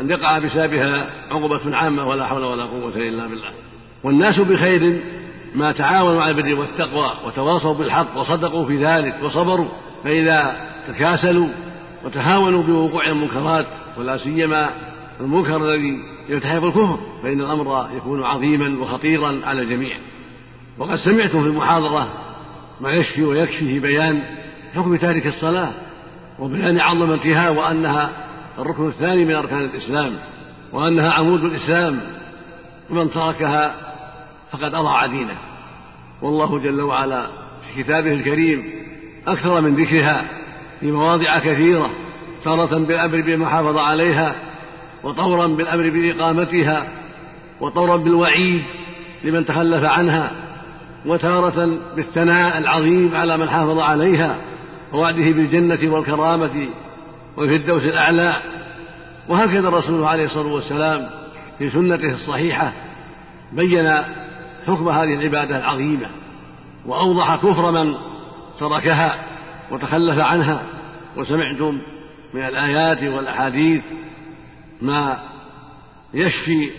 أن 0.00 0.10
يقع 0.10 0.38
بسببها 0.38 1.10
عقبة 1.30 1.76
عامة 1.76 2.08
ولا 2.08 2.26
حول 2.26 2.44
ولا 2.44 2.64
قوة 2.64 2.96
إلا 2.96 3.26
بالله. 3.26 3.50
والناس 4.04 4.40
بخير 4.40 5.00
ما 5.54 5.72
تعاونوا 5.72 6.22
على 6.22 6.30
البر 6.30 6.60
والتقوى 6.60 7.12
وتواصوا 7.26 7.74
بالحق 7.74 8.16
وصدقوا 8.18 8.66
في 8.66 8.84
ذلك 8.84 9.14
وصبروا 9.22 9.68
فإذا 10.04 10.56
تكاسلوا 10.88 11.48
وتهاونوا 12.04 12.62
بوقوع 12.62 13.06
المنكرات 13.06 13.66
ولا 13.98 14.16
سيما 14.16 14.70
المنكر 15.20 15.56
الذي 15.56 15.98
يلتحق 16.28 16.64
الكفر 16.64 16.98
فإن 17.22 17.40
الأمر 17.40 17.88
يكون 17.96 18.24
عظيما 18.24 18.82
وخطيرا 18.82 19.40
على 19.44 19.62
الجميع. 19.62 19.98
وقد 20.78 20.96
سمعتم 20.96 21.42
في 21.42 21.48
المحاضرة 21.48 22.08
ما 22.80 22.92
يشفي 22.92 23.24
ويكفي 23.24 23.58
في 23.58 23.80
بيان 23.80 24.22
حكم 24.74 24.96
تارك 24.96 25.26
الصلاة 25.26 25.72
وبيان 26.38 26.80
عظمتها 26.80 27.50
وأنها 27.50 28.10
الركن 28.58 28.88
الثاني 28.88 29.24
من 29.24 29.34
أركان 29.34 29.60
الإسلام 29.60 30.12
وأنها 30.72 31.10
عمود 31.10 31.44
الإسلام 31.44 32.00
ومن 32.90 33.10
تركها 33.10 33.74
فقد 34.52 34.74
أضاع 34.74 35.06
دينه 35.06 35.36
والله 36.22 36.58
جل 36.58 36.80
وعلا 36.80 37.26
في 37.62 37.82
كتابه 37.82 38.12
الكريم 38.12 38.64
أكثر 39.26 39.60
من 39.60 39.74
ذكرها 39.74 40.24
في 40.80 40.90
مواضع 40.90 41.38
كثيرة 41.38 41.90
تارة 42.44 42.78
بالأمر 42.78 43.20
بالمحافظة 43.20 43.80
عليها 43.80 44.34
وطورا 45.04 45.46
بالأمر 45.46 45.90
بإقامتها 45.90 46.88
وطورا 47.60 47.96
بالوعيد 47.96 48.62
لمن 49.24 49.46
تخلف 49.46 49.84
عنها 49.84 50.47
وتارة 51.08 51.78
بالثناء 51.96 52.58
العظيم 52.58 53.14
على 53.14 53.36
من 53.36 53.48
حافظ 53.48 53.78
عليها 53.78 54.36
ووعده 54.92 55.30
بالجنة 55.30 55.94
والكرامة 55.94 56.68
والفردوس 57.36 57.82
الأعلى. 57.82 58.36
وهكذا 59.28 59.68
الرسول 59.68 60.04
عليه 60.04 60.24
الصلاة 60.24 60.52
والسلام 60.52 61.10
في 61.58 61.70
سنته 61.70 62.14
الصحيحة 62.14 62.72
بين 63.52 63.92
حكم 64.66 64.88
هذه 64.88 65.14
العبادة 65.14 65.58
العظيمة 65.58 66.06
وأوضح 66.86 67.36
كفر 67.36 67.70
من 67.70 67.94
تركها 68.60 69.14
وتخلف 69.70 70.18
عنها. 70.18 70.62
وسمعتم 71.16 71.78
من 72.34 72.40
الآيات 72.40 73.02
والأحاديث 73.02 73.82
ما 74.82 75.18
يشفي 76.14 76.70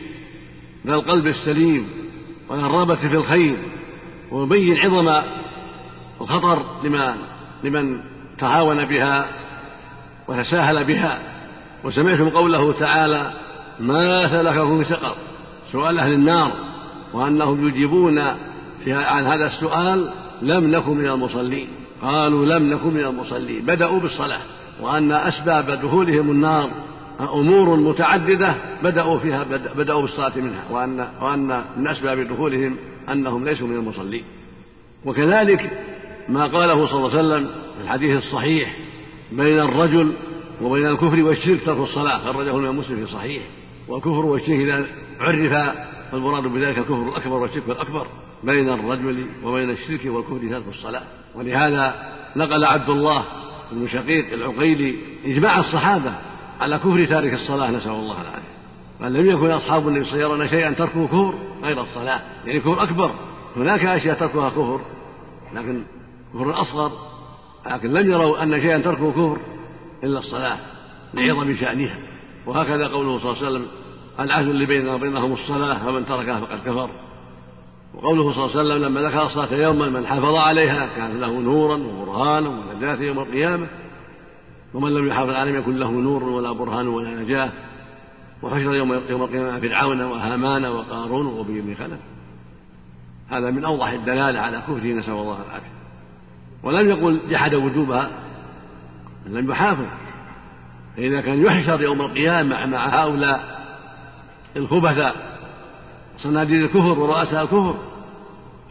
ذا 0.87 0.95
القلب 0.95 1.27
السليم 1.27 1.87
والرغبة 2.49 2.95
في 2.95 3.15
الخير. 3.15 3.55
ويبين 4.31 4.77
عظم 4.77 5.21
الخطر 6.21 6.65
لما 6.83 7.15
لمن 7.63 7.99
تهاون 8.39 8.85
بها 8.85 9.25
وتساهل 10.27 10.83
بها. 10.83 11.19
وسمعتم 11.83 12.29
قوله 12.29 12.73
تعالى 12.73 13.31
ما 13.79 14.29
سلككم 14.29 14.83
في 14.83 14.89
سقر. 14.89 15.15
سؤال 15.71 15.99
أهل 15.99 16.13
النار. 16.13 16.51
وأنهم 17.13 17.67
يجيبون 17.67 18.19
عن 18.87 19.25
هذا 19.25 19.47
السؤال 19.47 20.09
لم 20.41 20.71
نكن 20.71 20.97
من 20.97 21.07
المصلين. 21.07 21.67
قالوا 22.01 22.45
لم 22.45 22.73
نكن 22.73 22.87
من 22.87 23.05
المصلين. 23.05 23.65
بدأوا 23.65 23.99
بالصلاة. 23.99 24.41
وأن 24.81 25.11
أسباب 25.11 25.71
دخولهم 25.71 26.31
النار 26.31 26.69
أمور 27.19 27.75
متعددة 27.75 28.55
بدأوا 28.83 29.19
فيها 29.19 29.45
بدأوا 29.75 30.01
بالصلاة 30.01 30.31
منها. 30.35 30.63
وأن 30.69 31.07
وأن 31.21 31.63
من 31.77 31.87
أسباب 31.87 32.19
دخولهم 32.19 32.77
أنهم 33.11 33.45
ليسوا 33.45 33.67
من 33.67 33.75
المصلين. 33.75 34.23
وكذلك 35.05 35.71
ما 36.29 36.47
قاله 36.47 36.87
صلى 36.87 36.97
الله 36.97 37.17
عليه 37.17 37.19
وسلم 37.19 37.47
في 37.47 37.83
الحديث 37.83 38.17
الصحيح 38.17 38.75
بين 39.31 39.59
الرجل 39.59 40.13
وبين 40.61 40.87
الكفر 40.87 41.23
والشرك 41.23 41.65
ترك 41.65 41.77
الصلاة 41.77 42.17
خرجه 42.17 42.57
الإمام 42.57 42.77
مسلم 42.77 43.05
في 43.05 43.11
صحيح. 43.11 43.43
والكفر 43.87 44.25
والشرك 44.25 44.59
إذا 44.59 44.87
عرف 45.19 45.75
فالمراد 46.11 46.43
بذلك 46.43 46.77
الكفر 46.77 47.09
الأكبر 47.09 47.33
والشرك 47.33 47.63
الأكبر 47.67 48.07
بين 48.43 48.69
الرجل 48.69 49.25
وبين 49.43 49.69
الشرك 49.69 50.05
والكفر 50.05 50.49
ترك 50.49 50.67
الصلاة. 50.67 51.03
ولهذا 51.35 52.09
نقل 52.35 52.65
عبد 52.65 52.89
الله 52.89 53.25
بن 53.71 53.87
شقيق 53.87 54.33
العقيلي 54.33 54.95
إجماع 55.25 55.59
الصحابة 55.59 56.13
على 56.59 56.77
كفر 56.77 57.05
تارك 57.05 57.33
الصلاة 57.33 57.71
نسأل 57.71 57.91
الله 57.91 58.21
العافية. 58.21 58.58
قال 59.01 59.13
لم 59.13 59.25
يكن 59.25 59.51
أصحاب 59.51 59.87
النبي 59.87 60.05
صلى 60.05 60.13
الله 60.13 60.25
عليه 60.25 60.35
وسلم 60.35 60.47
شيئا 60.47 60.71
تركه 60.71 61.07
كفر 61.07 61.33
غير 61.63 61.81
الصلاة. 61.81 62.21
يعني 62.45 62.59
كفر 62.59 62.83
أكبر. 62.83 63.11
هناك 63.55 63.85
أشياء 63.85 64.19
تركها 64.19 64.49
كفر 64.49 64.81
لكن 65.53 65.83
كفر 66.33 66.61
أصغر 66.61 66.91
لكن 67.71 67.93
لم 67.93 68.11
يروا 68.11 68.43
أن 68.43 68.61
شيئا 68.61 68.77
تركه 68.77 69.11
كفر 69.11 69.37
إلا 70.03 70.19
الصلاة 70.19 70.57
لعظم 71.13 71.55
شأنها. 71.55 71.97
وهكذا 72.45 72.87
قوله 72.87 73.19
صلى 73.19 73.31
الله 73.31 73.37
عليه 73.37 73.47
وسلم 73.47 73.65
العهد 74.19 74.47
اللي 74.47 74.65
بيننا 74.65 74.93
وبينهم 74.93 75.33
الصلاة 75.33 75.77
فمن 75.77 76.05
تركها 76.05 76.39
فقد 76.39 76.59
كفر. 76.65 76.89
وقوله 77.93 78.33
صلى 78.33 78.45
الله 78.45 78.57
عليه 78.57 78.69
وسلم 78.69 78.85
لما 78.85 79.01
ذكر 79.01 79.25
الصلاة 79.25 79.53
يوما 79.53 79.89
من 79.89 80.05
حافظ 80.07 80.35
عليها 80.35 80.89
كان 80.97 81.19
له 81.19 81.39
نورا 81.39 81.77
وبرهانا 81.77 82.49
ونجاة 82.49 82.95
يوم 82.95 83.19
القيامة 83.19 83.67
ومن 84.73 84.93
لم 84.93 85.07
يحافظ 85.07 85.33
عليها 85.33 85.59
يكن 85.59 85.75
له 85.75 85.91
نور 85.91 86.23
ولا 86.23 86.51
برهان 86.51 86.87
ولا 86.87 87.09
نجاة. 87.09 87.49
وحشر 88.43 88.75
يوم 88.75 89.01
يوم 89.09 89.21
القيامة 89.21 89.59
فرعون 89.59 90.01
وهامان 90.01 90.65
وقارون 90.65 91.25
وأبي 91.25 91.61
بن 91.61 91.75
خلف. 91.75 91.99
هذا 93.29 93.51
من 93.51 93.65
أوضح 93.65 93.87
الدلالة 93.87 94.39
على 94.39 94.57
كفره 94.57 94.93
نسأل 94.93 95.13
الله 95.13 95.37
العافية. 95.47 95.79
ولم 96.63 96.89
يقل 96.89 97.19
جحد 97.29 97.55
وجوبها 97.55 98.11
لم 99.25 99.51
يحافظ. 99.51 99.85
فإذا 100.97 101.21
كان 101.21 101.45
يحشر 101.45 101.81
يوم 101.81 102.01
القيامة 102.01 102.65
مع 102.65 102.87
هؤلاء 102.87 103.59
الخبثاء 104.55 105.39
صناديد 106.17 106.63
الكفر 106.63 106.99
ورؤساء 106.99 107.43
الكفر 107.43 107.75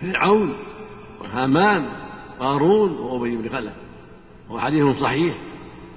فرعون 0.01 0.55
وهامان 1.21 1.87
قارون 2.41 2.91
وأبي 2.91 3.37
بن 3.37 3.49
خلف 3.49 3.73
وهو 4.49 4.61
حديث 4.61 4.97
صحيح. 4.97 5.35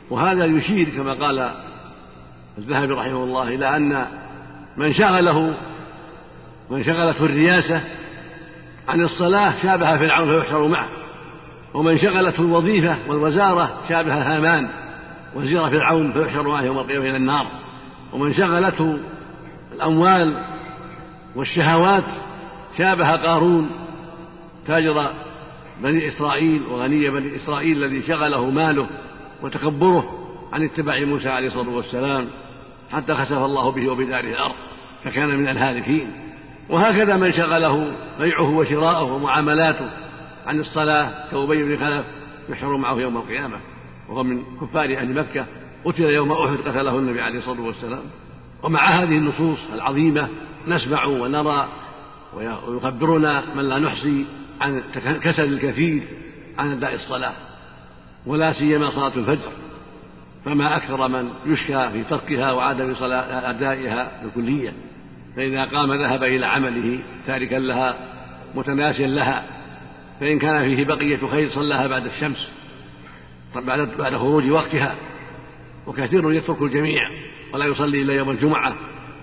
وهذا 0.10 0.46
يشير 0.46 0.90
كما 0.90 1.14
قال 1.14 1.52
الذهبي 2.58 2.94
رحمه 2.94 3.24
الله 3.24 3.48
إلى 3.48 3.76
أن 3.76 4.06
من 4.78 4.94
شغله 4.94 5.54
من 6.70 6.84
شغلته 6.84 7.26
الرياسة 7.26 7.82
عن 8.88 9.02
الصلاة 9.02 9.54
شابه 9.64 9.98
فرعون 9.98 10.40
فيحشر 10.40 10.68
معه 10.68 10.88
ومن 11.74 11.98
شغلته 11.98 12.42
الوظيفة 12.42 12.96
والوزارة 13.08 13.78
شابه 13.90 14.14
هامان 14.14 14.70
وزير 15.36 15.70
فرعون 15.70 16.12
فيحشر 16.12 16.48
معه 16.48 16.62
يوم 16.62 16.78
القيامة 16.78 17.10
إلى 17.10 17.18
النار 17.18 17.48
ومن 18.14 18.34
شغلته 18.34 18.98
الأموال 19.76 20.34
والشهوات 21.36 22.04
شابه 22.78 23.16
قارون 23.16 23.70
تاجر 24.68 25.06
بني 25.84 26.08
إسرائيل 26.08 26.62
وغني 26.72 27.10
بني 27.10 27.36
إسرائيل 27.36 27.84
الذي 27.84 28.04
شغله 28.08 28.50
ماله 28.50 28.88
وتكبره 29.44 30.18
عن 30.54 30.64
اتباع 30.64 31.06
موسى 31.06 31.30
عليه 31.30 31.48
الصلاة 31.48 31.70
والسلام. 31.70 32.30
حتى 32.94 33.14
خسف 33.14 33.38
الله 33.38 33.72
به 33.72 33.90
وبداره 33.90 34.30
الأرض 34.30 34.56
فكان 35.04 35.30
من 35.30 35.48
الهالكين. 35.48 36.12
وهكذا 36.70 37.18
من 37.18 37.32
شغله 37.32 37.92
بيعه 38.20 38.50
وشراؤه 38.58 39.14
ومعاملاته 39.14 39.90
عن 40.48 40.60
الصلاة 40.60 41.32
كأبي 41.32 41.64
بن 41.64 41.78
خلف 41.78 42.06
يحشر 42.50 42.78
معه 42.78 42.96
يوم 42.96 43.18
القيامة 43.18 43.58
وهو 44.10 44.24
من 44.24 44.44
كفار 44.62 44.86
أهل 44.98 45.14
مكة. 45.14 45.46
قتل 45.86 46.04
يوم 46.04 46.32
أحد 46.32 46.58
قتله 46.58 46.98
النبي 46.98 47.22
عليه 47.22 47.40
الصلاة 47.40 47.62
والسلام. 47.62 48.04
ومع 48.64 48.82
هذه 48.82 49.18
النصوص 49.18 49.60
العظيمة 49.74 50.30
نسمع 50.68 51.06
ونرى 51.06 51.68
ويخبرنا 52.34 53.44
من 53.56 53.70
لا 53.70 53.80
نحصي 53.80 54.26
عن 54.62 54.82
كسل 55.24 55.54
الكثير 55.54 56.04
عن 56.58 56.72
أداء 56.72 56.96
الصلاة 56.96 57.34
ولا 58.26 58.54
سيما 58.54 58.90
صلاة 58.90 59.12
الفجر. 59.16 59.52
فما 60.46 60.76
أكثر 60.76 61.08
من 61.08 61.30
يشكى 61.46 61.90
في 61.94 62.04
تركها 62.04 62.52
وعدم 62.52 62.96
صلاة 62.96 63.50
أدائها 63.50 64.12
بالكلية. 64.24 64.74
فإذا 65.36 65.66
قام 65.66 65.94
ذهب 65.94 66.24
إلى 66.24 66.46
عمله 66.46 67.00
تاركا 67.28 67.56
لها 67.56 67.96
متناسيا 68.56 69.08
لها. 69.08 69.44
فإن 70.20 70.40
كان 70.40 70.76
فيه 70.76 70.86
بقية 70.86 71.20
خير 71.32 71.50
صلاها 71.50 71.88
بعد 71.88 72.06
الشمس 72.06 72.52
بعد 73.56 73.98
بعد 73.98 74.18
خروج 74.18 74.52
وقتها. 74.52 74.96
وكثير 75.88 76.32
يترك 76.32 76.62
الجميع 76.62 77.10
ولا 77.54 77.66
يصلي 77.66 78.02
إلا 78.02 78.14
يوم 78.14 78.30
الجمعة 78.30 78.76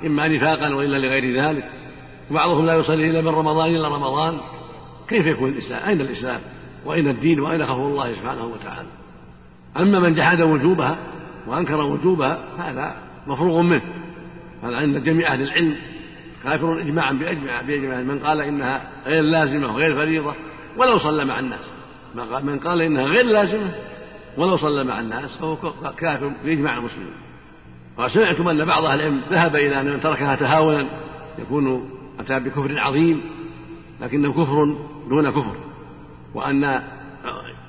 إما 0.07 0.29
نفاقا 0.29 0.75
وإلا 0.75 0.97
لغير 1.07 1.43
ذلك. 1.45 1.71
وبعضهم 2.31 2.67
لا 2.67 2.75
يصلي 2.75 3.11
إلا 3.11 3.21
من 3.21 3.29
رمضان 3.29 3.75
إلا 3.75 3.89
رمضان. 3.89 4.39
كيف 5.09 5.27
يكون 5.27 5.49
الإسلام؟ 5.49 5.89
أين 5.89 6.01
الإسلام؟ 6.01 6.41
وأين 6.85 7.09
الدين؟ 7.09 7.41
وأين 7.41 7.67
خوف 7.67 7.79
الله 7.79 8.15
سبحانه 8.15 8.45
وتعالى؟ 8.45 8.89
أما 9.79 9.99
من 9.99 10.15
جحد 10.15 10.41
وجوبها 10.41 10.97
وأنكر 11.47 11.81
وجوبها 11.81 12.39
هذا 12.59 12.97
مفروغ 13.27 13.63
منه. 13.63 13.83
هذا 14.63 14.77
عند 14.77 15.05
جميع 15.05 15.33
أهل 15.33 15.43
العلم 15.43 15.77
كافر 16.45 16.81
إجماعا 16.81 17.13
بأجمع 17.13 17.63
بإجماع 17.63 18.01
من 18.01 18.19
قال 18.19 18.41
إنها 18.41 18.91
غير 19.07 19.23
لازمة 19.23 19.75
وغير 19.75 19.95
فريضة 19.95 20.35
ولو 20.77 20.99
صلى 20.99 21.25
مع 21.25 21.39
الناس. 21.39 21.65
من 22.43 22.59
قال 22.59 22.83
إنها 22.83 23.05
غير 23.05 23.25
لازمة 23.25 23.71
ولو 24.37 24.57
صلى 24.57 24.85
مع 24.85 25.01
الناس 25.01 25.39
فهو 25.39 25.57
كافر 25.99 26.33
بإجماع 26.45 26.77
المسلمين. 26.77 27.29
وسمعتم 27.99 28.49
أن 28.49 28.65
بعض 28.65 28.85
أهل 28.85 29.01
العلم 29.01 29.21
ذهب 29.31 29.57
إلى 29.57 29.81
أن 29.81 29.87
من 29.87 30.01
تركها 30.01 30.37
تهاونا 30.37 30.87
يكون 31.39 31.91
أتى 32.21 32.41
بكفر 32.41 32.79
عظيم 32.79 33.21
لكنه 34.01 34.33
كفر 34.33 34.77
دون 35.09 35.31
كفر 35.31 35.55
وأن 36.35 36.83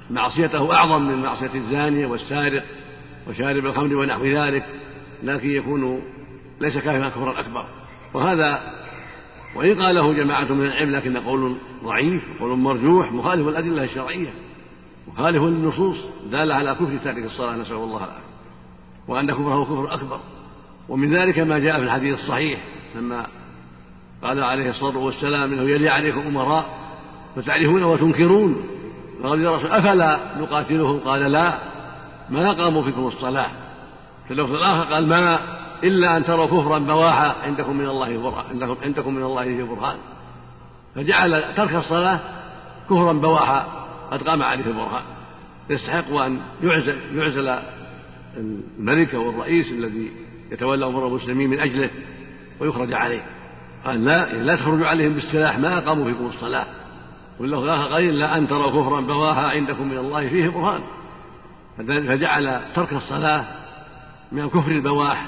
معصيته 0.10 0.74
أعظم 0.74 1.02
من 1.02 1.22
معصية 1.22 1.54
الزاني 1.56 2.06
والسارق 2.06 2.64
وشارب 3.28 3.66
الخمر 3.66 3.96
ونحو 3.96 4.26
ذلك 4.26 4.66
لكن 5.24 5.50
يكون 5.50 6.02
ليس 6.62 6.78
كافرا 6.78 7.10
كفرا 7.10 7.40
أكبر. 7.40 7.66
وهذا 8.14 8.74
وإن 9.56 9.82
قاله 9.82 10.14
جماعة 10.14 10.54
من 10.54 10.66
العلم 10.66 10.92
لكن 10.92 11.18
قول 11.18 11.56
ضعيف 11.84 12.24
قول 12.40 12.58
مرجوح 12.58 13.12
مخالف 13.12 13.48
الأدلة 13.48 13.84
الشرعية 13.84 14.34
مخالف 15.08 15.44
للنصوص 15.44 15.98
دالة 16.32 16.56
على 16.56 16.74
كفر 16.74 16.98
تارك 17.04 17.26
الصلاة 17.26 17.56
نسأل 17.56 17.76
الله 17.76 17.98
العافية. 17.98 18.30
وأن 19.08 19.32
كفره 19.32 19.64
كفر 19.64 19.94
أكبر. 19.94 20.20
ومن 20.90 21.16
ذلك 21.16 21.40
ما 21.40 21.60
جاء 21.60 21.78
في 21.78 21.84
الحديث 21.84 22.14
الصحيح 22.14 22.60
لما 22.96 23.28
قال 24.24 24.44
عليه 24.44 24.70
الصلاة 24.70 24.98
والسلام 24.98 25.54
إنه 25.54 25.62
يلي 25.62 25.90
عليكم 25.90 26.20
أمراء 26.20 26.80
فتعرفون 27.36 27.84
وتنكرون. 27.84 28.56
قال 29.24 29.42
يا 29.42 29.56
رسول 29.56 29.72
أفلا 29.72 30.20
نقاتلهم؟ 30.40 31.00
قال 31.00 31.32
لا. 31.32 31.54
ما 32.30 32.52
قاموا 32.52 32.84
فيكم 32.84 33.08
الصلاة؟ 33.08 33.50
في 34.28 34.34
اللفظ 34.34 34.54
الآخر 34.54 34.94
قال 34.94 35.08
ما 35.08 35.40
إلا 35.84 36.18
أن 36.18 36.26
تروا 36.26 36.46
كفرا 36.46 36.80
بواحا 36.80 37.36
عندكم 37.44 37.78
من 37.78 37.86
الله 37.86 38.18
برهان. 38.18 38.78
عندكم 38.84 39.14
من 39.14 39.24
الله 39.24 39.44
فيه 39.44 39.64
برهان. 39.64 39.98
فجعل 40.96 41.44
ترك 41.56 41.76
الصلاة 41.76 42.20
كفرا 42.90 43.14
بواحا 43.14 43.68
قد 44.12 44.24
قام 44.24 44.44
عليه 44.44 44.66
البرهان 44.66 45.04
يستحق 45.70 46.14
أن 46.14 46.40
يعزل 46.64 46.96
يعزل 47.16 47.60
الملك 48.38 49.16
أو 49.16 49.30
الرئيس 49.30 49.72
الذي 49.72 50.12
يتولى 50.52 50.86
أمور 50.86 51.08
المسلمين 51.08 51.50
من 51.50 51.60
أجله 51.60 51.90
ويخرج 52.60 52.94
عليه. 52.94 53.22
قال 53.86 54.06
لا 54.06 54.34
لا 54.34 54.56
تخرجوا 54.56 54.88
عليهم 54.88 55.14
بالسلاح. 55.14 55.60
ما 55.60 55.78
أقاموا 55.78 56.06
فيكم 56.06 56.26
الصلاة. 56.26 56.66
الآخر 57.42 57.94
قال 57.94 58.20
لا 58.20 58.38
أن 58.38 58.48
تروا 58.48 58.82
كفرا 58.82 59.02
بواها 59.02 59.50
عندكم 59.50 59.88
من 59.88 59.98
الله 59.98 60.30
فيه 60.30 60.50
برهان. 60.50 60.82
فجعل 61.78 62.62
ترك 62.76 62.94
الصلاة 62.94 63.46
من 64.32 64.44
الكفر 64.44 64.72
البواح 64.72 65.26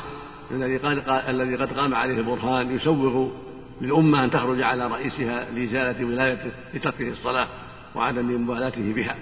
الذي 0.52 0.78
قد 0.78 1.24
الذي 1.28 1.56
قد 1.56 1.74
قام 1.74 1.96
عليه 1.96 2.18
البرهان 2.18 2.76
يسوغ 2.76 3.28
للأمة 3.82 4.24
أن 4.24 4.32
تخرج 4.32 4.62
على 4.62 4.88
رئيسها 4.88 5.46
لإزالة 5.52 6.06
ولايته 6.06 6.52
لتركه 6.74 7.10
الصلاة 7.10 7.48
وعدم 7.96 8.44
مبالاته 8.44 8.94
بها. 8.94 9.16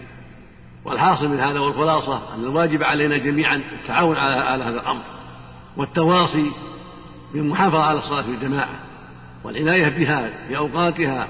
والحاصل 0.86 1.30
من 1.30 1.40
هذا 1.40 1.60
والخلاصة 1.60 2.36
أن 2.36 2.44
الواجب 2.44 2.84
علينا 2.84 3.18
جميعا 3.18 3.56
التعاون 3.56 4.16
على 4.18 4.64
هذا 4.64 4.80
الأمر 4.82 5.02
والتواصي 5.78 6.52
بالمحافظة 7.34 7.84
على 7.84 8.00
الصلاة 8.00 8.22
في 8.22 8.32
الجماعة 8.32 8.80
والعناية 9.44 9.90
بها 9.90 10.30
في 10.48 10.58
أوقاتها 10.58 11.28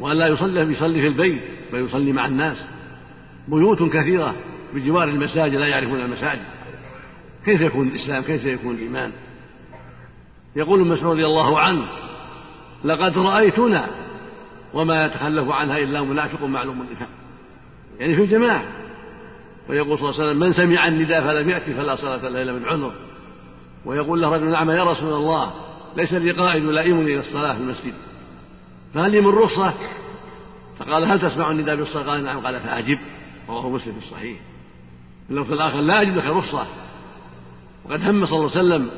وألا 0.00 0.26
يصلي 0.26 0.60
يصلي 0.60 1.00
في 1.00 1.06
البيت 1.06 1.40
بل 1.72 1.84
يصلي 1.84 2.12
مع 2.12 2.26
الناس. 2.26 2.64
بيوت 3.48 3.82
كثيرة 3.82 4.34
بجوار 4.74 5.08
المساجد 5.08 5.54
لا 5.54 5.66
يعرفون 5.66 6.00
المساجد. 6.00 6.44
كيف 7.44 7.60
يكون 7.60 7.88
الإسلام؟ 7.88 8.22
كيف 8.22 8.44
يكون 8.44 8.74
الإيمان؟ 8.74 9.12
يقول 10.56 10.80
مسعود 10.80 11.12
رضي 11.12 11.26
الله 11.26 11.60
عنه 11.60 11.84
لقد 12.84 13.18
رأيتنا 13.18 13.86
وما 14.74 15.06
يتخلف 15.06 15.50
عنها 15.50 15.78
إلا 15.78 16.02
منافق 16.02 16.44
معلوم 16.44 16.80
النفاق 16.80 17.08
يعني 18.00 18.14
في 18.14 18.22
الجماعة. 18.22 18.64
ويقول 19.68 19.98
صلى 19.98 20.10
الله 20.10 20.20
عليه 20.20 20.30
وسلم 20.30 20.40
من 20.40 20.52
سمع 20.52 20.88
النداء 20.88 21.20
فلم 21.20 21.50
يأتي 21.50 21.74
فلا 21.74 21.96
صلاة 21.96 22.28
له 22.28 22.42
إلا 22.42 22.52
من 22.52 22.64
عذر. 22.64 22.92
ويقول 23.84 24.22
له 24.22 24.28
رجل 24.28 24.50
نعم 24.50 24.70
يا 24.70 24.84
رسول 24.84 25.12
الله 25.12 25.50
ليس 25.96 26.12
لي 26.12 26.30
قائد 26.30 26.64
يلائمني 26.64 27.14
إلى 27.14 27.20
الصلاة 27.20 27.52
في 27.52 27.60
المسجد. 27.60 27.94
فهل 28.94 29.10
لي 29.10 29.20
من 29.20 29.28
رخصة 29.28 29.74
فقال 30.78 31.04
هل 31.04 31.20
تسمع 31.20 31.50
النداء 31.50 31.76
بالصلاة 31.76 32.04
قال 32.04 32.24
نعم. 32.24 32.46
قال 32.46 32.60
فأجب. 32.60 32.98
رواه 33.48 33.70
مسلم 33.70 33.92
في 33.92 34.06
الصحيح. 34.06 34.38
اللفظ 35.30 35.52
الآخر 35.52 35.80
لا 35.80 36.02
أجد 36.02 36.16
لك 36.16 36.26
رخصة 36.26 36.66
وقد 37.84 38.08
هم 38.08 38.26
صلى 38.26 38.38
الله 38.38 38.50
عليه 38.50 38.60
وسلم 38.60 38.90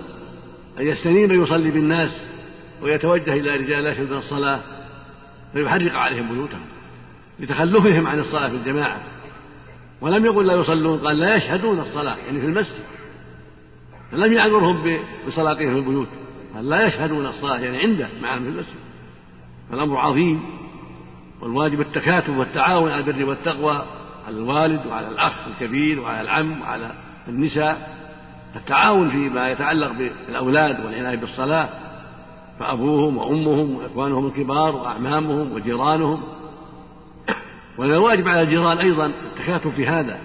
أن 0.78 0.86
يستنيب 0.86 1.32
يصلي 1.32 1.70
بالناس 1.70 2.10
ويتوجه 2.82 3.32
إلى 3.32 3.56
رجال 3.56 3.84
لا 3.84 3.92
يشهدون 3.92 4.18
الصلاة 4.18 4.60
فيحرق 5.52 5.92
عليهم 5.92 6.28
بيوتهم 6.28 6.66
لتخلفهم 7.40 8.06
عن 8.06 8.18
الصلاة 8.18 8.48
في 8.48 8.54
الجماعة. 8.54 9.00
ولم 10.00 10.24
يقل 10.24 10.46
لا 10.46 10.54
يصلون. 10.54 10.98
قال 10.98 11.18
لا 11.18 11.34
يشهدون 11.34 11.80
الصلاة 11.80 12.16
يعني 12.16 12.40
في 12.40 12.46
المسجد. 12.46 12.84
فلم 14.12 14.32
يعذرهم 14.32 14.98
بصلاتهم 15.28 15.72
في 15.72 15.78
البيوت. 15.78 16.08
قال 16.54 16.68
لا 16.68 16.86
يشهدون 16.86 17.26
الصلاة 17.26 17.58
يعني 17.58 17.78
عنده 17.78 18.08
معهم 18.22 18.42
في 18.42 18.48
المسجد. 18.48 18.76
فالأمر 19.70 19.98
عظيم 19.98 20.42
والواجب 21.40 21.80
التكاتف 21.80 22.30
والتعاون 22.30 22.90
على 22.90 23.00
البر 23.00 23.28
والتقوى 23.28 23.82
على 24.26 24.36
الوالد 24.36 24.86
وعلى 24.86 25.08
الأخ 25.08 25.32
الكبير 25.46 26.00
وعلى 26.00 26.20
العم 26.20 26.60
وعلى 26.60 26.92
النساء. 27.28 27.96
التعاون 28.56 29.10
فيما 29.10 29.50
يتعلق 29.50 29.92
بالأولاد 29.92 30.84
والعناية 30.84 31.16
بالصلاة 31.16 31.68
فأبوهم 32.58 33.16
وأمهم 33.16 33.76
وإخوانهم 33.76 34.26
الكبار 34.26 34.76
وأعمامهم 34.76 35.52
وجيرانهم. 35.52 36.22
ومن 37.78 37.92
الواجب 37.92 38.28
على 38.28 38.42
الجيران 38.42 38.78
أيضا 38.78 39.06
التكاتف 39.06 39.74
في 39.74 39.86
هذا 39.86 40.18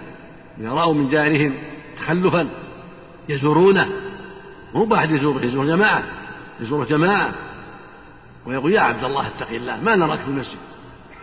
إذا 0.60 0.72
رأوا 0.72 0.94
من 0.94 1.10
جارهم 1.10 1.54
تخلفا 1.96 2.48
يزورونه. 3.28 3.88
مو 4.74 4.86
واحد 4.90 5.10
يزوره 5.10 5.44
يزور 5.44 5.66
جماعة 5.66 6.02
يزور 6.60 6.84
جماعة. 6.84 7.34
ويقول 8.46 8.72
يا 8.72 8.80
عبد 8.80 9.04
الله 9.04 9.26
اتق 9.26 9.48
الله 9.50 9.80
ما 9.80 9.96
نراك 9.96 10.18
في 10.18 10.28
المسجد 10.28 10.58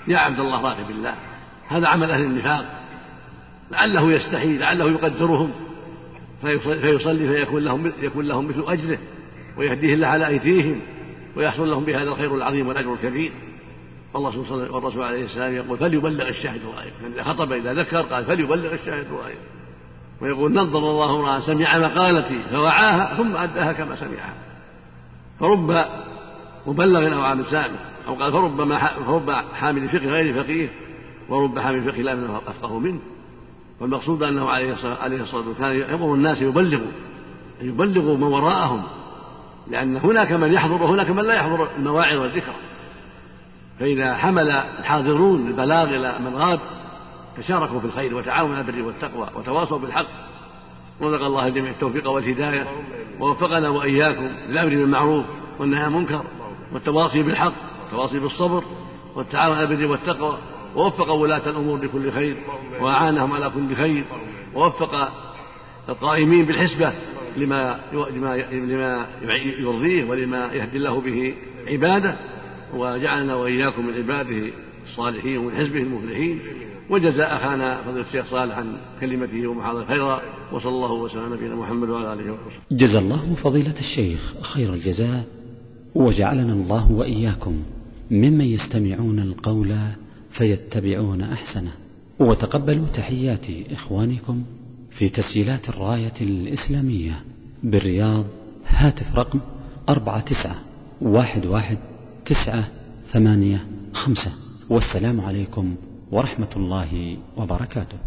يا 0.07 0.17
عبد 0.17 0.39
الله 0.39 0.61
راغب 0.61 0.89
الله. 0.89 1.15
هذا 1.67 1.87
عمل 1.87 2.11
أهل 2.11 2.21
النفاق. 2.21 2.65
لعله 3.71 4.11
يستحي 4.11 4.57
لعله 4.57 4.91
يقدرهم. 4.91 5.51
فيصلي 6.61 7.27
فيكون 7.27 7.63
لهم 7.63 7.91
يكون 8.01 8.25
لهم 8.25 8.47
مثل 8.47 8.63
أجره 8.67 8.97
ويهديه 9.57 9.93
الله 9.93 10.07
على 10.07 10.27
أيديهم 10.27 10.81
ويحصل 11.35 11.69
لهم 11.69 11.83
بهذا 11.83 12.09
الخير 12.09 12.35
العظيم 12.35 12.67
والأجر 12.67 12.93
الكبير. 12.93 13.31
والله 14.13 14.37
والرسول 14.73 15.03
عليه 15.03 15.25
السلام 15.25 15.55
يقول 15.55 15.77
فليبلغ 15.77 16.27
الشاهد 16.27 16.61
الغائب. 16.61 16.93
من 17.03 17.13
إذا 17.13 17.23
خطب 17.23 17.53
إذا 17.53 17.73
ذكر 17.73 18.01
قال 18.01 18.25
فليبلغ 18.25 18.73
الشاهد 18.73 19.05
الغائب. 19.11 19.37
ويقول 20.21 20.53
نظر 20.53 20.79
الله 20.79 21.19
امرأ 21.19 21.39
سمع 21.39 21.77
مقالتي 21.77 22.39
فوعاها 22.51 23.15
ثم 23.15 23.35
أداها 23.35 23.73
كما 23.73 23.95
سمعها. 23.95 24.33
فرب 25.39 25.85
مبلغ 26.69 27.13
أو 27.13 27.21
عامل 27.21 27.45
سامع 27.45 27.75
أو 28.07 28.13
قال 28.13 28.31
فرب 28.31 28.77
فرب 29.05 29.31
حامل 29.53 29.89
فقه 29.89 30.05
غير 30.05 30.43
فقيه 30.43 30.69
ورب 31.29 31.59
حامل 31.59 31.91
فقه 31.91 32.01
لا 32.01 32.15
منه 32.15 32.41
أفقه 32.47 32.79
منه. 32.79 32.99
والمقصود 33.79 34.23
أنه 34.23 34.49
عليه 34.49 34.73
الصلاة 35.03 35.47
والسلام 35.47 35.77
يأمر 35.77 36.13
الناس 36.13 36.41
يبلغوا 36.41 36.91
يبلغوا 37.61 38.17
من 38.17 38.23
وراءهم. 38.23 38.83
لأن 39.67 39.97
هناك 39.97 40.31
من 40.31 40.53
يحضر 40.53 40.83
وهناك 40.83 41.09
من 41.09 41.23
لا 41.23 41.33
يحضر 41.33 41.67
المواعظ 41.77 42.17
والذكر. 42.17 42.53
فإذا 43.79 44.13
حمل 44.13 44.49
الحاضرون 44.79 45.47
البلاغ 45.47 45.89
إلى 45.89 46.15
من 46.19 46.35
غاب 46.35 46.59
تشاركوا 47.37 47.79
في 47.79 47.85
الخير 47.85 48.15
وتعاونوا 48.15 48.55
على 48.55 48.65
البر 48.67 48.81
والتقوى 48.81 49.27
وتواصوا 49.35 49.79
بالحق. 49.79 50.07
رزق 51.01 51.25
الله 51.25 51.47
الجميع 51.47 51.71
التوفيق 51.71 52.09
والهداية. 52.09 52.67
ووفقنا 53.19 53.69
وإياكم 53.69 54.29
للأمر 54.49 54.69
بالمعروف 54.69 55.25
والنهي 55.59 55.81
عن 55.81 55.93
المنكر. 55.93 56.23
والتواصي 56.73 57.23
بالحق 57.23 57.53
والتواصي 57.83 58.19
بالصبر 58.19 58.63
والتعاون 59.15 59.57
على 59.57 59.73
البر 59.73 59.91
والتقوى 59.91 60.37
ووفق 60.75 61.09
ولاة 61.11 61.49
الأمور 61.49 61.83
لكل 61.83 62.11
خير 62.11 62.35
وأعانهم 62.81 63.31
على 63.31 63.49
كل 63.49 63.75
خير 63.75 64.03
ووفق 64.55 65.11
القائمين 65.89 66.45
بالحسبة 66.45 66.93
لما 67.37 67.79
لما 67.91 69.07
يرضيه 69.59 70.03
ولما 70.09 70.53
يهدي 70.53 70.77
الله 70.77 71.01
به 71.01 71.33
عباده 71.67 72.15
وجعلنا 72.73 73.35
وإياكم 73.35 73.87
من 73.87 73.93
عباده 73.93 74.51
الصالحين 74.85 75.37
ومن 75.37 75.55
حزبه 75.55 75.79
المفلحين 75.79 76.39
وجزاء 76.89 77.35
أخانا 77.35 77.81
فضيلة 77.83 78.05
الشيخ 78.07 78.25
صالح 78.25 78.57
عن 78.57 78.77
كلمته 79.01 79.47
ومحاضرة 79.47 79.85
خيرا 79.85 80.21
وصلى 80.51 80.69
الله 80.71 80.91
وسلم 80.91 81.21
على 81.21 81.35
نبينا 81.35 81.55
محمد 81.55 81.89
وعلى 81.89 82.13
آله 82.13 82.31
وصحبه. 82.31 82.61
جزا 82.71 82.99
الله 82.99 83.35
فضيلة 83.43 83.79
الشيخ 83.79 84.33
خير 84.41 84.73
الجزاء 84.73 85.23
وجعلنا 85.95 86.53
الله 86.53 86.91
وإياكم 86.91 87.63
ممن 88.11 88.45
يستمعون 88.45 89.19
القول 89.19 89.75
فيتبعون 90.31 91.21
أحسنه. 91.21 91.71
وتقبلوا 92.19 92.87
تحيات 92.87 93.45
إخوانكم 93.71 94.43
في 94.91 95.09
تسجيلات 95.09 95.69
الراية 95.69 96.13
الإسلامية 96.21 97.23
بالرياض 97.63 98.25
هاتف 98.67 99.15
رقم 99.15 99.39
أربعة 99.89 100.19
تسعة 100.19 100.55
واحد 101.01 101.45
واحد 101.45 101.77
تسعة 102.25 102.67
ثمانية 103.13 103.65
خمسة. 103.93 104.31
والسلام 104.69 105.21
عليكم 105.21 105.75
ورحمة 106.11 106.49
الله 106.55 107.17
وبركاته. 107.37 107.97